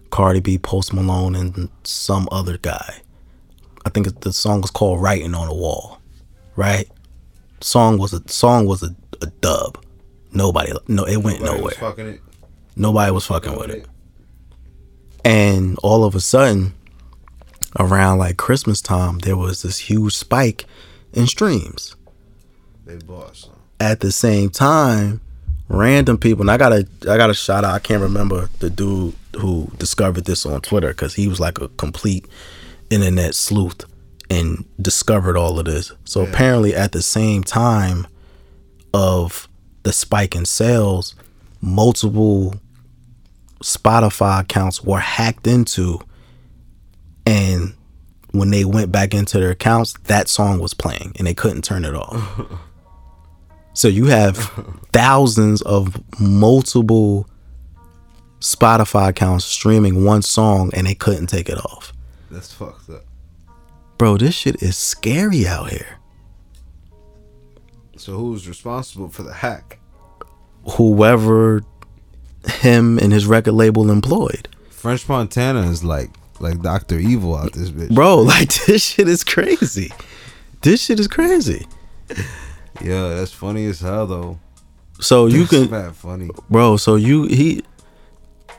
Cardi 0.10 0.40
B, 0.40 0.58
Post 0.58 0.94
Malone, 0.94 1.36
and 1.36 1.70
some 1.84 2.28
other 2.32 2.58
guy. 2.58 3.02
I 3.86 3.90
think 3.90 4.22
the 4.22 4.34
song 4.34 4.62
was 4.62 4.72
called 4.72 5.02
"Writing 5.02 5.34
on 5.36 5.48
the 5.48 5.54
Wall." 5.54 6.00
Right? 6.56 6.90
Song 7.62 7.98
was 7.98 8.14
a 8.14 8.22
song 8.28 8.66
was 8.66 8.84
a, 8.84 8.96
a 9.22 9.28
dub. 9.42 9.84
Nobody, 10.32 10.72
no, 10.88 11.06
it 11.06 11.18
went 11.18 11.42
nowhere. 11.42 11.72
fucking 11.72 12.06
it. 12.08 12.22
Nobody 12.76 13.12
was 13.12 13.26
fucking 13.26 13.58
with 13.58 13.72
it. 13.72 13.86
And 15.26 15.78
all 15.84 16.04
of 16.04 16.16
a 16.16 16.20
sudden, 16.20 16.74
around 17.80 18.20
like 18.20 18.38
Christmas 18.38 18.82
time, 18.82 19.20
there 19.20 19.36
was 19.36 19.62
this 19.64 19.78
huge 19.80 20.16
spike 20.16 20.66
in 21.14 21.28
streams 21.28 21.96
They 22.86 22.98
bought 22.98 23.36
some. 23.36 23.54
at 23.80 24.00
the 24.02 24.12
same 24.12 24.50
time, 24.50 25.20
random 25.70 26.18
people. 26.18 26.42
And 26.42 26.52
I 26.52 26.58
gotta, 26.58 26.88
I 27.10 27.16
gotta 27.16 27.34
shout 27.34 27.64
out. 27.64 27.74
I 27.74 27.80
can't 27.80 28.02
remember 28.02 28.50
the 28.60 28.70
dude 28.70 29.16
who 29.40 29.72
discovered 29.78 30.26
this 30.26 30.46
on 30.46 30.60
Twitter 30.62 30.90
because 30.90 31.14
he 31.14 31.28
was 31.28 31.40
like 31.40 31.62
a 31.62 31.70
complete 31.70 32.26
internet 32.90 33.36
sleuth 33.36 33.86
and 34.30 34.66
discovered 34.82 35.38
all 35.38 35.58
of 35.60 35.66
this. 35.66 35.92
So 36.06 36.22
apparently, 36.24 36.76
at 36.76 36.92
the 36.92 37.02
same 37.02 37.44
time 37.44 38.08
of 38.94 39.48
the 39.84 39.94
spike 39.94 40.36
in 40.36 40.46
sales, 40.46 41.16
multiple 41.62 42.56
Spotify 43.64 44.42
accounts 44.42 44.84
were 44.84 45.00
hacked 45.00 45.48
into, 45.48 46.00
and 47.26 47.74
when 48.32 48.52
they 48.52 48.66
went 48.66 48.92
back 48.92 49.14
into 49.14 49.40
their 49.40 49.52
accounts, 49.52 49.94
that 50.06 50.28
song 50.28 50.60
was 50.60 50.74
playing, 50.74 51.14
and 51.18 51.28
they 51.28 51.34
couldn't 51.34 51.64
turn 51.64 51.86
it 51.86 51.96
off. 51.96 52.42
So 53.80 53.88
you 53.88 54.08
have 54.08 54.36
thousands 54.92 55.62
of 55.62 56.04
multiple 56.20 57.30
Spotify 58.42 59.08
accounts 59.08 59.46
streaming 59.46 60.04
one 60.04 60.22
song 60.22 60.70
and 60.74 60.86
they 60.86 60.96
couldn't 60.96 61.28
take 61.28 61.48
it 61.48 61.58
off. 61.64 61.94
That's 62.30 62.52
fucked 62.52 62.90
up. 62.90 63.06
Bro, 63.98 64.18
this 64.18 64.36
shit 64.36 64.62
is 64.62 64.76
scary 64.78 65.48
out 65.48 65.70
here. 65.70 65.98
So 67.96 68.18
who's 68.18 68.50
responsible 68.50 69.08
for 69.08 69.24
the 69.24 69.32
hack? 69.32 69.80
Whoever 70.72 71.62
him 72.46 73.00
and 73.00 73.14
his 73.14 73.26
record 73.28 73.54
label 73.54 73.90
employed. 73.90 74.50
French 74.72 75.08
Montana 75.08 75.62
is 75.70 75.86
like 75.86 76.10
like 76.42 76.62
Doctor 76.62 77.00
Evil 77.00 77.34
out 77.34 77.54
this 77.54 77.70
bitch. 77.70 77.96
Bro, 77.96 78.24
like 78.24 78.54
this 78.66 78.84
shit 78.84 79.08
is 79.08 79.24
crazy. 79.24 79.94
This 80.64 80.84
shit 80.84 81.00
is 81.00 81.08
crazy. 81.08 81.66
Yeah, 82.82 83.10
that's 83.16 83.32
funny 83.34 83.66
as 83.66 83.80
hell 83.82 84.08
though. 84.08 84.40
So 85.02 85.28
you 85.28 85.40
That's 85.46 85.50
can 85.52 85.72
mad 85.72 85.96
funny. 85.96 86.30
bro, 86.50 86.78
so 86.78 86.96
you 86.96 87.24
he 87.26 87.64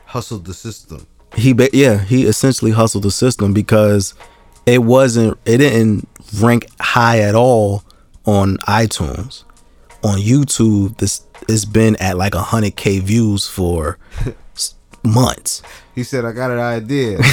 Hustled 0.05 0.45
the 0.45 0.53
system. 0.53 1.05
he 1.35 1.53
ba- 1.53 1.69
yeah 1.73 1.97
he 1.99 2.25
essentially 2.25 2.71
hustled 2.71 3.03
the 3.03 3.11
system 3.11 3.53
because 3.53 4.13
it 4.65 4.79
wasn't 4.83 5.37
it 5.45 5.57
didn't 5.59 6.07
rank 6.39 6.67
high 6.81 7.19
at 7.19 7.33
all 7.35 7.83
on 8.25 8.57
itunes 8.67 9.43
on 10.03 10.17
youtube 10.19 10.97
this 10.97 11.23
it's 11.47 11.63
been 11.65 11.95
at 11.97 12.17
like 12.17 12.33
100k 12.33 13.01
views 13.01 13.47
for 13.47 13.97
months. 15.03 15.61
He 15.95 16.03
said, 16.03 16.23
"I 16.25 16.31
got 16.31 16.51
an 16.51 16.59
idea." 16.59 17.17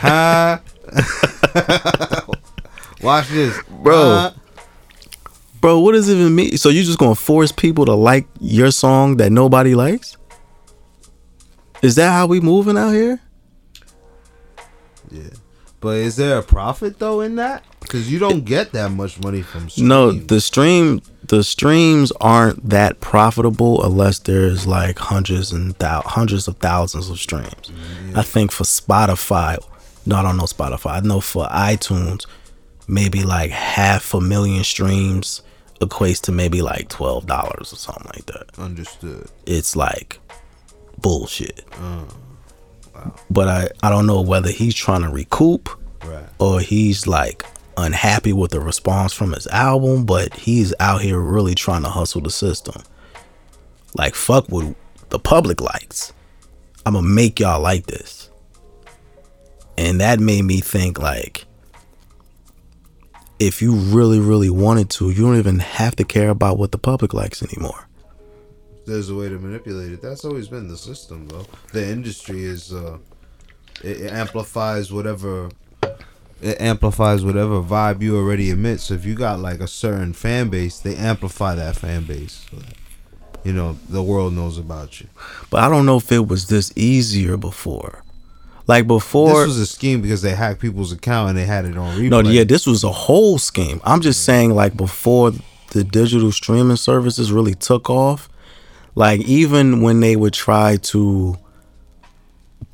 huh? 0.00 0.58
Watch 3.02 3.28
this, 3.28 3.58
Bro. 3.82 3.94
Huh? 3.96 4.30
Bro, 5.64 5.78
what 5.78 5.92
does 5.92 6.10
it 6.10 6.18
even 6.18 6.34
mean? 6.34 6.58
So 6.58 6.68
you're 6.68 6.84
just 6.84 6.98
gonna 6.98 7.14
force 7.14 7.50
people 7.50 7.86
to 7.86 7.94
like 7.94 8.26
your 8.38 8.70
song 8.70 9.16
that 9.16 9.32
nobody 9.32 9.74
likes? 9.74 10.18
Is 11.80 11.94
that 11.94 12.10
how 12.10 12.26
we 12.26 12.38
moving 12.38 12.76
out 12.76 12.90
here? 12.90 13.18
Yeah. 15.10 15.22
But 15.80 15.96
is 15.96 16.16
there 16.16 16.36
a 16.36 16.42
profit 16.42 16.98
though 16.98 17.22
in 17.22 17.36
that? 17.36 17.64
Because 17.80 18.12
you 18.12 18.18
don't 18.18 18.44
get 18.44 18.72
that 18.72 18.90
much 18.90 19.18
money 19.20 19.40
from 19.40 19.70
streams. 19.70 19.88
No, 19.88 20.12
the 20.12 20.38
stream 20.42 21.00
the 21.28 21.42
streams 21.42 22.12
aren't 22.20 22.68
that 22.68 23.00
profitable 23.00 23.82
unless 23.82 24.18
there's 24.18 24.66
like 24.66 24.98
hundreds 24.98 25.50
and 25.50 25.72
thou- 25.76 26.02
hundreds 26.02 26.46
of 26.46 26.58
thousands 26.58 27.08
of 27.08 27.18
streams. 27.18 27.70
Mm-hmm. 27.70 28.18
I 28.18 28.22
think 28.22 28.52
for 28.52 28.64
Spotify, 28.64 29.56
no, 30.04 30.16
I 30.16 30.22
don't 30.22 30.36
know 30.36 30.42
Spotify. 30.44 30.96
I 30.96 31.00
know 31.00 31.20
for 31.20 31.46
iTunes, 31.46 32.26
maybe 32.86 33.22
like 33.22 33.50
half 33.50 34.12
a 34.12 34.20
million 34.20 34.62
streams 34.62 35.40
equates 35.80 36.20
to 36.22 36.32
maybe 36.32 36.62
like 36.62 36.88
twelve 36.88 37.26
dollars 37.26 37.72
or 37.72 37.76
something 37.76 38.10
like 38.14 38.26
that. 38.26 38.58
understood. 38.58 39.28
It's 39.46 39.74
like 39.76 40.18
bullshit. 41.00 41.64
Uh, 41.72 42.04
wow. 42.94 43.14
But 43.30 43.48
I 43.48 43.68
I 43.82 43.90
don't 43.90 44.06
know 44.06 44.20
whether 44.20 44.50
he's 44.50 44.74
trying 44.74 45.02
to 45.02 45.08
recoup 45.10 45.68
Right. 46.04 46.24
or 46.38 46.60
he's 46.60 47.06
like 47.06 47.44
unhappy 47.76 48.32
with 48.32 48.50
the 48.52 48.60
response 48.60 49.12
from 49.12 49.32
his 49.32 49.46
album, 49.48 50.04
but 50.06 50.32
he's 50.34 50.72
out 50.78 51.00
here 51.00 51.18
really 51.18 51.54
trying 51.54 51.82
to 51.82 51.88
hustle 51.88 52.20
the 52.20 52.30
system. 52.30 52.82
Like 53.96 54.14
fuck 54.14 54.46
what 54.48 54.74
the 55.10 55.18
public 55.18 55.60
likes. 55.60 56.12
I'm 56.86 56.94
gonna 56.94 57.06
make 57.08 57.40
y'all 57.40 57.60
like 57.60 57.86
this. 57.86 58.30
And 59.76 60.00
that 60.00 60.20
made 60.20 60.42
me 60.42 60.60
think 60.60 60.98
like 61.00 61.46
if 63.38 63.60
you 63.60 63.74
really, 63.74 64.20
really 64.20 64.50
wanted 64.50 64.90
to, 64.90 65.10
you 65.10 65.22
don't 65.22 65.38
even 65.38 65.58
have 65.58 65.96
to 65.96 66.04
care 66.04 66.30
about 66.30 66.58
what 66.58 66.72
the 66.72 66.78
public 66.78 67.12
likes 67.12 67.42
anymore. 67.42 67.88
There's 68.86 69.08
a 69.10 69.14
way 69.14 69.28
to 69.28 69.38
manipulate 69.38 69.92
it. 69.92 70.02
That's 70.02 70.24
always 70.24 70.48
been 70.48 70.68
the 70.68 70.76
system, 70.76 71.26
though. 71.28 71.46
The 71.72 71.86
industry 71.86 72.44
is 72.44 72.72
uh, 72.72 72.98
it, 73.82 74.02
it 74.02 74.12
amplifies 74.12 74.92
whatever 74.92 75.48
it 76.42 76.60
amplifies 76.60 77.24
whatever 77.24 77.62
vibe 77.62 78.02
you 78.02 78.16
already 78.16 78.50
emit. 78.50 78.80
So 78.80 78.94
if 78.94 79.04
you 79.06 79.14
got 79.14 79.40
like 79.40 79.60
a 79.60 79.68
certain 79.68 80.12
fan 80.12 80.50
base, 80.50 80.78
they 80.78 80.94
amplify 80.96 81.54
that 81.54 81.76
fan 81.76 82.04
base. 82.04 82.46
So 82.50 82.58
that, 82.58 82.74
you 83.44 83.52
know 83.52 83.78
the 83.88 84.02
world 84.02 84.34
knows 84.34 84.58
about 84.58 85.00
you. 85.00 85.08
But 85.50 85.62
I 85.62 85.68
don't 85.68 85.86
know 85.86 85.96
if 85.96 86.12
it 86.12 86.28
was 86.28 86.48
this 86.48 86.72
easier 86.76 87.36
before. 87.36 88.03
Like 88.66 88.86
before 88.86 89.40
this 89.40 89.46
was 89.48 89.58
a 89.58 89.66
scheme 89.66 90.00
because 90.00 90.22
they 90.22 90.34
hacked 90.34 90.60
people's 90.60 90.90
account 90.90 91.30
and 91.30 91.38
they 91.38 91.44
had 91.44 91.66
it 91.66 91.76
on 91.76 91.96
replay. 91.98 92.08
No, 92.08 92.20
yeah, 92.20 92.44
this 92.44 92.66
was 92.66 92.82
a 92.82 92.92
whole 92.92 93.38
scheme. 93.38 93.80
I'm 93.84 94.00
just 94.00 94.24
saying, 94.24 94.54
like 94.54 94.76
before 94.76 95.32
the 95.72 95.84
digital 95.84 96.32
streaming 96.32 96.76
services 96.76 97.30
really 97.30 97.54
took 97.54 97.90
off, 97.90 98.28
like 98.94 99.20
even 99.22 99.82
when 99.82 100.00
they 100.00 100.16
would 100.16 100.32
try 100.32 100.76
to 100.78 101.36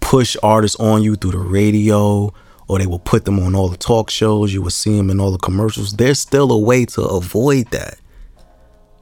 push 0.01 0.37
artists 0.43 0.79
on 0.79 1.03
you 1.03 1.17
through 1.17 1.33
the 1.33 1.39
radio, 1.39 2.33
or 2.69 2.79
they 2.79 2.87
would 2.87 3.05
put 3.05 3.25
them 3.25 3.41
on 3.41 3.57
all 3.57 3.69
the 3.69 3.77
talk 3.77 4.11
shows, 4.11 4.55
you 4.55 4.63
would 4.63 4.73
see 4.73 4.97
them 4.97 5.11
in 5.11 5.19
all 5.19 5.33
the 5.33 5.39
commercials. 5.39 5.95
There's 5.95 6.21
still 6.21 6.53
a 6.53 6.59
way 6.59 6.85
to 6.87 7.03
avoid 7.03 7.67
that. 7.73 7.99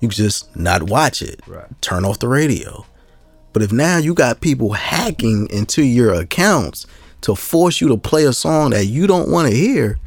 You 0.01 0.09
just 0.09 0.57
not 0.57 0.85
watch 0.85 1.21
it. 1.21 1.41
Right. 1.47 1.67
Turn 1.83 2.07
off 2.07 2.19
the 2.19 2.29
radio. 2.29 2.87
But 3.59 3.65
if 3.65 3.73
now 3.73 3.99
you 3.99 4.15
got 4.15 4.41
people 4.41 4.75
hacking 4.75 5.51
into 5.51 5.83
your 5.83 6.13
accounts 6.15 6.87
to 7.23 7.35
force 7.35 7.81
you 7.81 7.89
to 7.89 7.97
play 7.97 8.25
a 8.25 8.33
song 8.33 8.71
that 8.71 8.85
you 8.85 9.09
don't 9.09 9.29
want 9.29 9.51
to 9.51 9.53
hear, 9.53 9.99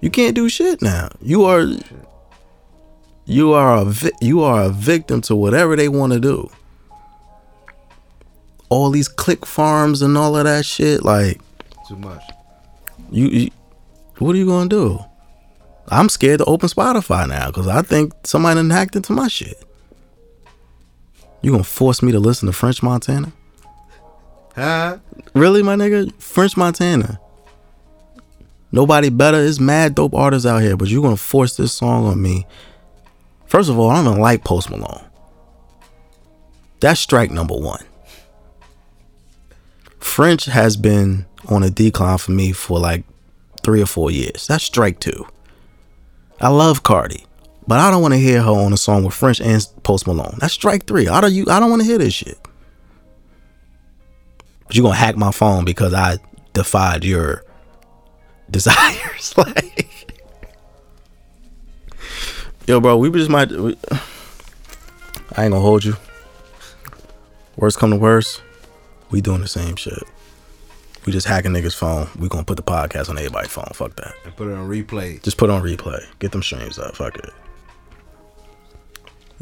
you 0.00 0.08
can't 0.08 0.34
do 0.34 0.48
shit 0.48 0.80
now. 0.80 1.10
You 1.20 1.44
are 1.44 1.66
you 3.26 3.52
are 3.52 3.76
a 3.76 3.84
vi- 3.84 4.18
you 4.22 4.42
are 4.42 4.62
a 4.62 4.68
victim 4.70 5.20
to 5.20 5.36
whatever 5.36 5.76
they 5.76 5.90
want 5.90 6.14
to 6.14 6.18
do. 6.18 6.50
All 8.70 8.88
these 8.88 9.08
click 9.08 9.44
farms 9.44 10.00
and 10.00 10.16
all 10.16 10.34
of 10.34 10.44
that 10.44 10.64
shit, 10.64 11.04
like 11.04 11.42
too 11.86 11.96
much. 11.96 12.22
you, 13.10 13.26
you 13.26 13.50
what 14.16 14.34
are 14.34 14.38
you 14.38 14.46
gonna 14.46 14.70
do? 14.70 14.98
I'm 15.88 16.08
scared 16.08 16.38
to 16.38 16.46
open 16.46 16.70
Spotify 16.70 17.28
now 17.28 17.48
because 17.48 17.68
I 17.68 17.82
think 17.82 18.14
somebody 18.24 18.54
done 18.54 18.70
hacked 18.70 18.96
into 18.96 19.12
my 19.12 19.28
shit. 19.28 19.62
You 21.42 21.50
gonna 21.50 21.64
force 21.64 22.02
me 22.02 22.12
to 22.12 22.20
listen 22.20 22.46
to 22.46 22.52
French 22.52 22.82
Montana? 22.82 23.32
Huh? 24.54 24.98
Really, 25.34 25.62
my 25.62 25.74
nigga? 25.74 26.12
French 26.20 26.56
Montana. 26.56 27.20
Nobody 28.70 29.10
better. 29.10 29.38
It's 29.38 29.60
mad 29.60 29.94
dope 29.94 30.14
artists 30.14 30.46
out 30.46 30.62
here, 30.62 30.76
but 30.76 30.88
you 30.88 31.02
gonna 31.02 31.16
force 31.16 31.56
this 31.56 31.72
song 31.72 32.06
on 32.06 32.22
me. 32.22 32.46
First 33.46 33.68
of 33.68 33.78
all, 33.78 33.90
I 33.90 33.96
don't 33.96 34.06
even 34.12 34.20
like 34.20 34.44
Post 34.44 34.70
Malone. 34.70 35.04
That's 36.80 37.00
strike 37.00 37.30
number 37.30 37.54
one. 37.54 37.84
French 39.98 40.46
has 40.46 40.76
been 40.76 41.26
on 41.48 41.62
a 41.62 41.70
decline 41.70 42.18
for 42.18 42.32
me 42.32 42.52
for 42.52 42.78
like 42.78 43.04
three 43.62 43.82
or 43.82 43.86
four 43.86 44.10
years. 44.10 44.46
That's 44.46 44.64
strike 44.64 45.00
two. 45.00 45.26
I 46.40 46.48
love 46.48 46.82
Cardi, 46.82 47.24
but 47.66 47.78
I 47.78 47.90
don't 47.90 48.02
want 48.02 48.14
to 48.14 48.18
hear 48.18 48.42
her 48.42 48.50
on 48.50 48.72
a 48.72 48.76
song 48.76 49.04
with 49.04 49.14
French 49.14 49.40
and 49.40 49.64
Post 49.82 50.06
Malone. 50.06 50.36
That's 50.38 50.52
strike 50.52 50.86
three. 50.86 51.08
I 51.08 51.20
don't 51.20 51.32
you. 51.32 51.46
I 51.48 51.60
don't 51.60 51.70
want 51.70 51.82
to 51.82 51.86
hear 51.86 51.98
this 51.98 52.14
shit. 52.14 52.38
But 54.66 54.76
you 54.76 54.82
gonna 54.82 54.96
hack 54.96 55.16
my 55.16 55.30
phone 55.30 55.64
because 55.64 55.94
I 55.94 56.18
defied 56.52 57.04
your 57.04 57.44
desires. 58.50 59.34
like, 59.36 60.18
yo, 62.66 62.80
bro, 62.80 62.96
we 62.96 63.10
just 63.10 63.30
might. 63.30 63.50
We, 63.50 63.76
I 65.36 65.44
ain't 65.44 65.52
gonna 65.52 65.60
hold 65.60 65.84
you. 65.84 65.96
Worst 67.56 67.78
come 67.78 67.90
to 67.90 67.96
worst, 67.96 68.42
we 69.10 69.20
doing 69.20 69.40
the 69.40 69.48
same 69.48 69.76
shit. 69.76 70.02
We 71.04 71.12
just 71.12 71.26
hacking 71.26 71.52
niggas' 71.52 71.74
phone. 71.76 72.08
We 72.18 72.28
gonna 72.28 72.44
put 72.44 72.56
the 72.56 72.62
podcast 72.62 73.08
on 73.08 73.18
everybody's 73.18 73.50
phone. 73.50 73.68
Fuck 73.74 73.96
that. 73.96 74.14
And 74.24 74.34
put 74.36 74.48
it 74.48 74.54
on 74.54 74.68
replay. 74.68 75.22
Just 75.22 75.36
put 75.36 75.50
it 75.50 75.52
on 75.52 75.62
replay. 75.62 76.04
Get 76.18 76.32
them 76.32 76.42
streams 76.42 76.78
up. 76.78 76.96
Fuck 76.96 77.18
it. 77.18 77.30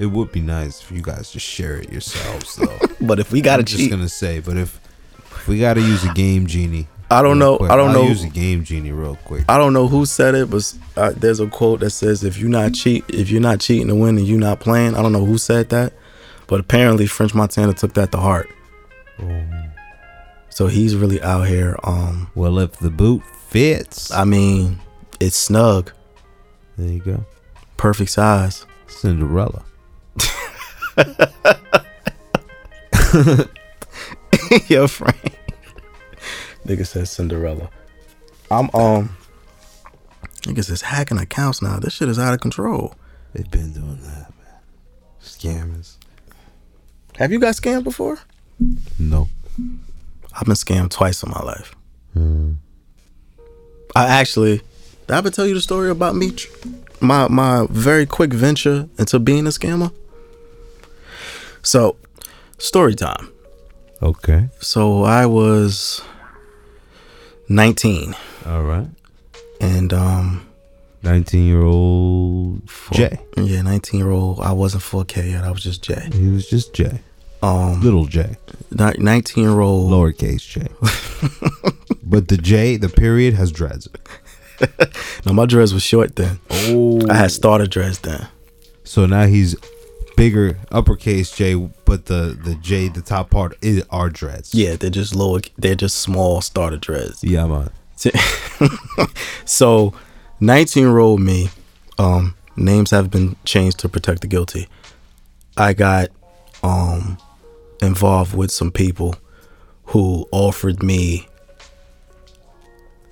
It 0.01 0.07
would 0.07 0.33
be 0.33 0.41
nice 0.41 0.81
if 0.83 0.91
you 0.91 1.03
guys 1.03 1.31
just 1.31 1.45
share 1.47 1.77
it 1.77 1.93
yourselves, 1.93 2.57
though. 2.57 2.79
But 3.03 3.19
if 3.21 3.31
we 3.33 3.41
gotta 3.43 3.61
I'm 3.61 3.67
just 3.67 3.91
gonna 3.91 4.09
say, 4.09 4.41
but 4.41 4.57
if, 4.57 4.81
if 5.19 5.47
we 5.49 5.59
gotta 5.61 5.81
use 5.81 6.03
a 6.05 6.13
game 6.15 6.47
genie, 6.47 6.87
I 7.11 7.23
don't 7.23 7.39
know. 7.39 7.59
quick, 7.59 7.71
I 7.71 7.77
don't 7.77 7.89
I'll 7.91 8.03
know. 8.05 8.09
Use 8.09 8.25
a 8.25 8.29
game 8.29 8.63
genie 8.65 8.93
real 8.93 9.17
quick. 9.25 9.45
I 9.49 9.59
don't 9.59 9.73
know 9.73 9.89
who 9.89 10.07
said 10.07 10.35
it, 10.35 10.49
but 10.51 10.73
uh, 10.97 11.13
there's 11.17 11.41
a 11.41 11.47
quote 11.49 11.81
that 11.81 11.91
says, 11.91 12.25
"If 12.25 12.39
you're 12.39 12.49
not 12.49 12.73
cheat, 12.73 13.05
if 13.09 13.31
you're 13.31 13.41
not 13.43 13.61
cheating 13.61 13.89
to 13.89 13.95
win, 13.95 14.17
and 14.19 14.27
you're 14.27 14.39
not 14.39 14.61
playing." 14.61 14.95
I 14.97 15.03
don't 15.03 15.13
know 15.13 15.25
who 15.27 15.37
said 15.39 15.69
that, 15.71 15.93
but 16.47 16.61
apparently 16.61 17.07
French 17.07 17.35
Montana 17.35 17.75
took 17.75 17.93
that 17.95 18.11
to 18.13 18.19
heart. 18.19 18.49
So 20.51 20.67
he's 20.67 20.95
really 20.97 21.21
out 21.23 21.47
here. 21.47 21.77
Um, 21.85 22.31
Well, 22.35 22.59
if 22.59 22.73
the 22.79 22.91
boot 22.91 23.23
fits, 23.49 24.11
I 24.13 24.25
mean, 24.25 24.79
it's 25.21 25.37
snug, 25.37 25.93
there 26.79 26.89
you 26.89 27.01
go. 27.01 27.25
perfect 27.77 28.11
size. 28.11 28.67
Cinderella. 28.87 29.65
Yo, 34.69 34.87
Frank. 34.87 35.39
Nigga 36.67 36.87
says 36.87 37.11
Cinderella. 37.11 37.71
I'm 38.51 38.71
um. 38.75 39.17
Nigga 40.43 40.65
says 40.65 40.83
hacking 40.83 41.19
accounts 41.19 41.63
now. 41.63 41.79
This 41.79 41.95
shit 41.95 42.09
is 42.09 42.19
out 42.19 42.35
of 42.35 42.41
control. 42.41 42.95
They've 43.33 43.51
been 43.51 43.73
doing 43.73 44.01
that, 44.03 44.33
man. 44.39 44.61
Scammers. 45.23 45.97
Have 47.17 47.33
you 47.33 47.39
got 47.39 47.55
scammed 47.55 47.85
before? 47.85 48.19
No. 48.99 49.29
I've 50.33 50.47
been 50.47 50.55
scammed 50.55 50.91
twice 50.91 51.23
in 51.23 51.31
my 51.31 51.43
life. 51.43 51.75
I 53.95 54.07
actually, 54.07 54.59
did 55.07 55.11
I 55.11 55.19
ever 55.19 55.31
tell 55.31 55.47
you 55.47 55.55
the 55.55 55.61
story 55.61 55.91
about 55.91 56.17
me, 56.17 56.33
my 57.01 57.29
my 57.29 57.67
very 57.71 58.07
quick 58.07 58.33
venture 58.33 58.89
into 58.99 59.19
being 59.19 59.47
a 59.47 59.51
scammer? 59.51 59.93
So, 61.63 61.97
story 62.59 62.95
time. 62.95 63.31
Okay. 64.03 64.49
So 64.61 65.05
I 65.05 65.27
was 65.27 66.01
19, 67.49 68.15
All 68.47 68.63
right. 68.63 68.87
and 69.61 69.93
um, 69.93 70.47
19 71.03 71.47
year 71.47 71.63
old 71.63 72.63
Jay. 72.93 73.19
yeah, 73.37 73.61
19 73.63 74.01
year 74.01 74.11
old. 74.11 74.41
I 74.41 74.53
wasn't 74.53 74.83
4K 74.85 75.33
yet. 75.33 75.45
I 75.45 75.51
was 75.51 75.63
just 75.63 75.83
Jay. 75.83 76.09
He 76.13 76.29
was 76.29 76.49
just 76.49 76.73
Jay. 76.75 77.01
Um, 77.43 77.81
Little 77.83 78.05
J. 78.07 78.37
19 78.71 79.43
year 79.45 79.61
old. 79.61 79.91
Lowercase 79.91 80.47
J. 80.47 80.69
but 82.03 82.29
the 82.29 82.37
J, 82.37 82.77
the 82.77 82.89
period, 82.91 83.35
has 83.35 83.51
dreads. 83.51 83.89
No, 85.27 85.33
my 85.35 85.45
dress 85.47 85.73
was 85.73 85.83
short 85.83 86.17
then. 86.17 86.41
Oh. 86.51 87.01
I 87.11 87.15
had 87.15 87.31
starter 87.31 87.67
dress 87.67 87.99
then. 87.99 88.27
So 88.85 89.05
now 89.07 89.27
he's 89.27 89.55
bigger 90.17 90.59
uppercase 90.71 91.31
J, 91.31 91.55
but 91.85 92.07
the 92.07 92.39
the 92.43 92.55
J, 92.57 92.89
the 92.89 93.03
top 93.03 93.31
part 93.31 93.57
is 93.63 93.85
our 93.91 94.09
dreads. 94.09 94.55
Yeah, 94.55 94.77
they're 94.77 94.91
just 94.91 95.15
lower. 95.15 95.41
They're 95.59 95.75
just 95.75 95.99
small 95.99 96.41
starter 96.41 96.79
dreads. 96.79 97.23
yeah, 97.23 97.47
man. 97.47 97.71
so, 99.45 99.93
19 100.41 100.83
year 100.83 100.99
old 100.99 101.21
me, 101.21 101.51
um, 101.99 102.35
names 102.57 102.91
have 102.91 103.11
been 103.11 103.37
changed 103.45 103.79
to 103.81 103.89
protect 103.89 104.23
the 104.23 104.27
guilty. 104.27 104.69
I 105.57 105.75
got 105.75 106.09
um, 106.63 107.19
involved 107.83 108.35
with 108.35 108.51
some 108.51 108.71
people 108.71 109.17
who 109.85 110.27
offered 110.33 110.83
me, 110.83 111.29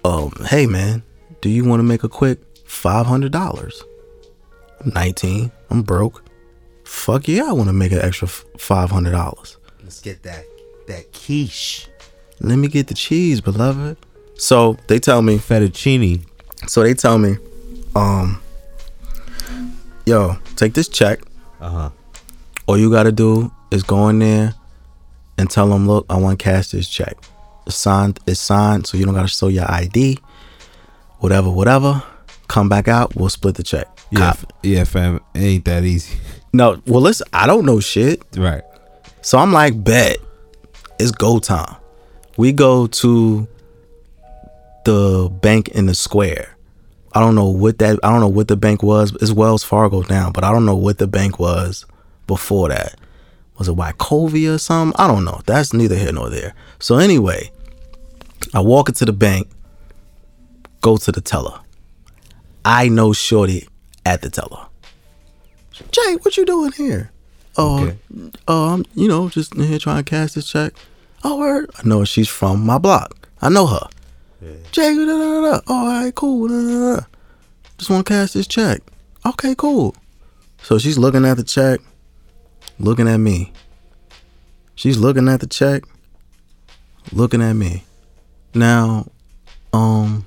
um, 0.05 0.33
hey 0.47 0.67
man, 0.67 1.03
do 1.41 1.49
you 1.49 1.65
want 1.65 1.81
to 1.81 1.85
make 1.85 2.05
a 2.05 2.09
quick 2.09 2.39
$500? 2.65 3.83
I'm 4.81 4.93
19, 4.95 5.51
I'm 5.71 5.83
broke. 5.83 6.23
Fuck 6.85 7.29
yeah, 7.29 7.49
I 7.49 7.53
want 7.53 7.69
to 7.69 7.73
make 7.73 7.93
an 7.93 8.01
extra 8.01 8.29
$500. 8.29 9.57
Let's 9.83 10.01
get 10.01 10.23
that 10.23 10.45
that 10.89 11.13
quiche, 11.13 11.87
Let 12.41 12.57
me 12.57 12.67
get 12.69 12.89
the 12.89 12.95
cheese, 12.95 13.41
beloved. 13.41 13.97
So 14.37 14.77
they 14.87 14.99
tell 14.99 15.23
me, 15.23 15.37
fettuccine. 15.39 16.25
so 16.67 16.83
they 16.83 16.95
tell 16.95 17.19
me, 17.19 17.37
um, 17.95 18.41
yo, 20.07 20.37
take 20.57 20.75
this 20.75 20.89
check. 20.89 21.21
Uh 21.61 21.69
huh. 21.69 21.91
All 22.67 22.79
you 22.79 22.91
gotta 22.91 23.13
do 23.13 23.53
is 23.71 23.83
go 23.83 24.09
in 24.09 24.19
there 24.19 24.55
and 25.37 25.51
tell 25.51 25.69
them, 25.69 25.87
look, 25.87 26.07
I 26.09 26.17
want 26.17 26.39
to 26.39 26.43
cash 26.43 26.69
this 26.71 26.89
check. 26.89 27.17
It's 27.67 27.77
signed. 27.77 28.19
It's 28.27 28.41
signed, 28.41 28.87
so 28.87 28.97
you 28.97 29.05
don't 29.05 29.15
gotta 29.15 29.29
show 29.29 29.49
your 29.49 29.71
ID. 29.71 30.19
Whatever, 31.19 31.51
whatever. 31.51 32.03
Come 32.49 32.69
back 32.69 32.89
out. 32.89 33.15
We'll 33.15 33.29
split 33.29 33.57
the 33.57 33.63
check. 33.63 33.87
Yeah, 34.11 34.19
Cop. 34.33 34.53
yeah, 34.63 34.85
fam. 34.85 35.21
It 35.35 35.41
ain't 35.41 35.65
that 35.67 35.85
easy. 35.85 36.19
No, 36.53 36.81
well, 36.87 37.01
listen. 37.03 37.27
I 37.33 37.47
don't 37.47 37.67
know 37.67 37.81
shit. 37.81 38.23
right. 38.37 38.63
So 39.21 39.39
I'm 39.39 39.53
like, 39.53 39.83
bet. 39.85 40.17
It's 40.99 41.11
go 41.11 41.39
time. 41.39 41.77
We 42.37 42.53
go 42.53 42.87
to 42.87 43.47
the 44.85 45.29
bank 45.43 45.69
in 45.69 45.87
the 45.87 45.95
square. 45.95 46.57
I 47.13 47.21
don't 47.21 47.35
know 47.35 47.49
what 47.49 47.79
that 47.79 47.99
I 48.03 48.11
don't 48.11 48.21
know 48.21 48.29
what 48.29 48.49
the 48.49 48.57
bank 48.57 48.83
was. 48.83 49.15
It's 49.21 49.33
Wells 49.33 49.65
Fargo 49.65 50.03
now, 50.09 50.31
but 50.31 50.45
I 50.45 50.53
don't 50.53 50.65
know 50.65 50.77
what 50.77 50.99
the 50.99 51.07
bank 51.07 51.39
was 51.39 51.85
before 52.27 52.69
that. 52.69 52.95
Was 53.59 53.69
it 53.69 53.77
Wachovia 53.77 54.55
or 54.55 54.59
something? 54.59 54.99
I 54.99 55.09
don't 55.09 55.25
know. 55.25 55.41
That's 55.47 55.73
neither 55.73 55.97
here 55.97 56.13
nor 56.13 56.31
there. 56.31 56.55
So 56.79 56.97
anyway, 56.99 57.51
I 58.55 58.61
walk 58.61 58.89
into 58.89 59.05
the 59.05 59.13
bank, 59.13 59.49
go 60.81 60.97
to 60.97 61.13
the 61.13 61.21
teller. 61.21 61.61
I 62.65 62.89
know 62.89 63.13
Shorty 63.13 63.69
at 64.05 64.23
the 64.23 64.31
teller. 64.31 64.67
Jay, 65.91 66.17
what 66.23 66.37
you 66.37 66.45
doing 66.45 66.73
here? 66.73 67.11
Oh, 67.57 67.85
Okay. 67.87 67.97
um, 68.47 68.85
you 68.95 69.09
know, 69.09 69.29
just 69.29 69.55
in 69.55 69.63
here 69.65 69.79
trying 69.79 70.03
to 70.05 70.09
cash 70.09 70.33
this 70.33 70.47
check. 70.49 70.73
Oh, 71.25 71.39
word. 71.39 71.71
I 71.79 71.87
know 71.87 72.05
she's 72.05 72.29
from 72.29 72.65
my 72.65 72.79
block. 72.79 73.29
I 73.41 73.49
know 73.49 73.67
her. 73.67 73.89
Jay, 74.73 74.95
da, 74.95 75.05
da, 75.05 75.17
da, 75.19 75.41
da. 75.51 75.61
Oh, 75.67 75.75
all 75.75 75.87
right, 75.87 76.15
cool. 76.15 76.49
Da, 76.49 76.55
da, 76.55 76.97
da. 77.01 77.07
Just 77.79 77.91
want 77.91 78.07
to 78.07 78.13
cash 78.13 78.33
this 78.33 78.47
check. 78.47 78.81
Okay, 79.27 79.55
cool. 79.57 79.95
So 80.63 80.79
she's 80.79 80.99
looking 80.99 81.25
at 81.25 81.37
the 81.37 81.45
check, 81.45 81.81
looking 82.79 83.09
at 83.09 83.19
me. 83.19 83.53
She's 84.75 84.99
looking 84.99 85.29
at 85.29 85.41
the 85.41 85.47
check, 85.47 85.83
looking 87.13 87.43
at 87.43 87.55
me. 87.55 87.85
Now, 88.55 89.07
um, 89.73 90.25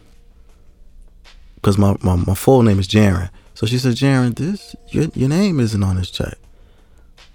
because 1.62 1.78
my, 1.78 1.96
my, 2.02 2.16
my 2.16 2.34
full 2.34 2.64
name 2.64 2.80
is 2.80 2.88
Jaron. 2.88 3.30
So 3.54 3.68
she 3.68 3.78
said, 3.78 3.96
Jaron, 3.96 4.36
this 4.36 4.76
your, 4.90 5.06
your 5.14 5.30
name 5.30 5.60
isn't 5.60 5.84
on 5.84 5.98
this 5.98 6.10
check. 6.10 6.36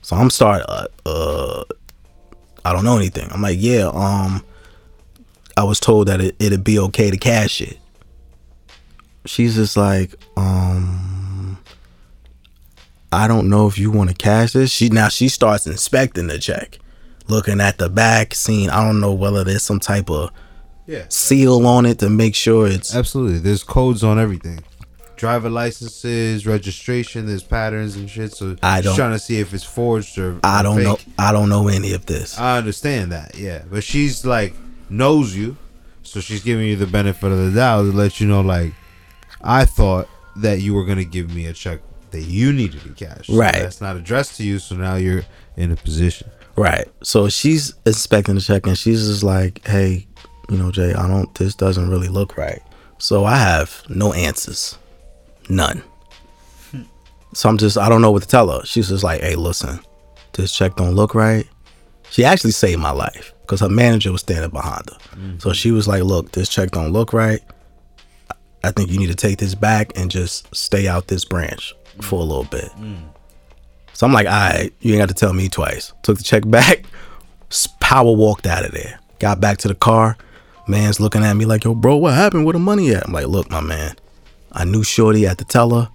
So 0.02 0.16
I'm 0.16 0.30
starting. 0.30 0.66
Uh, 0.68 0.86
uh, 1.04 1.64
I 2.64 2.72
don't 2.72 2.84
know 2.84 2.96
anything. 2.96 3.30
I'm 3.30 3.42
like, 3.42 3.58
yeah. 3.60 3.90
Um, 3.92 4.44
I 5.56 5.64
was 5.64 5.78
told 5.78 6.08
that 6.08 6.20
it, 6.20 6.34
it'd 6.38 6.64
be 6.64 6.78
okay 6.80 7.10
to 7.10 7.16
cash 7.16 7.60
it. 7.60 7.78
She's 9.24 9.54
just 9.54 9.76
like, 9.76 10.14
um, 10.36 11.58
I 13.12 13.28
don't 13.28 13.48
know 13.48 13.66
if 13.66 13.78
you 13.78 13.90
want 13.90 14.10
to 14.10 14.16
cash 14.16 14.52
this. 14.52 14.70
She 14.70 14.88
now 14.88 15.08
she 15.08 15.28
starts 15.28 15.66
inspecting 15.66 16.26
the 16.26 16.38
check, 16.38 16.78
looking 17.28 17.60
at 17.60 17.78
the 17.78 17.88
back, 17.88 18.34
seeing. 18.34 18.68
I 18.68 18.84
don't 18.84 19.00
know 19.00 19.14
whether 19.14 19.44
there's 19.44 19.62
some 19.62 19.80
type 19.80 20.10
of 20.10 20.30
Yeah. 20.86 21.04
seal 21.08 21.66
on 21.66 21.86
it 21.86 21.98
to 22.00 22.08
make 22.08 22.34
sure 22.34 22.66
it's 22.68 22.94
Absolutely. 22.94 23.38
There's 23.38 23.62
codes 23.64 24.04
on 24.04 24.18
everything. 24.18 24.60
Driver 25.16 25.48
licenses, 25.48 26.46
registration, 26.46 27.26
there's 27.26 27.42
patterns 27.42 27.96
and 27.96 28.08
shit. 28.08 28.32
So 28.34 28.56
I 28.62 28.76
she's 28.78 28.84
don't- 28.84 28.96
trying 28.96 29.12
to 29.12 29.18
see 29.18 29.40
if 29.40 29.54
it's 29.54 29.64
forged 29.64 30.18
or 30.18 30.38
I 30.44 30.62
don't 30.62 30.76
fake. 30.76 30.84
know. 30.84 30.98
I 31.18 31.32
don't 31.32 31.48
know 31.48 31.68
any 31.68 31.92
of 31.94 32.04
this. 32.06 32.38
I 32.38 32.58
understand 32.58 33.12
that, 33.12 33.34
yeah. 33.36 33.62
But 33.70 33.82
she's 33.82 34.24
like 34.26 34.54
knows 34.90 35.34
you, 35.34 35.56
so 36.02 36.20
she's 36.20 36.42
giving 36.42 36.66
you 36.68 36.76
the 36.76 36.86
benefit 36.86 37.32
of 37.32 37.38
the 37.38 37.50
doubt 37.50 37.82
to 37.82 37.92
let 37.92 38.20
you 38.20 38.26
know 38.26 38.42
like 38.42 38.72
I 39.42 39.64
thought 39.64 40.08
that 40.36 40.60
you 40.60 40.74
were 40.74 40.84
gonna 40.84 41.04
give 41.04 41.34
me 41.34 41.46
a 41.46 41.52
check 41.54 41.80
that 42.10 42.22
you 42.22 42.52
needed 42.52 42.82
to 42.82 42.90
cash. 42.90 43.26
So 43.28 43.34
Right. 43.34 43.54
that's 43.54 43.80
not 43.80 43.96
addressed 43.96 44.36
to 44.36 44.44
you, 44.44 44.58
so 44.58 44.76
now 44.76 44.96
you're 44.96 45.24
in 45.56 45.72
a 45.72 45.76
position. 45.76 46.30
Right. 46.56 46.86
So 47.02 47.28
she's 47.30 47.74
inspecting 47.86 48.34
the 48.36 48.40
check 48.40 48.66
and 48.66 48.76
she's 48.78 49.06
just 49.06 49.22
like, 49.22 49.66
hey, 49.66 50.06
you 50.48 50.56
know, 50.56 50.70
Jay, 50.70 50.94
I 50.94 51.08
don't, 51.08 51.32
this 51.34 51.54
doesn't 51.54 51.88
really 51.88 52.08
look 52.08 52.36
right. 52.36 52.62
So 52.98 53.24
I 53.24 53.36
have 53.36 53.82
no 53.88 54.12
answers. 54.12 54.78
None. 55.48 55.82
So 57.34 57.48
I'm 57.48 57.58
just, 57.58 57.76
I 57.76 57.88
don't 57.88 58.00
know 58.00 58.10
what 58.10 58.22
to 58.22 58.28
tell 58.28 58.48
her. 58.50 58.64
She's 58.64 58.88
just 58.88 59.04
like, 59.04 59.20
hey, 59.20 59.34
listen, 59.34 59.80
this 60.32 60.56
check 60.56 60.76
don't 60.76 60.94
look 60.94 61.14
right. 61.14 61.46
She 62.10 62.24
actually 62.24 62.52
saved 62.52 62.80
my 62.80 62.92
life 62.92 63.34
because 63.42 63.60
her 63.60 63.68
manager 63.68 64.12
was 64.12 64.22
standing 64.22 64.50
behind 64.50 64.88
her. 64.88 64.96
Mm-hmm. 65.16 65.38
So 65.38 65.52
she 65.52 65.70
was 65.70 65.86
like, 65.86 66.02
look, 66.02 66.32
this 66.32 66.48
check 66.48 66.70
don't 66.70 66.92
look 66.92 67.12
right. 67.12 67.40
I 68.64 68.70
think 68.70 68.90
you 68.90 68.98
need 68.98 69.08
to 69.08 69.14
take 69.14 69.38
this 69.38 69.54
back 69.54 69.92
and 69.96 70.10
just 70.10 70.54
stay 70.54 70.88
out 70.88 71.08
this 71.08 71.24
branch 71.24 71.74
for 72.00 72.20
a 72.20 72.24
mm. 72.24 72.28
little 72.28 72.44
bit. 72.44 72.70
Mm. 72.78 73.02
So 73.92 74.06
I'm 74.06 74.12
like, 74.12 74.26
all 74.26 74.32
right, 74.32 74.72
you 74.80 74.92
ain't 74.92 75.00
got 75.00 75.08
to 75.08 75.14
tell 75.14 75.32
me 75.32 75.48
twice. 75.48 75.92
Took 76.02 76.18
the 76.18 76.24
check 76.24 76.42
back, 76.50 76.84
power 77.80 78.12
walked 78.12 78.46
out 78.46 78.64
of 78.64 78.72
there. 78.72 78.98
Got 79.18 79.40
back 79.40 79.58
to 79.58 79.68
the 79.68 79.74
car. 79.74 80.16
Man's 80.68 81.00
looking 81.00 81.22
at 81.24 81.34
me 81.34 81.44
like, 81.44 81.64
yo, 81.64 81.74
bro, 81.74 81.96
what 81.96 82.14
happened? 82.14 82.44
Where 82.44 82.52
the 82.52 82.58
money 82.58 82.90
at? 82.94 83.06
I'm 83.06 83.12
like, 83.12 83.26
look, 83.26 83.50
my 83.50 83.60
man, 83.60 83.94
I 84.52 84.64
knew 84.64 84.82
Shorty 84.82 85.26
at 85.26 85.38
the 85.38 85.44
teller. 85.44 85.88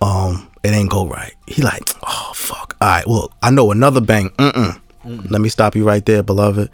Um, 0.00 0.50
it 0.62 0.70
ain't 0.70 0.90
go 0.90 1.06
right. 1.06 1.32
He 1.46 1.62
like, 1.62 1.82
oh 2.02 2.32
fuck. 2.34 2.76
All 2.80 2.88
right, 2.88 3.06
well, 3.06 3.32
I 3.42 3.50
know 3.50 3.70
another 3.70 4.00
bank. 4.00 4.34
Mm-mm. 4.36 4.80
Let 5.04 5.40
me 5.40 5.48
stop 5.48 5.74
you 5.74 5.84
right 5.84 6.04
there, 6.04 6.22
beloved. 6.22 6.70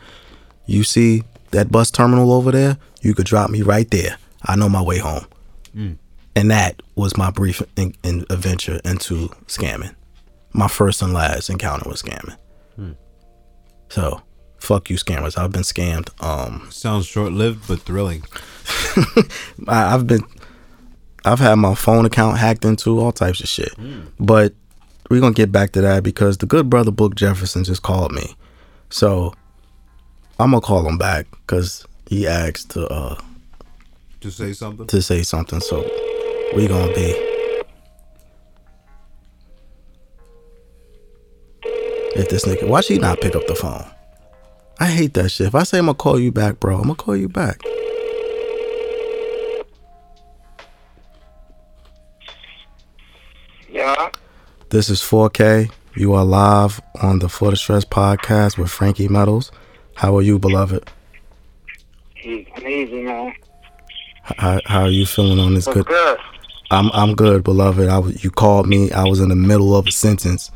You 0.66 0.84
see 0.84 1.22
that 1.50 1.72
bus 1.72 1.90
terminal 1.90 2.32
over 2.32 2.52
there? 2.52 2.76
You 3.00 3.14
could 3.14 3.26
drop 3.26 3.48
me 3.50 3.62
right 3.62 3.90
there. 3.90 4.18
I 4.44 4.56
know 4.56 4.68
my 4.68 4.82
way 4.82 4.98
home. 4.98 5.26
And 6.36 6.50
that 6.50 6.82
was 6.94 7.16
my 7.16 7.30
brief 7.30 7.62
in, 7.76 7.94
in 8.04 8.24
adventure 8.30 8.80
into 8.84 9.28
scamming. 9.46 9.94
My 10.52 10.68
first 10.68 11.00
and 11.02 11.12
last 11.12 11.50
encounter 11.50 11.88
with 11.88 12.02
scamming. 12.02 12.36
So, 13.88 14.22
fuck 14.58 14.90
you, 14.90 14.96
scammers. 14.96 15.38
I've 15.38 15.52
been 15.52 15.62
scammed. 15.62 16.10
Um, 16.22 16.68
Sounds 16.70 17.06
short 17.06 17.32
lived 17.32 17.66
but 17.68 17.80
thrilling. 17.80 18.22
I, 19.68 19.94
I've 19.94 20.06
been, 20.06 20.22
I've 21.24 21.38
had 21.40 21.54
my 21.56 21.74
phone 21.74 22.04
account 22.06 22.38
hacked 22.38 22.64
into 22.64 22.98
all 23.00 23.12
types 23.12 23.40
of 23.40 23.48
shit. 23.48 23.72
But 24.20 24.54
we're 25.10 25.20
gonna 25.20 25.34
get 25.34 25.50
back 25.52 25.72
to 25.72 25.80
that 25.80 26.02
because 26.02 26.38
the 26.38 26.46
good 26.46 26.68
brother 26.68 26.90
Book 26.90 27.14
Jefferson 27.14 27.64
just 27.64 27.82
called 27.82 28.12
me, 28.12 28.36
so 28.90 29.32
I'm 30.38 30.50
gonna 30.50 30.60
call 30.60 30.86
him 30.86 30.98
back 30.98 31.26
because 31.30 31.86
he 32.08 32.26
asked 32.26 32.70
to 32.72 32.86
uh 32.88 33.18
To 34.20 34.30
say 34.30 34.52
something? 34.52 34.86
to 34.86 35.00
say 35.02 35.22
something. 35.22 35.60
So 35.60 35.88
we 36.54 36.66
gonna 36.68 36.92
be. 36.94 37.14
If 42.16 42.28
this 42.30 42.44
nigga, 42.44 42.66
why 42.68 42.80
she 42.80 42.98
not 42.98 43.20
pick 43.20 43.36
up 43.36 43.46
the 43.46 43.54
phone? 43.54 43.84
I 44.80 44.86
hate 44.86 45.14
that 45.14 45.30
shit. 45.30 45.48
If 45.48 45.54
I 45.54 45.64
say 45.64 45.78
I'm 45.78 45.86
gonna 45.86 45.94
call 45.94 46.20
you 46.20 46.30
back, 46.30 46.60
bro, 46.60 46.76
I'm 46.76 46.82
gonna 46.82 46.94
call 46.94 47.16
you 47.16 47.28
back. 47.28 47.60
Yeah. 53.68 54.10
This 54.70 54.88
is 54.88 55.00
4K. 55.00 55.70
You 55.96 56.14
are 56.14 56.24
live 56.24 56.80
on 57.02 57.18
the 57.18 57.28
For 57.28 57.50
the 57.50 57.56
Stress 57.56 57.84
podcast 57.84 58.56
with 58.56 58.70
Frankie 58.70 59.08
Metals. 59.08 59.50
How 59.94 60.16
are 60.16 60.22
you, 60.22 60.38
beloved? 60.38 60.88
He's 62.14 62.46
amazing, 62.56 63.06
man. 63.06 63.34
How, 64.22 64.60
how 64.66 64.82
are 64.82 64.90
you 64.90 65.06
feeling 65.06 65.40
on 65.40 65.54
this 65.54 65.66
good? 65.66 65.86
good? 65.86 66.18
I'm 66.70 66.90
I'm 66.92 67.14
good, 67.14 67.42
beloved. 67.42 67.88
I 67.88 67.98
was, 67.98 68.22
you 68.22 68.30
called 68.30 68.68
me. 68.68 68.92
I 68.92 69.04
was 69.04 69.20
in 69.20 69.30
the 69.30 69.36
middle 69.36 69.74
of 69.74 69.86
a 69.86 69.90
sentence, 69.90 70.50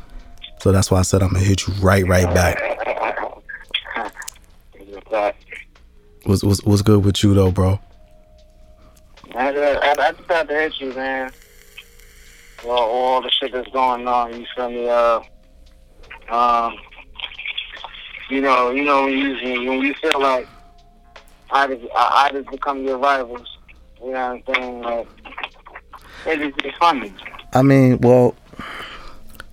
so 0.59 0.71
that's 0.71 0.91
why 0.91 0.99
I 0.99 1.01
said 1.01 1.23
I'm 1.23 1.33
gonna 1.33 1.43
hit 1.43 1.67
you 1.67 1.73
right, 1.81 2.07
right 2.07 2.31
back. 2.33 2.61
What's 4.93 5.09
that? 5.09 5.35
What's 6.25 6.43
what's, 6.43 6.63
what's 6.63 6.81
good 6.81 7.03
with 7.03 7.21
you 7.23 7.33
though, 7.33 7.51
bro? 7.51 7.79
I, 9.35 9.49
I, 9.49 9.91
I 9.91 10.11
just 10.11 10.29
had 10.29 10.47
to 10.47 10.53
hit 10.53 10.79
you, 10.79 10.93
man. 10.93 11.31
all, 12.63 12.71
all 12.77 13.21
the 13.21 13.31
shit 13.31 13.51
that's 13.51 13.67
going 13.69 14.07
on. 14.07 14.39
You 14.39 14.45
feel 14.55 14.69
me? 14.69 14.87
Uh, 14.87 15.21
um, 16.29 16.77
you 18.29 18.41
know, 18.41 18.71
you 18.71 18.83
know 18.83 19.05
when 19.05 19.17
you 19.17 19.69
when 19.69 19.81
you 19.81 19.93
feel 19.95 20.19
like 20.19 20.47
I 21.51 21.67
just 21.67 21.83
I, 21.95 22.29
I 22.29 22.31
just 22.31 22.49
become 22.49 22.83
your 22.83 22.97
rivals. 22.97 23.57
You 24.01 24.11
know 24.11 24.41
what 24.45 24.57
I'm 24.57 24.63
saying? 24.63 24.81
Like 24.81 25.07
it 26.25 26.41
is 26.41 26.53
it's 26.63 26.77
funny. 26.77 27.13
I 27.53 27.61
mean, 27.61 27.99
well, 27.99 28.35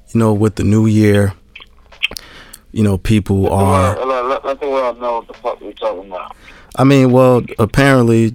you 0.08 0.20
know, 0.20 0.32
with 0.32 0.54
the 0.54 0.64
new 0.64 0.86
year, 0.86 1.34
you 2.72 2.82
know, 2.82 2.96
people 2.96 3.42
Let 3.42 3.52
are. 3.52 3.96
world, 3.96 4.08
let, 4.08 4.24
let, 4.24 4.44
let 4.44 4.60
the 4.60 4.68
world 4.68 5.00
know 5.00 5.14
what 5.16 5.28
the 5.28 5.34
fuck 5.34 5.60
we're 5.60 5.72
talking 5.72 6.06
about. 6.10 6.36
I 6.76 6.84
mean, 6.84 7.10
well, 7.10 7.42
apparently, 7.58 8.34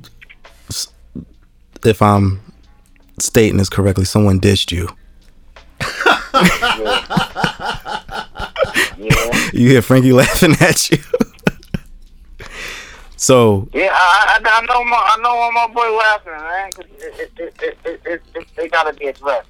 if 1.84 2.02
I'm 2.02 2.42
stating 3.20 3.58
this 3.58 3.70
correctly, 3.70 4.06
someone 4.06 4.40
dissed 4.40 4.72
you. 4.72 4.90
Yeah, 8.98 9.50
You 9.54 9.70
hear 9.70 9.82
Frankie 9.82 10.12
laughing 10.14 10.56
at 10.60 10.90
you. 10.90 10.98
so, 13.16 13.68
yeah. 13.74 13.90
I, 13.92 14.40
I, 14.44 14.50
I 14.50 14.66
know 14.66 14.84
my 14.84 14.98
I 14.98 15.18
know 15.22 15.52
my 15.52 15.68
boy 15.74 15.98
laughing, 15.98 16.32
man. 16.34 16.70
it, 16.78 16.90
it, 17.20 17.32
it, 17.40 17.62
it, 17.62 17.78
it, 17.86 18.02
it, 18.06 18.22
it, 18.36 18.48
it 18.58 18.72
gotta 18.72 18.94
be 18.94 19.06
addressed. 19.08 19.48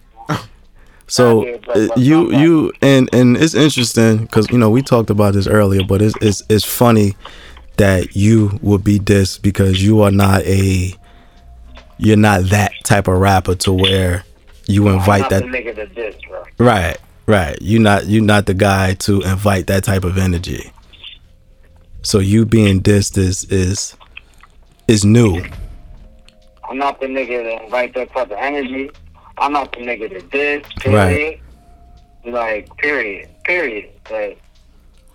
so 1.08 1.46
Yeah, 1.46 1.58
uh, 1.74 1.88
you 1.96 2.32
you 2.34 2.74
and 2.82 3.10
and 3.14 3.38
it's 3.38 3.54
interesting 3.56 4.18
because 4.18 4.50
you 4.50 4.58
know 4.58 4.70
we 4.70 4.82
talked 4.82 5.10
about 5.10 5.34
this 5.34 5.48
earlier, 5.48 5.82
but 5.88 6.02
it's 6.02 6.16
it's 6.22 6.44
it's 6.50 6.66
funny 6.66 7.16
that 7.78 8.16
you 8.16 8.60
will 8.62 8.78
be 8.78 9.00
dissed 9.00 9.42
because 9.42 9.84
you 9.84 10.02
are 10.02 10.12
not 10.12 10.42
a 10.44 10.94
you're 11.98 12.18
not 12.18 12.44
that 12.50 12.72
type 12.84 13.08
of 13.08 13.18
rapper 13.20 13.56
to 13.56 13.74
where 13.74 14.24
you 14.68 14.88
invite 14.90 15.24
I'm 15.24 15.30
that 15.30 15.44
the 15.44 15.50
nigga 15.50 15.76
that 15.76 15.96
diss, 15.96 16.16
bro. 16.28 16.44
Right, 16.58 16.98
right. 17.26 17.58
You 17.62 17.80
not 17.80 18.08
you 18.08 18.22
not 18.22 18.46
the 18.46 18.54
guy 18.54 18.96
to 18.96 19.22
invite 19.22 19.68
that 19.68 19.84
type 19.84 20.04
of 20.04 20.18
energy. 20.18 20.72
So 22.02 22.20
you 22.20 22.46
being 22.46 22.82
dissed 22.82 23.18
is 23.18 23.46
is 23.46 23.96
is 24.88 25.06
new. 25.06 25.44
I'm 26.70 26.78
not 26.78 27.00
the 27.00 27.08
nigga 27.08 27.44
that 27.44 27.64
invite 27.66 27.94
that 27.94 28.12
type 28.12 28.32
of 28.32 28.38
energy. 28.38 28.92
I'm 29.38 29.54
not 29.54 29.72
the 29.72 29.80
nigga 29.80 30.12
that 30.14 30.30
diss. 30.32 30.68
Period. 30.80 31.40
Like 32.26 32.76
period. 32.78 33.30
Period. 33.44 33.90
Like 34.10 34.42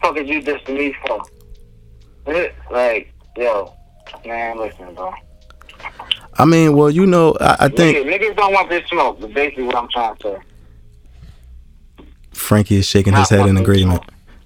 fuck 0.01 0.17
is 0.17 0.29
you 0.29 0.43
dissing 0.43 0.77
me 0.77 0.97
for? 1.07 1.23
Like 2.27 3.13
yo, 3.37 3.75
man, 4.25 4.59
listen, 4.59 4.95
bro. 4.95 5.13
I 6.35 6.45
mean, 6.45 6.77
well, 6.77 6.91
you 6.91 7.07
know, 7.07 7.37
I, 7.41 7.57
I 7.61 7.69
think 7.69 7.97
Niggas, 7.97 8.21
niggas 8.21 8.37
don't 8.37 8.53
want 8.53 8.71
this 8.71 8.89
smoke. 8.89 9.21
But 9.21 9.35
basically, 9.35 9.65
what 9.65 9.77
I'm 9.77 9.89
trying 9.89 10.17
to 10.17 10.23
say. 10.23 10.39
Frankie 12.33 12.77
is 12.77 12.87
shaking 12.87 13.15
his 13.15 13.29
head 13.29 13.47
in 13.47 13.57
agreement. 13.57 14.03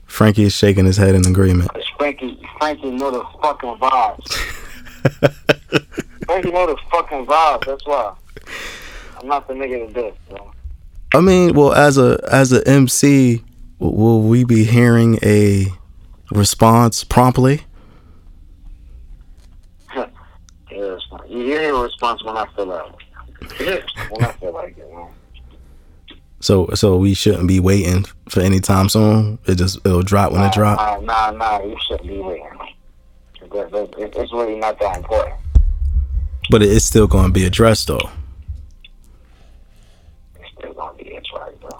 Frankie 0.06 0.44
is 0.44 0.54
shaking 0.54 0.84
his 0.84 0.96
head 0.96 1.14
in 1.14 1.26
agreement. 1.26 1.70
Frankie, 1.98 2.40
Frankie 2.58 2.90
know 2.90 3.10
the 3.10 3.24
fucking 3.42 3.76
vibes. 3.76 4.32
Frankie 6.26 6.50
know 6.50 6.66
the 6.66 6.76
fucking 6.90 7.26
vibes. 7.26 7.66
That's 7.66 7.86
why. 7.86 8.14
I'm 9.18 9.28
not 9.28 9.48
the 9.48 9.54
nigga 9.54 9.92
that 9.92 9.94
diss, 9.94 10.14
bro. 10.28 10.52
I 11.14 11.20
mean, 11.20 11.54
well, 11.54 11.72
as 11.72 11.96
a 11.98 12.18
as 12.30 12.52
a 12.52 12.66
MC, 12.68 13.42
will 13.78 14.20
we 14.20 14.44
be 14.44 14.64
hearing 14.64 15.18
a 15.22 15.66
response 16.34 17.04
promptly? 17.04 17.62
Yeah. 20.70 20.96
You 21.28 21.38
hear 21.44 21.72
a 21.74 21.82
response 21.82 22.24
when 22.24 22.36
I 22.36 22.46
feel 22.56 22.66
like 22.66 22.92
it. 23.60 23.84
when 24.10 24.24
I 24.24 24.32
feel 24.32 24.52
like 24.52 24.76
it, 24.76 24.92
man. 24.92 25.08
So 26.40 26.68
so 26.74 26.96
we 26.96 27.14
shouldn't 27.14 27.46
be 27.46 27.60
waiting 27.60 28.04
for 28.28 28.40
any 28.40 28.58
time 28.58 28.88
soon. 28.88 29.38
It 29.46 29.54
just 29.54 29.76
it'll 29.86 30.02
drop 30.02 30.32
when 30.32 30.42
it 30.42 30.52
drop. 30.52 30.78
Nah, 30.78 30.98
nah, 31.00 31.30
nah, 31.30 31.62
you 31.64 31.76
shouldn't 31.86 32.08
be 32.08 32.18
waiting. 32.18 32.48
It- 33.40 33.52
it- 33.52 33.94
it- 33.98 34.16
It's 34.16 34.32
really 34.32 34.56
not 34.56 34.78
that 34.80 34.96
important. 34.96 35.36
But 36.50 36.62
it 36.62 36.70
is 36.70 36.84
still 36.84 37.06
going 37.06 37.26
to 37.26 37.32
be 37.32 37.44
addressed 37.44 37.86
though. 37.86 38.10
It's 40.40 40.50
still 40.58 40.72
gonna 40.72 40.96
be 40.98 41.04
it's 41.04 41.32
right, 41.32 41.60
bro. 41.60 41.70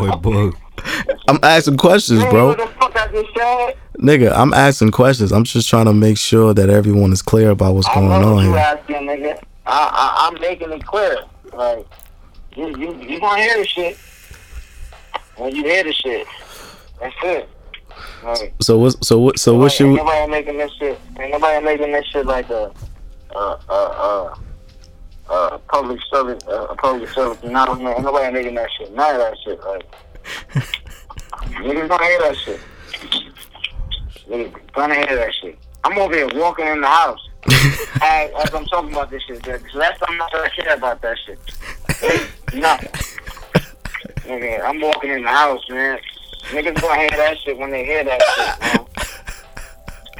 Boy, 0.00 0.50
boy. 0.50 0.50
I'm 1.28 1.38
asking 1.42 1.76
questions, 1.76 2.24
bro. 2.24 2.48
What 2.48 2.58
the 2.58 2.66
fuck 2.66 2.96
I 2.96 3.06
just 3.12 3.28
said? 3.36 3.76
Nigga, 3.98 4.32
I'm 4.34 4.54
asking 4.54 4.92
questions. 4.92 5.30
I'm 5.30 5.44
just 5.44 5.68
trying 5.68 5.84
to 5.84 5.92
make 5.92 6.16
sure 6.16 6.54
that 6.54 6.70
everyone 6.70 7.12
is 7.12 7.20
clear 7.20 7.50
about 7.50 7.74
what's 7.74 7.88
going 7.94 8.10
on 8.10 8.44
here. 8.44 8.56
asking, 8.56 8.96
nigga. 8.96 9.38
I, 9.66 9.90
I, 9.92 10.28
I'm 10.28 10.40
making 10.40 10.72
it 10.72 10.86
clear. 10.86 11.18
Like, 11.52 11.86
you, 12.56 12.68
you, 12.78 12.94
you 13.02 13.20
gonna 13.20 13.42
hear 13.42 13.58
the 13.58 13.66
shit 13.66 13.98
when 15.36 15.54
you 15.54 15.64
hear 15.64 15.84
the 15.84 15.92
shit. 15.92 16.26
That's 17.00 17.14
it. 17.22 17.48
Like, 18.24 18.54
So 18.60 18.78
what? 18.78 19.04
So 19.04 19.18
what? 19.18 19.38
So 19.38 19.54
what 19.56 19.70
should? 19.72 19.88
We, 19.88 19.96
nobody 19.96 20.30
making 20.30 20.56
this 20.56 20.72
shit? 20.74 20.98
Ain't 21.20 21.32
nobody 21.32 21.64
making 21.64 21.92
this 21.92 22.06
shit 22.06 22.24
like 22.24 22.48
a, 22.50 22.72
a, 23.34 23.38
a, 23.68 24.38
a, 25.28 25.34
a 25.34 25.58
public 25.68 26.00
service, 26.10 26.42
a 26.48 26.74
public 26.76 27.08
service 27.10 27.42
announcement. 27.42 27.96
Ain't 27.96 28.04
nobody 28.04 28.32
making 28.32 28.54
that 28.54 28.70
shit. 28.78 28.94
None 28.94 29.14
of 29.16 29.20
that 29.20 29.36
shit. 29.44 29.60
Like, 29.60 29.84
niggas 31.56 31.88
gonna 31.88 32.04
hear 32.04 32.20
that 32.20 32.36
shit. 32.36 32.60
Niggas 34.28 34.72
gonna 34.72 34.94
hear 34.94 35.16
that 35.16 35.34
shit. 35.34 35.58
I'm 35.84 35.98
over 35.98 36.14
here 36.14 36.28
walking 36.34 36.66
in 36.66 36.80
the 36.80 36.86
house 36.86 37.20
as, 38.02 38.30
as 38.30 38.54
I'm 38.54 38.64
talking 38.66 38.92
about 38.92 39.10
this 39.10 39.22
shit. 39.22 39.42
Because 39.42 39.74
last 39.74 40.00
time 40.00 40.20
I 40.20 40.28
started 40.28 40.52
care 40.52 40.74
about 40.74 41.00
that 41.02 41.16
shit. 41.24 41.38
Nothing. 42.54 42.90
Nigga, 44.28 44.62
I'm 44.64 44.80
walking 44.80 45.10
in 45.10 45.22
the 45.22 45.28
house, 45.28 45.62
man. 45.70 45.98
Niggas 46.50 46.80
gonna 46.80 47.00
hear 47.00 47.10
that 47.10 47.38
shit 47.38 47.58
when 47.58 47.70
they 47.70 47.84
hear 47.84 48.04
that 48.04 48.22
shit, 48.22 48.60
man. 48.60 48.86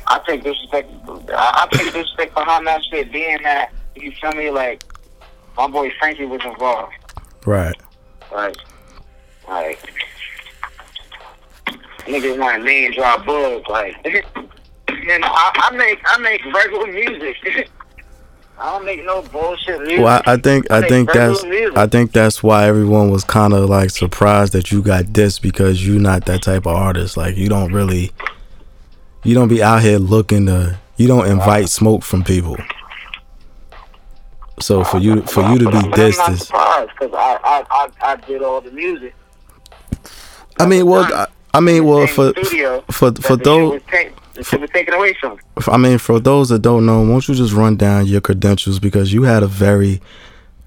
I 0.06 0.20
take 0.26 0.42
disrespect. 0.42 0.90
I 1.06 1.68
I 1.70 1.76
take 1.76 1.92
disrespect 1.92 2.34
behind 2.34 2.66
that 2.66 2.82
shit, 2.84 3.12
being 3.12 3.42
that 3.42 3.72
you 3.94 4.12
feel 4.12 4.32
me, 4.32 4.50
like 4.50 4.82
my 5.56 5.66
boy 5.66 5.90
Frankie 5.98 6.24
was 6.24 6.40
involved, 6.44 6.94
right. 7.44 7.76
like, 8.32 8.56
like 9.48 9.78
niggas 12.06 12.38
want 12.38 12.64
name 12.64 12.92
drop 12.92 13.26
bugs, 13.26 13.66
like, 13.68 13.94
man, 14.04 15.24
I, 15.24 15.50
I 15.54 15.76
make 15.76 16.00
I 16.04 16.18
make 16.18 16.44
regular 16.54 16.86
music. 16.86 17.36
I 18.60 18.72
don't 18.72 18.84
make 18.84 19.04
no 19.04 19.22
bullshit 19.22 19.80
music. 19.82 20.00
Well, 20.00 20.20
I, 20.26 20.32
I 20.32 20.36
think 20.36 20.70
I 20.70 20.80
make 20.80 20.88
think 20.88 21.12
that's 21.12 21.44
music. 21.44 21.76
I 21.76 21.86
think 21.86 22.12
that's 22.12 22.42
why 22.42 22.66
everyone 22.66 23.10
was 23.10 23.22
kind 23.22 23.52
of 23.52 23.70
like 23.70 23.90
surprised 23.90 24.52
that 24.52 24.72
you 24.72 24.82
got 24.82 25.14
this 25.14 25.38
because 25.38 25.86
you're 25.86 26.00
not 26.00 26.24
that 26.26 26.42
type 26.42 26.66
of 26.66 26.74
artist. 26.74 27.16
Like 27.16 27.36
you 27.36 27.48
don't 27.48 27.72
really, 27.72 28.10
you 29.22 29.34
don't 29.34 29.48
be 29.48 29.62
out 29.62 29.82
here 29.82 29.98
looking 29.98 30.46
to. 30.46 30.78
You 30.96 31.06
don't 31.06 31.28
invite 31.28 31.68
smoke 31.68 32.02
from 32.02 32.24
people. 32.24 32.56
So 34.60 34.82
for 34.82 34.98
you 34.98 35.22
for 35.22 35.48
you 35.48 35.58
to 35.58 35.66
be 35.66 35.88
But 35.88 36.00
I'm 36.00 36.10
not 36.10 36.32
is. 36.32 36.46
surprised 36.46 36.90
because 36.98 37.14
I, 37.14 37.38
I 37.44 37.64
I 37.70 38.12
I 38.12 38.16
did 38.16 38.42
all 38.42 38.60
the 38.60 38.72
music. 38.72 39.14
I 40.58 40.66
mean, 40.66 40.86
well, 40.86 41.28
I, 41.54 41.60
mean, 41.60 41.84
well, 41.84 42.06
for 42.06 42.30
studio 42.32 42.82
for 42.90 43.12
for 43.12 43.36
those. 43.36 43.72
was 43.74 43.82
take- 43.90 44.12
the 44.34 44.44
shit 44.44 44.60
was 44.60 44.70
taken 44.70 44.94
away 44.94 45.14
from. 45.20 45.36
I 45.66 45.76
mean, 45.78 45.98
for 45.98 46.20
those 46.20 46.48
that 46.50 46.60
don't 46.60 46.86
know, 46.86 47.00
won't 47.02 47.26
you 47.26 47.34
just 47.34 47.52
run 47.52 47.76
down 47.76 48.06
your 48.06 48.20
credentials 48.20 48.78
because 48.78 49.12
you 49.12 49.24
had 49.24 49.42
a 49.42 49.48
very 49.48 50.00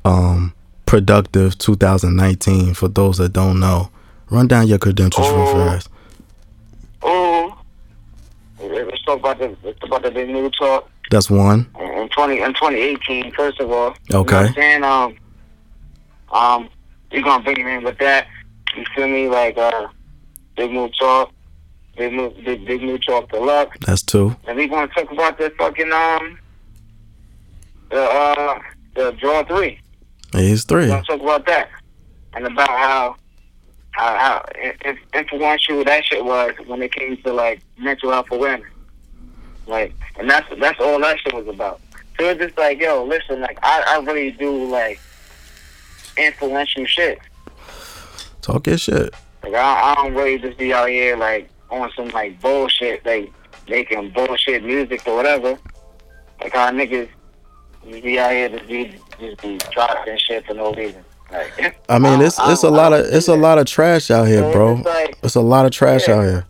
um 0.03 0.53
productive 0.85 1.57
2019. 1.57 2.73
For 2.73 2.89
those 2.89 3.17
that 3.19 3.31
don't 3.31 3.59
know, 3.61 3.89
run 4.29 4.47
down 4.47 4.67
your 4.67 4.77
credentials 4.79 5.29
real 5.29 5.39
Oh. 5.47 5.55
fast. 5.69 5.89
Ooh. 7.05 7.53
Let's 8.67 9.01
talk 9.03 9.19
about 9.19 9.39
the 9.39 9.55
let's 9.63 9.79
talk 9.79 9.87
about 9.89 10.03
the 10.03 10.11
big 10.11 10.29
new 10.29 10.49
talk 10.51 10.89
That's 11.09 11.29
one. 11.29 11.67
in 11.79 12.09
twenty 12.09 12.41
in 12.41 12.53
twenty 12.53 12.77
eighteen. 12.77 13.31
First 13.31 13.59
of 13.61 13.71
all, 13.71 13.95
you 14.09 14.17
Okay. 14.19 14.35
I'm 14.37 14.53
saying 14.53 14.83
um 14.83 15.15
um 16.31 16.69
you're 17.11 17.23
gonna 17.23 17.43
bring 17.43 17.63
me 17.65 17.75
in 17.75 17.83
with 17.83 17.97
that. 17.99 18.27
You 18.75 18.83
feel 18.95 19.07
me? 19.07 19.27
Like 19.29 19.57
uh, 19.57 19.87
big 20.55 20.71
new 20.71 20.89
talk, 20.99 21.31
big 21.97 22.13
new 22.13 22.29
big 22.43 22.65
big 22.65 22.81
new 22.81 22.97
talk 22.99 23.29
deluxe, 23.31 23.77
That's 23.85 24.01
two. 24.03 24.35
and 24.47 24.57
we 24.57 24.67
gonna 24.67 24.87
talk 24.87 25.11
about 25.11 25.37
the 25.37 25.49
fucking 25.57 25.91
um 25.91 26.39
the 27.89 28.01
uh 28.01 28.59
the 28.95 29.11
draw 29.19 29.43
three. 29.43 29.79
He's 30.33 30.65
We're 30.69 30.81
three. 30.83 30.87
gonna 30.87 31.03
talk 31.03 31.21
about 31.21 31.45
that 31.47 31.69
and 32.33 32.45
about 32.47 32.69
how 32.69 33.15
how, 33.91 34.17
how 34.17 34.45
influential 35.13 35.83
that 35.83 36.05
shit 36.05 36.23
was 36.23 36.53
when 36.65 36.81
it 36.81 36.93
came 36.93 37.17
to 37.23 37.33
like 37.33 37.61
mental 37.77 38.11
health 38.11 38.27
awareness. 38.31 38.67
Like, 39.67 39.93
and 40.17 40.29
that's 40.29 40.47
that's 40.59 40.79
all 40.79 40.99
that 41.01 41.19
shit 41.19 41.33
was 41.33 41.47
about. 41.47 41.81
So 42.17 42.29
it's 42.29 42.39
just 42.39 42.57
like, 42.57 42.79
yo, 42.79 43.03
listen, 43.05 43.41
like 43.41 43.57
I, 43.63 43.83
I 43.87 44.03
really 44.03 44.31
do 44.31 44.65
like 44.65 44.99
influential 46.17 46.85
shit. 46.85 47.19
Talk 48.41 48.67
your 48.67 48.77
shit. 48.77 49.13
Like 49.43 49.53
I, 49.55 49.91
I 49.91 49.95
don't 49.95 50.13
really 50.13 50.37
just 50.39 50.57
be 50.57 50.73
out 50.73 50.89
here 50.89 51.15
like 51.17 51.49
on 51.69 51.91
some 51.95 52.09
like 52.09 52.39
bullshit, 52.41 53.05
like 53.05 53.31
making 53.67 54.11
bullshit 54.11 54.63
music 54.63 55.01
or 55.07 55.15
whatever. 55.15 55.57
Like 56.39 56.53
how 56.53 56.71
niggas 56.71 57.09
You 57.85 58.01
be 58.01 58.19
out 58.19 58.31
here 58.31 58.49
to 58.49 58.63
be 58.65 58.95
just 59.19 59.41
be 59.41 59.57
dropping 59.71 60.17
shit 60.17 60.45
for 60.45 60.53
no 60.53 60.73
reason. 60.73 61.03
Like, 61.31 61.75
I 61.87 61.97
mean, 61.97 62.21
it's 62.21 62.37
it's 62.43 62.63
a 62.63 62.69
lot 62.69 62.93
of 62.93 63.05
it's 63.05 63.27
a 63.29 63.35
lot 63.35 63.57
of 63.57 63.65
trash 63.65 64.11
out 64.11 64.27
here, 64.27 64.51
bro. 64.51 64.77
It's 64.77 64.85
like 64.85 65.17
It's 65.23 65.35
a 65.35 65.41
lot 65.41 65.65
of 65.65 65.71
trash 65.71 66.07
Yeah. 66.07 66.15
out 66.15 66.23
here. 66.23 66.45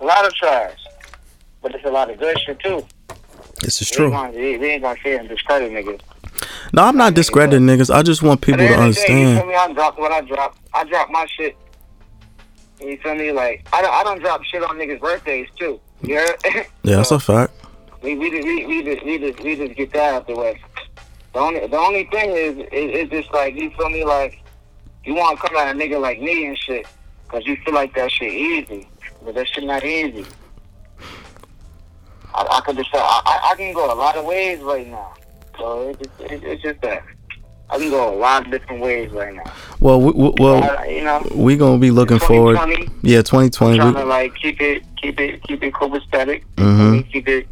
a 0.00 0.04
lot 0.04 0.26
of 0.26 0.34
trash, 0.34 0.78
but 1.62 1.74
it's 1.74 1.84
a 1.84 1.90
lot 1.90 2.10
of 2.10 2.18
good 2.18 2.38
shit 2.40 2.58
too. 2.60 2.84
This 3.62 3.80
is 3.80 3.90
We 3.90 3.96
true. 3.96 4.04
ain't 4.06 4.14
gonna, 4.14 4.30
we, 4.36 4.58
we 4.58 4.66
ain't 4.68 4.82
gonna 4.82 4.98
sit 5.02 5.18
and 5.18 5.28
discredit 5.28 5.72
niggas. 5.72 6.00
No, 6.74 6.82
I'm 6.82 6.96
not 6.96 7.14
discrediting 7.14 7.66
niggas. 7.66 7.94
I 7.94 8.02
just 8.02 8.22
want 8.22 8.40
people 8.42 8.58
to 8.58 8.64
the 8.68 8.74
end 8.74 8.82
of 8.90 8.94
the 8.94 9.00
day, 9.00 9.12
understand. 9.14 9.48
me? 9.48 9.54
I 9.54 9.72
dropped 9.72 9.98
what 9.98 10.12
I 10.12 10.20
dropped. 10.20 10.58
I 10.74 10.84
dropped 10.84 11.10
my 11.10 11.26
shit. 11.36 11.56
You 12.84 12.98
feel 12.98 13.14
me? 13.14 13.32
Like 13.32 13.66
I 13.72 13.80
don't, 13.82 13.92
I 13.92 14.04
don't 14.04 14.20
drop 14.20 14.44
shit 14.44 14.62
on 14.62 14.76
niggas' 14.76 15.00
birthdays 15.00 15.48
too. 15.58 15.80
You 16.02 16.16
heard? 16.16 16.36
Yeah, 16.82 16.96
that's 16.96 17.12
a 17.12 17.18
fact. 17.18 17.52
we 18.02 18.14
we 18.16 18.30
just, 18.30 18.46
we, 18.46 18.66
we 18.66 18.82
just 18.82 19.04
we 19.04 19.18
just 19.18 19.40
we 19.40 19.56
just 19.56 19.74
get 19.74 19.92
that 19.94 20.14
out 20.14 20.26
the 20.26 20.34
way. 20.34 20.60
The 21.32 21.38
only 21.38 21.66
the 21.66 21.78
only 21.78 22.04
thing 22.04 22.30
is 22.30 22.58
is 22.58 22.66
it's 22.70 23.10
just 23.10 23.32
like 23.32 23.54
you 23.54 23.70
feel 23.70 23.88
me 23.88 24.04
like 24.04 24.42
you 25.04 25.14
want 25.14 25.40
to 25.40 25.48
come 25.48 25.56
at 25.56 25.74
a 25.74 25.78
nigga 25.78 26.00
like 26.00 26.20
me 26.20 26.46
and 26.46 26.58
shit 26.58 26.86
because 27.24 27.46
you 27.46 27.56
feel 27.64 27.74
like 27.74 27.94
that 27.94 28.10
shit 28.10 28.32
easy, 28.32 28.88
but 29.24 29.34
that 29.34 29.48
shit 29.48 29.64
not 29.64 29.82
easy. 29.84 30.26
I, 32.34 32.46
I 32.50 32.60
could 32.60 32.76
just 32.76 32.90
I, 32.92 33.50
I 33.52 33.54
can 33.56 33.72
go 33.72 33.92
a 33.92 33.94
lot 33.94 34.16
of 34.16 34.26
ways 34.26 34.60
right 34.60 34.86
now, 34.86 35.14
so 35.58 35.88
it's 35.88 35.98
just, 36.00 36.32
it's, 36.32 36.44
it's 36.44 36.62
just 36.62 36.80
that 36.82 37.02
I 37.70 37.78
can 37.78 37.90
go 37.90 38.14
a 38.14 38.16
lot 38.16 38.44
of 38.44 38.50
different 38.52 38.82
ways 38.82 39.10
right 39.12 39.34
now. 39.34 39.50
Well, 39.80 40.00
we, 40.00 40.12
we- 40.12 40.34
well, 40.38 40.62
I- 40.78 40.86
you 40.86 41.02
know, 41.04 41.26
we 41.34 41.56
gonna 41.56 41.78
be 41.78 41.90
looking 41.90 42.18
forward. 42.18 42.54
2020, 42.56 42.90
Yeah, 43.02 43.22
2020. 43.22 43.78
trying 43.78 43.94
to 43.94 44.04
like 44.04 44.34
keep 44.36 44.60
it 44.60 44.82
keep 45.00 45.18
it 45.18 45.42
keep 45.42 45.62
it 45.62 45.72
copacetic. 45.74 46.42
Mhm. 46.56 47.10
Keep 47.10 47.28
it 47.28 47.48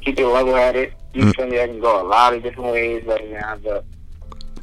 keep 0.00 0.18
it 0.18 0.26
level 0.26 0.54
headed. 0.54 0.92
You 1.14 1.24
Mm. 1.24 1.36
feel 1.36 1.46
me? 1.48 1.60
I 1.60 1.66
can 1.66 1.80
go 1.80 2.00
a 2.00 2.06
lot 2.06 2.32
of 2.34 2.42
different 2.42 2.72
ways 2.72 3.04
right 3.04 3.30
now, 3.30 3.56
but 3.62 3.84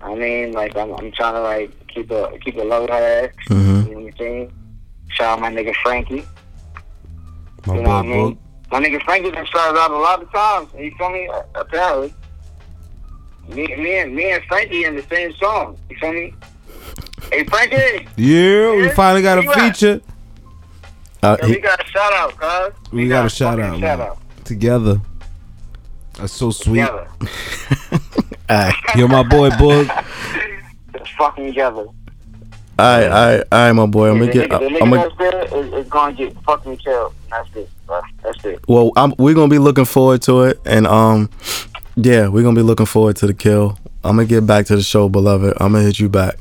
I 0.01 0.15
mean, 0.15 0.53
like 0.53 0.75
I'm, 0.75 0.91
I'm 0.93 1.11
trying 1.11 1.33
to 1.35 1.41
like 1.41 1.71
keep 1.87 2.09
a 2.11 2.31
keep 2.43 2.57
a 2.57 2.61
level 2.63 2.87
head. 2.87 3.31
Mhm. 3.49 3.87
You 3.89 3.93
know 3.95 3.99
what 4.01 4.07
I'm 4.13 4.17
saying? 4.17 4.51
Shout 5.09 5.27
out 5.37 5.41
my 5.41 5.51
nigga 5.51 5.75
Frankie. 5.83 6.25
My 7.67 7.75
You 7.75 7.81
know 7.83 7.89
what 7.89 7.95
I 7.97 8.01
mean? 8.07 8.29
Book. 8.33 8.37
My 8.71 8.79
nigga 8.79 9.03
Frankie 9.03 9.31
been 9.31 9.45
shouted 9.45 9.77
out 9.79 9.91
a 9.91 9.97
lot 9.97 10.21
of 10.23 10.31
times. 10.31 10.69
You 10.77 10.91
feel 10.97 11.09
me? 11.09 11.27
Uh, 11.27 11.41
Apparently. 11.55 12.13
Me, 13.49 13.67
me 13.75 13.97
and 13.99 14.15
me 14.15 14.31
and 14.31 14.43
Frankie 14.43 14.85
in 14.85 14.95
the 14.95 15.03
same 15.03 15.33
song. 15.35 15.77
You 15.89 15.97
feel 15.97 16.13
me? 16.13 16.33
Hey 17.31 17.43
Frankie, 17.45 18.07
Yeah, 18.15 18.75
we 18.75 18.89
finally 18.89 19.21
got 19.21 19.37
a 19.37 19.41
feature 19.53 20.01
uh, 21.21 21.35
he- 21.45 21.53
we 21.53 21.59
got 21.59 21.83
a 21.83 21.87
shout 21.87 22.13
out, 22.13 22.37
cuz. 22.37 22.91
We 22.93 23.07
got 23.09 23.25
a 23.25 23.29
shout 23.29 23.59
out, 23.59 23.73
shout 23.73 23.79
man. 23.81 24.01
out. 24.01 24.17
together. 24.45 25.01
That's 26.17 26.31
so 26.33 26.51
sweet. 26.51 26.79
Together. 26.81 27.07
Aight. 28.49 28.95
Yo, 28.95 29.07
my 29.07 29.23
boy 29.23 29.49
Book. 29.57 29.87
Just 30.97 31.11
fucking 31.13 31.47
together. 31.47 31.85
Alright, 32.79 33.11
alright, 33.11 33.43
alright, 33.51 33.75
my 33.75 33.85
boy. 33.85 34.09
I'm 34.09 34.19
gonna 34.19 34.31
get. 34.31 34.51
I'm 34.53 34.69
gonna. 34.79 35.09
that's 35.09 35.17
there 35.17 35.43
is, 35.59 35.73
is 35.73 35.89
gonna 35.89 36.13
get 36.15 36.33
fucking 36.43 36.77
killed. 36.77 37.13
That's 37.29 37.53
it. 37.55 37.69
bro. 37.85 38.01
That's 38.23 38.45
it. 38.45 38.63
Well, 38.69 38.91
I'm, 38.95 39.13
we're 39.17 39.35
gonna 39.35 39.49
be 39.49 39.59
looking 39.59 39.83
forward 39.83 40.21
to 40.23 40.43
it, 40.43 40.61
and 40.65 40.87
um, 40.87 41.29
yeah, 42.01 42.27
we're 42.27 42.43
gonna 42.43 42.55
be 42.55 42.61
looking 42.61 42.85
forward 42.85 43.15
to 43.17 43.27
the 43.27 43.33
kill. 43.33 43.77
I'm 44.03 44.15
gonna 44.15 44.25
get 44.27 44.45
back 44.45 44.65
to 44.67 44.75
the 44.75 44.81
show, 44.83 45.09
beloved. 45.09 45.53
I'm 45.59 45.73
gonna 45.73 45.83
hit 45.83 45.99
you 45.99 46.09
back. 46.09 46.35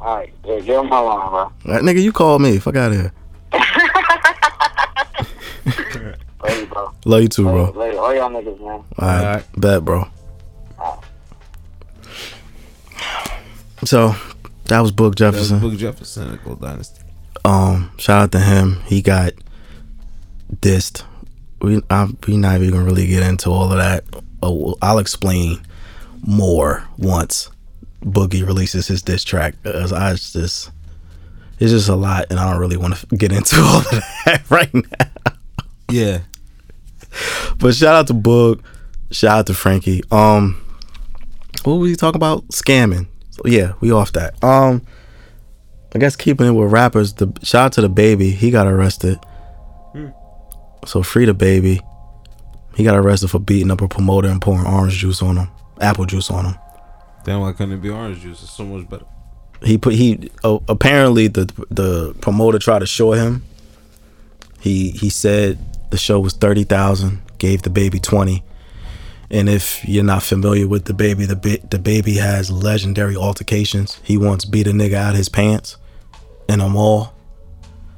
All 0.00 0.16
right, 0.16 0.32
yeah, 0.44 0.60
give 0.60 0.80
him 0.80 0.88
my 0.88 0.98
line, 1.00 1.28
bro. 1.30 1.52
That 1.66 1.82
nigga, 1.82 2.02
you 2.02 2.12
called 2.12 2.40
me. 2.42 2.58
Fuck 2.58 2.76
out 2.76 2.92
of 2.92 2.98
here. 2.98 3.12
Love 6.44 6.60
you, 6.60 6.66
bro. 6.66 6.92
Love 7.04 7.22
you 7.22 7.28
too, 7.28 7.42
bro. 7.44 7.64
Later, 7.64 7.78
later. 7.78 7.98
All 7.98 8.14
y'all 8.14 8.30
niggas, 8.30 8.60
man. 8.60 8.68
All 8.68 8.84
right, 8.98 9.24
Alright. 9.26 9.60
bet, 9.60 9.84
bro. 9.84 10.04
So 13.84 14.14
that 14.66 14.80
was 14.80 14.90
Book 14.92 15.16
That 15.16 15.32
was 15.34 15.48
Jefferson. 15.48 15.60
Book 15.60 15.78
Jefferson, 15.78 16.32
at 16.34 16.44
Gold 16.44 16.60
Dynasty. 16.60 17.02
Um, 17.44 17.90
shout 17.96 18.22
out 18.22 18.32
to 18.32 18.40
him. 18.40 18.80
He 18.86 19.02
got 19.02 19.32
dissed. 20.56 21.04
We 21.60 21.82
I, 21.90 22.08
we 22.26 22.36
not 22.36 22.56
even 22.56 22.70
gonna 22.70 22.84
really 22.84 23.06
get 23.06 23.22
into 23.22 23.50
all 23.50 23.70
of 23.70 23.78
that. 23.78 24.04
Oh, 24.42 24.76
I'll 24.80 24.98
explain 24.98 25.60
more 26.24 26.84
once 26.96 27.50
Boogie 28.02 28.46
releases 28.46 28.86
his 28.86 29.02
diss 29.02 29.24
track. 29.24 29.54
As 29.64 29.92
I 29.92 30.12
just 30.12 30.70
it's 31.60 31.72
just 31.72 31.88
a 31.88 31.96
lot, 31.96 32.26
and 32.30 32.38
I 32.38 32.50
don't 32.50 32.60
really 32.60 32.76
want 32.76 32.94
to 32.96 33.06
get 33.16 33.32
into 33.32 33.56
all 33.60 33.78
of 33.78 33.90
that 33.90 34.42
right 34.50 34.72
now. 34.72 35.32
Yeah. 35.90 36.20
But 37.58 37.74
shout 37.74 37.94
out 37.94 38.06
to 38.08 38.14
Boog. 38.14 38.62
Shout 39.10 39.38
out 39.38 39.46
to 39.46 39.54
Frankie. 39.54 40.02
Um, 40.10 40.62
what 41.64 41.74
were 41.74 41.80
we 41.80 41.96
talking 41.96 42.16
about? 42.16 42.46
Scamming. 42.48 43.06
So 43.30 43.42
yeah, 43.46 43.72
we 43.80 43.90
off 43.90 44.12
that. 44.12 44.42
Um, 44.44 44.82
I 45.94 45.98
guess 45.98 46.14
keeping 46.14 46.46
it 46.46 46.52
with 46.52 46.70
rappers. 46.70 47.14
The 47.14 47.32
shout 47.42 47.66
out 47.66 47.72
to 47.72 47.88
DaBaby. 47.88 48.32
He 48.34 48.50
got 48.50 48.66
arrested. 48.66 49.18
So 50.86 51.02
free 51.02 51.26
DaBaby. 51.26 51.80
He 52.74 52.84
got 52.84 52.96
arrested 52.96 53.28
for 53.28 53.40
beating 53.40 53.70
up 53.70 53.80
a 53.80 53.88
promoter 53.88 54.28
and 54.28 54.40
pouring 54.40 54.66
orange 54.66 54.94
juice 54.94 55.20
on 55.20 55.36
him, 55.36 55.48
apple 55.80 56.06
juice 56.06 56.30
on 56.30 56.44
him. 56.46 56.54
Damn, 57.24 57.40
why 57.40 57.52
couldn't 57.52 57.74
it 57.74 57.82
be 57.82 57.90
orange 57.90 58.20
juice? 58.20 58.42
It's 58.42 58.52
so 58.52 58.64
much 58.64 58.88
better. 58.88 59.04
He 59.62 59.76
put 59.76 59.94
he 59.94 60.30
oh, 60.44 60.62
apparently 60.68 61.26
the 61.26 61.52
the 61.70 62.14
promoter 62.20 62.58
tried 62.58 62.78
to 62.78 62.86
show 62.86 63.12
him. 63.12 63.42
He 64.60 64.90
he 64.90 65.10
said 65.10 65.58
the 65.90 65.96
show 65.96 66.20
was 66.20 66.34
thirty 66.34 66.64
thousand, 66.64 67.20
gave 67.38 67.62
DaBaby 67.62 68.00
twenty. 68.00 68.44
And 69.30 69.48
if 69.48 69.86
you're 69.86 70.04
not 70.04 70.22
familiar 70.22 70.66
with 70.66 70.84
DaBaby, 70.84 71.26
the 71.26 71.36
ba- 71.36 71.58
DaBaby 71.58 72.16
has 72.16 72.50
legendary 72.50 73.16
altercations. 73.16 74.00
He 74.02 74.16
once 74.16 74.44
beat 74.44 74.66
a 74.66 74.70
nigga 74.70 74.94
out 74.94 75.16
his 75.16 75.28
pants 75.28 75.76
in 76.48 76.60
a 76.60 76.68
mall. 76.68 77.12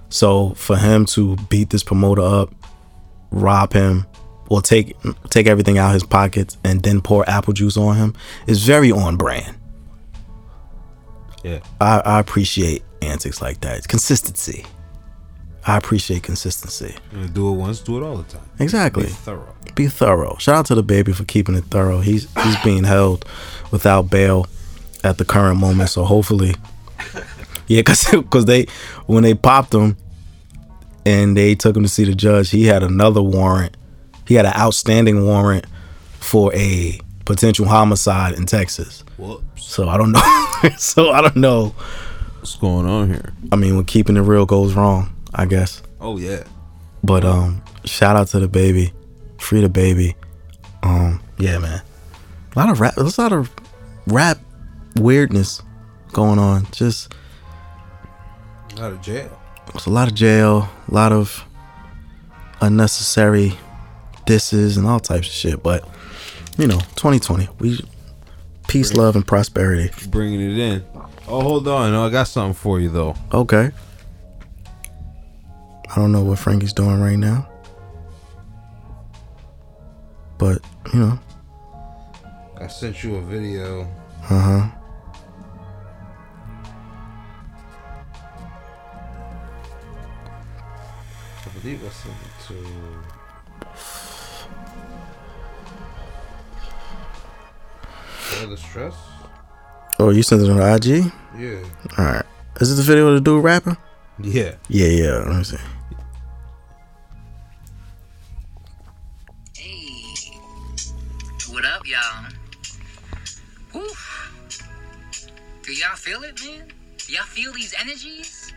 So 0.08 0.54
for 0.54 0.76
him 0.76 1.04
to 1.06 1.36
beat 1.48 1.70
this 1.70 1.84
promoter 1.84 2.22
up, 2.22 2.52
rob 3.30 3.72
him, 3.72 4.06
or 4.48 4.60
take 4.60 4.96
take 5.30 5.46
everything 5.46 5.78
out 5.78 5.88
of 5.88 5.94
his 5.94 6.04
pockets 6.04 6.58
and 6.64 6.82
then 6.82 7.00
pour 7.00 7.28
apple 7.28 7.52
juice 7.52 7.76
on 7.76 7.96
him 7.96 8.14
is 8.46 8.64
very 8.64 8.90
on 8.92 9.16
brand. 9.16 9.56
Yeah. 11.42 11.60
I, 11.80 12.00
I 12.00 12.20
appreciate 12.20 12.82
antics 13.00 13.40
like 13.40 13.60
that. 13.60 13.78
It's 13.78 13.86
Consistency. 13.86 14.66
I 15.66 15.76
appreciate 15.76 16.22
consistency. 16.22 16.94
Do 17.32 17.50
it 17.50 17.52
once, 17.52 17.80
do 17.80 17.98
it 17.98 18.02
all 18.02 18.16
the 18.16 18.24
time. 18.24 18.48
Exactly. 18.58 19.04
Be 19.04 19.10
thorough. 19.10 19.54
Be 19.74 19.86
thorough. 19.88 20.36
Shout 20.38 20.56
out 20.56 20.66
to 20.66 20.74
DaBaby 20.74 21.14
for 21.14 21.24
keeping 21.24 21.54
it 21.54 21.64
thorough. 21.64 22.00
He's 22.00 22.32
he's 22.42 22.56
being 22.64 22.84
held 22.84 23.26
without 23.70 24.10
bail 24.10 24.46
at 25.04 25.18
the 25.18 25.24
current 25.24 25.60
moment. 25.60 25.90
So 25.90 26.04
hopefully, 26.04 26.54
yeah, 27.66 27.82
cause, 27.82 28.06
cause 28.30 28.46
they 28.46 28.66
when 29.06 29.22
they 29.22 29.34
popped 29.34 29.74
him 29.74 29.98
and 31.04 31.36
they 31.36 31.54
took 31.54 31.76
him 31.76 31.82
to 31.82 31.88
see 31.88 32.04
the 32.04 32.14
judge, 32.14 32.50
he 32.50 32.64
had 32.64 32.82
another 32.82 33.22
warrant. 33.22 33.76
He 34.26 34.34
had 34.34 34.46
an 34.46 34.52
outstanding 34.56 35.24
warrant 35.24 35.66
for 36.18 36.54
a 36.54 37.00
potential 37.24 37.66
homicide 37.66 38.34
in 38.34 38.46
Texas. 38.46 39.04
Whoops. 39.18 39.64
So 39.64 39.88
I 39.88 39.96
don't 39.96 40.12
know. 40.12 40.70
so 40.78 41.10
I 41.10 41.20
don't 41.20 41.36
know. 41.36 41.74
What's 42.38 42.56
going 42.56 42.86
on 42.86 43.08
here? 43.08 43.32
I 43.52 43.56
mean, 43.56 43.76
when 43.76 43.84
keeping 43.84 44.16
it 44.16 44.20
real 44.20 44.46
goes 44.46 44.74
wrong, 44.74 45.14
I 45.34 45.46
guess. 45.46 45.82
Oh 46.00 46.16
yeah. 46.16 46.44
But 47.02 47.24
um, 47.24 47.62
shout 47.84 48.16
out 48.16 48.28
to 48.28 48.38
DaBaby, 48.38 48.92
free 49.38 49.62
DaBaby. 49.62 50.14
Um, 50.82 51.22
yeah, 51.38 51.58
man. 51.58 51.82
A 52.54 52.58
lot 52.58 52.70
of 52.70 52.80
rap. 52.80 52.94
There's 52.94 53.18
a 53.18 53.22
lot 53.22 53.32
of 53.32 53.50
rap 54.06 54.38
weirdness 54.96 55.62
going 56.12 56.38
on. 56.38 56.66
Just 56.72 57.12
Out 58.78 58.92
of 58.92 59.02
jail. 59.02 59.39
There's 59.72 59.86
a 59.86 59.90
lot 59.90 60.08
of 60.08 60.14
jail, 60.14 60.68
a 60.88 60.94
lot 60.94 61.12
of 61.12 61.44
unnecessary 62.60 63.58
disses 64.26 64.76
and 64.76 64.86
all 64.86 65.00
types 65.00 65.26
of 65.28 65.32
shit. 65.32 65.62
But 65.62 65.88
you 66.58 66.66
know, 66.66 66.78
2020, 66.96 67.48
we 67.58 67.80
peace, 68.68 68.94
love, 68.94 69.16
and 69.16 69.26
prosperity. 69.26 69.90
Bringing 70.08 70.40
it 70.40 70.58
in. 70.58 70.84
Oh, 71.26 71.40
hold 71.42 71.68
on. 71.68 71.94
I 71.94 72.08
got 72.10 72.24
something 72.24 72.54
for 72.54 72.80
you 72.80 72.88
though. 72.88 73.14
Okay. 73.32 73.70
I 75.90 75.94
don't 75.96 76.12
know 76.12 76.22
what 76.22 76.38
Frankie's 76.38 76.72
doing 76.72 77.00
right 77.00 77.16
now. 77.18 77.48
But, 80.38 80.62
you 80.94 81.00
know, 81.00 81.18
I 82.58 82.66
sent 82.68 83.02
you 83.02 83.16
a 83.16 83.22
video. 83.22 83.82
uh 84.28 84.40
huh. 84.40 84.79
Believe 91.62 91.84
I 91.84 91.88
sent 91.90 92.14
it 92.14 92.46
to. 92.48 92.54
the 98.48 98.56
stress. 98.56 98.94
Oh, 99.98 100.08
you 100.10 100.22
sent 100.22 100.42
it 100.42 100.48
on 100.48 100.60
IG? 100.60 101.12
Yeah. 101.38 101.62
Alright. 101.98 102.24
Is 102.58 102.70
this 102.74 102.78
the 102.78 102.82
video 102.90 103.08
of 103.08 103.14
the 103.16 103.20
dude 103.20 103.44
rapping? 103.44 103.76
Yeah. 104.22 104.54
Yeah, 104.68 104.86
yeah. 104.86 105.18
Let 105.18 105.36
me 105.36 105.44
see. 105.44 105.56
Hey 109.56 110.32
What 111.52 111.64
up 111.66 111.86
y'all? 111.86 112.28
Woo. 113.74 113.86
Do 115.62 115.72
y'all 115.72 115.96
feel 115.96 116.22
it, 116.22 116.40
man? 116.44 116.72
Do 116.96 117.12
y'all 117.12 117.24
feel 117.24 117.52
these 117.52 117.74
energies? 117.78 118.54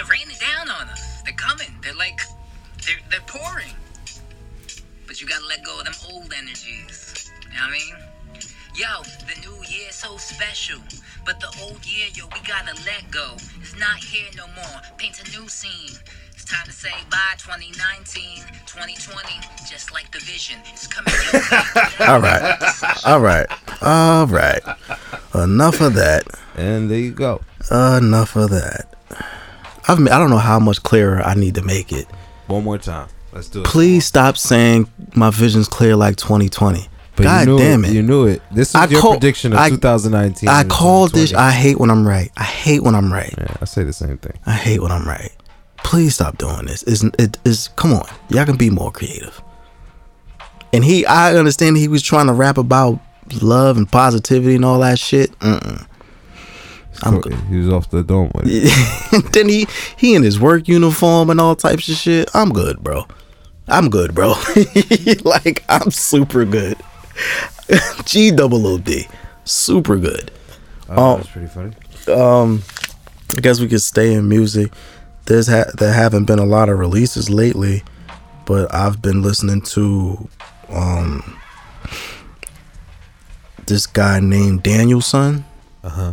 They're 0.00 0.08
raining 0.08 0.36
down 0.40 0.70
on 0.70 0.88
us. 0.88 1.20
They're 1.20 1.34
coming. 1.34 1.68
They're 1.82 1.92
like, 1.92 2.22
they're, 2.86 2.96
they're 3.10 3.20
pouring. 3.26 3.74
But 5.06 5.20
you 5.20 5.28
gotta 5.28 5.44
let 5.44 5.62
go 5.62 5.78
of 5.78 5.84
them 5.84 5.94
old 6.10 6.32
energies. 6.32 7.30
You 7.42 7.48
know 7.50 7.66
what 7.66 7.68
I 7.68 7.72
mean? 7.72 7.96
Yo, 8.76 9.02
the 9.28 9.38
new 9.42 9.56
year 9.68 9.90
so 9.90 10.16
special. 10.16 10.78
But 11.26 11.38
the 11.40 11.54
old 11.62 11.84
year, 11.84 12.06
yo, 12.14 12.24
we 12.32 12.40
gotta 12.48 12.74
let 12.86 13.10
go. 13.10 13.34
It's 13.60 13.78
not 13.78 13.98
here 13.98 14.30
no 14.38 14.46
more. 14.46 14.80
Paint 14.96 15.20
a 15.20 15.38
new 15.38 15.46
scene. 15.50 15.98
It's 16.32 16.46
time 16.46 16.64
to 16.64 16.72
say 16.72 16.92
bye 17.10 17.34
2019, 17.36 18.38
2020. 18.64 19.34
Just 19.68 19.92
like 19.92 20.10
the 20.12 20.20
vision. 20.20 20.60
It's 20.72 20.86
coming. 20.86 21.12
All 22.08 22.20
right. 22.20 22.58
All 23.04 23.20
right. 23.20 23.46
All 23.82 24.26
right. 24.26 24.62
Enough 25.34 25.82
of 25.82 25.92
that. 25.92 26.22
And 26.56 26.90
there 26.90 26.98
you 26.98 27.12
go. 27.12 27.42
Enough 27.70 28.36
of 28.36 28.48
that. 28.48 28.89
I've, 29.88 29.98
I 30.00 30.18
don't 30.18 30.30
know 30.30 30.38
how 30.38 30.58
much 30.58 30.82
clearer 30.82 31.20
I 31.22 31.34
need 31.34 31.54
to 31.56 31.62
make 31.62 31.92
it. 31.92 32.06
One 32.46 32.64
more 32.64 32.78
time. 32.78 33.08
Let's 33.32 33.48
do 33.48 33.60
it. 33.60 33.66
Please 33.66 34.04
stop 34.04 34.36
saying 34.36 34.90
my 35.14 35.30
vision's 35.30 35.68
clear 35.68 35.96
like 35.96 36.16
2020. 36.16 36.86
But 37.16 37.22
God 37.24 37.40
you 37.48 37.52
knew 37.54 37.58
damn 37.58 37.84
it. 37.84 37.92
You 37.92 38.02
knew 38.02 38.26
it. 38.26 38.42
This 38.50 38.70
is 38.70 38.74
I 38.74 38.86
your 38.86 39.00
call- 39.00 39.12
prediction 39.12 39.52
of 39.52 39.58
I- 39.58 39.68
2019. 39.70 40.48
I 40.48 40.62
and 40.62 40.70
called 40.70 41.12
this. 41.12 41.32
I 41.34 41.50
hate 41.50 41.78
when 41.78 41.90
I'm 41.90 42.06
right. 42.06 42.30
I 42.36 42.44
hate 42.44 42.82
when 42.82 42.94
I'm 42.94 43.12
right. 43.12 43.34
Yeah, 43.36 43.54
I 43.60 43.64
say 43.66 43.84
the 43.84 43.92
same 43.92 44.18
thing. 44.18 44.38
I 44.46 44.52
hate 44.52 44.80
when 44.80 44.90
I'm 44.92 45.06
right. 45.06 45.30
Please 45.82 46.14
stop 46.14 46.38
doing 46.38 46.66
this. 46.66 46.82
It's, 46.84 47.02
it 47.18 47.38
is 47.44 47.68
come 47.76 47.92
on. 47.92 48.06
Y'all 48.30 48.44
can 48.46 48.56
be 48.56 48.70
more 48.70 48.90
creative. 48.90 49.40
And 50.72 50.84
he, 50.84 51.04
I 51.06 51.34
understand 51.36 51.76
he 51.76 51.88
was 51.88 52.02
trying 52.02 52.26
to 52.28 52.32
rap 52.32 52.56
about 52.58 53.00
love 53.42 53.76
and 53.76 53.90
positivity 53.90 54.54
and 54.56 54.64
all 54.64 54.78
that 54.80 54.98
shit. 54.98 55.36
Mm-mm. 55.40 55.86
I'm 57.02 57.14
So, 57.14 57.20
good. 57.20 57.34
He 57.48 57.56
was 57.58 57.68
off 57.68 57.90
the 57.90 58.02
dome 58.02 58.30
with 58.34 58.44
it. 58.46 59.32
then 59.32 59.48
he 59.48 59.66
he 59.96 60.14
in 60.14 60.22
his 60.22 60.38
work 60.40 60.68
uniform 60.68 61.30
and 61.30 61.40
all 61.40 61.56
types 61.56 61.88
of 61.88 61.94
shit. 61.96 62.28
I'm 62.34 62.50
good, 62.52 62.82
bro. 62.82 63.06
I'm 63.68 63.88
good, 63.90 64.14
bro. 64.14 64.34
like 65.24 65.64
I'm 65.68 65.90
super 65.90 66.44
good. 66.44 66.76
G 68.04 68.30
double 68.30 68.66
O 68.66 68.78
D, 68.78 69.06
super 69.44 69.96
good. 69.96 70.30
Oh, 70.88 70.94
Oh. 70.96 71.16
that's 71.18 71.28
pretty 71.28 71.46
funny. 71.48 71.72
Um, 72.12 72.62
I 73.36 73.40
guess 73.40 73.60
we 73.60 73.68
could 73.68 73.82
stay 73.82 74.12
in 74.14 74.28
music. 74.28 74.72
There's 75.26 75.46
ha- 75.46 75.70
there 75.78 75.92
haven't 75.92 76.24
been 76.24 76.38
a 76.40 76.44
lot 76.46 76.68
of 76.68 76.78
releases 76.78 77.30
lately, 77.30 77.84
but 78.46 78.72
I've 78.74 79.00
been 79.00 79.22
listening 79.22 79.60
to 79.76 80.28
um 80.68 81.36
this 83.66 83.86
guy 83.86 84.18
named 84.20 84.62
Daniel 84.62 85.00
Son, 85.00 85.44
Uh 85.84 85.88
huh. 85.88 86.12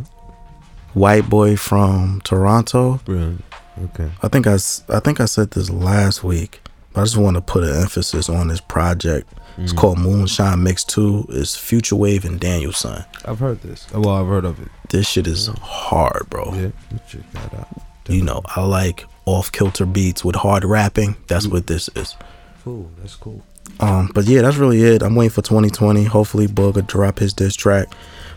White 0.98 1.30
boy 1.30 1.56
from 1.56 2.22
Toronto. 2.24 3.00
Brilliant. 3.06 3.44
Okay. 3.84 4.10
I 4.24 4.28
think 4.28 4.48
I, 4.48 4.56
I 4.90 5.00
think 5.00 5.20
I 5.22 5.26
said 5.26 5.52
this 5.52 5.70
last 5.70 6.24
week, 6.24 6.62
but 6.94 7.02
I 7.02 7.04
just 7.04 7.18
want 7.18 7.36
to 7.36 7.42
put 7.42 7.64
an 7.64 7.76
emphasis 7.80 8.30
on 8.30 8.48
this 8.48 8.60
project. 8.62 9.32
It's 9.60 9.74
called 9.74 9.98
Moonshine 10.00 10.62
Mix 10.62 10.84
2. 10.84 11.28
It's 11.30 11.56
Futurewave 11.58 12.26
and 12.26 12.40
Daniel 12.40 12.72
Son. 12.74 13.04
I've 13.26 13.40
heard 13.40 13.62
this. 13.62 13.88
Oh, 13.94 14.02
Well, 14.02 14.16
I've 14.16 14.28
heard 14.28 14.46
of 14.46 14.60
it. 14.62 14.68
This 14.90 15.08
shit 15.08 15.26
is 15.28 15.48
hard, 15.62 16.28
bro. 16.30 16.54
Yeah. 16.54 16.70
Check 17.08 17.32
that 17.34 17.54
out. 17.56 17.68
You 18.08 18.24
know, 18.24 18.42
I 18.56 18.62
like 18.62 19.06
off 19.26 19.52
kilter 19.52 19.86
beats 19.86 20.24
with 20.24 20.36
hard 20.36 20.64
rapping. 20.64 21.16
That's 21.28 21.48
what 21.48 21.68
this 21.68 21.90
is. 21.96 22.16
Cool. 22.64 22.90
That's 23.00 23.16
cool. 23.16 23.44
Um, 23.80 24.12
but 24.14 24.26
yeah, 24.26 24.42
that's 24.44 24.58
really 24.58 24.82
it. 24.84 25.02
I'm 25.04 25.16
waiting 25.16 25.32
for 25.32 25.42
2020. 25.42 26.06
Hopefully, 26.06 26.48
will 26.48 26.72
drop 26.74 27.20
his 27.20 27.34
diss 27.34 27.56
track 27.56 27.88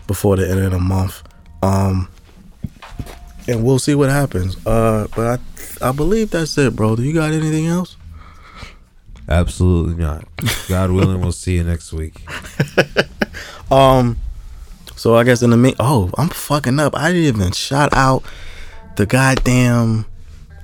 before 0.07 0.37
the 0.37 0.51
end 0.51 0.61
of 0.61 0.73
the 0.73 0.79
month. 0.79 1.23
Um, 1.63 2.09
and 3.49 3.65
we'll 3.65 3.79
see 3.79 3.95
what 3.95 4.11
happens. 4.11 4.57
Uh, 4.67 5.09
but 5.15 5.41
I, 5.81 5.89
I 5.89 5.93
believe 5.93 6.31
that's 6.31 6.57
it, 6.59 6.77
bro. 6.77 6.97
Do 6.97 7.03
you 7.03 7.13
got 7.15 7.33
anything 7.33 7.67
else? 7.67 7.97
Absolutely 9.29 9.95
not. 9.95 10.25
God 10.69 10.91
willing, 10.91 11.21
we'll 11.21 11.33
see 11.33 11.55
you 11.55 11.65
next 11.65 11.93
week. 11.93 12.23
Um, 13.71 14.19
so 14.97 15.17
I 15.17 15.25
guess 15.25 15.43
in 15.43 15.51
the 15.51 15.57
mean, 15.57 15.75
oh, 15.79 16.11
I'm 16.19 16.29
fucking 16.29 16.79
up. 16.81 16.97
I 16.97 17.13
didn't 17.13 17.41
even 17.41 17.53
shout 17.53 17.91
out 17.93 18.25
the 18.97 19.07
goddamn. 19.07 20.07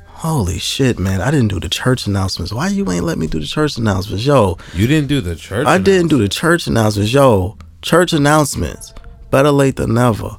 Holy 0.07 0.59
shit, 0.59 0.99
man! 0.99 1.21
I 1.21 1.31
didn't 1.31 1.49
do 1.49 1.61
the 1.61 1.69
church 1.69 2.07
announcements. 2.07 2.53
Why 2.53 2.69
you 2.69 2.91
ain't 2.91 3.05
let 3.05 3.19
me 3.19 3.27
do 3.27 3.39
the 3.39 3.47
church 3.47 3.77
announcements, 3.77 4.25
yo? 4.25 4.57
You 4.75 4.87
didn't 4.87 5.09
do 5.09 5.21
the 5.21 5.37
church. 5.37 5.67
I 5.67 5.77
didn't 5.79 6.09
do 6.09 6.19
the 6.19 6.29
church 6.29 6.67
announcements, 6.67 7.13
yo. 7.13 7.59
Church 7.83 8.15
announcements. 8.15 8.95
Better 9.31 9.51
late 9.51 9.77
than 9.77 9.95
never. 9.95 10.39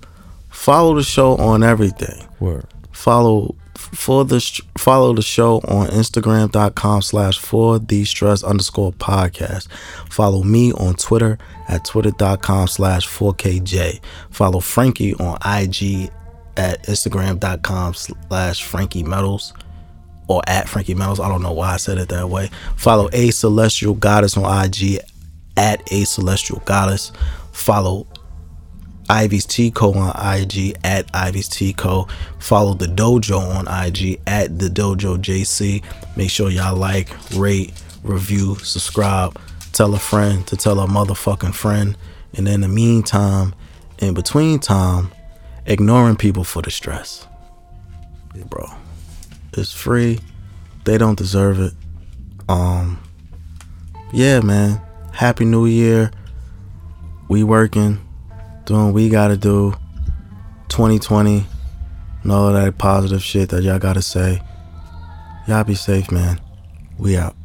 Follow 0.57 0.95
the 0.95 1.03
show 1.03 1.37
on 1.37 1.63
everything. 1.63 2.27
Word. 2.41 2.65
Follow 2.91 3.55
for 3.75 4.25
the 4.25 4.41
follow 4.77 5.13
the 5.13 5.21
show 5.21 5.57
on 5.59 5.87
Instagram.com 5.87 7.01
slash 7.03 7.37
for 7.39 7.79
the 7.79 8.03
stress 8.03 8.43
underscore 8.43 8.91
podcast. 8.91 9.69
Follow 10.09 10.43
me 10.43 10.73
on 10.73 10.95
Twitter 10.95 11.37
at 11.69 11.85
twitter.com 11.85 12.67
slash 12.67 13.07
4KJ. 13.07 14.01
Follow 14.29 14.59
Frankie 14.59 15.13
on 15.13 15.37
IG 15.45 16.11
at 16.57 16.83
Instagram.com 16.83 17.93
slash 17.93 18.63
Frankie 18.63 19.03
Metals 19.03 19.53
or 20.27 20.41
at 20.47 20.67
Frankie 20.67 20.95
Metals. 20.95 21.21
I 21.21 21.29
don't 21.29 21.43
know 21.43 21.53
why 21.53 21.75
I 21.75 21.77
said 21.77 21.97
it 21.97 22.09
that 22.09 22.29
way. 22.29 22.49
Follow 22.75 23.09
A 23.13 23.29
Celestial 23.29 23.93
Goddess 23.93 24.35
on 24.35 24.65
IG 24.65 24.99
at 25.55 25.81
A 25.93 26.03
Celestial 26.03 26.61
Goddess. 26.65 27.13
Follow 27.53 28.05
Ivy's 29.09 29.45
T 29.45 29.71
Co 29.71 29.93
on 29.93 30.09
IG 30.09 30.77
at 30.83 31.09
Ivy's 31.13 31.47
T 31.47 31.73
Co. 31.73 32.07
Follow 32.39 32.73
the 32.73 32.87
dojo 32.87 33.39
on 33.39 33.67
IG 33.67 34.19
at 34.27 34.59
the 34.59 34.67
dojo 34.67 35.17
JC. 35.17 35.83
Make 36.17 36.29
sure 36.29 36.49
y'all 36.49 36.75
like, 36.75 37.09
rate, 37.35 37.73
review, 38.03 38.55
subscribe. 38.55 39.39
Tell 39.71 39.93
a 39.93 39.99
friend 39.99 40.45
to 40.47 40.57
tell 40.57 40.79
a 40.79 40.87
motherfucking 40.87 41.53
friend. 41.53 41.97
And 42.33 42.47
in 42.47 42.61
the 42.61 42.67
meantime, 42.67 43.55
in 43.99 44.13
between 44.13 44.59
time, 44.59 45.11
ignoring 45.65 46.15
people 46.15 46.43
for 46.43 46.61
the 46.61 46.71
stress. 46.71 47.25
Bro. 48.49 48.67
It's 49.53 49.71
free. 49.71 50.19
They 50.85 50.97
don't 50.97 51.17
deserve 51.17 51.59
it. 51.59 51.73
Um 52.49 53.01
yeah, 54.11 54.39
man. 54.41 54.81
Happy 55.13 55.45
New 55.45 55.65
Year. 55.65 56.11
We 57.27 57.43
working 57.43 58.06
doing 58.67 58.93
we 58.93 59.09
gotta 59.09 59.37
do. 59.37 59.73
2020, 60.67 61.45
and 62.23 62.31
all 62.31 62.51
that 62.51 62.77
positive 62.77 63.23
shit 63.23 63.49
that 63.49 63.63
y'all 63.63 63.79
gotta 63.79 64.01
say. 64.01 64.41
Y'all 65.47 65.63
be 65.63 65.75
safe, 65.75 66.11
man. 66.11 66.41
We 66.99 67.15
out. 67.15 67.36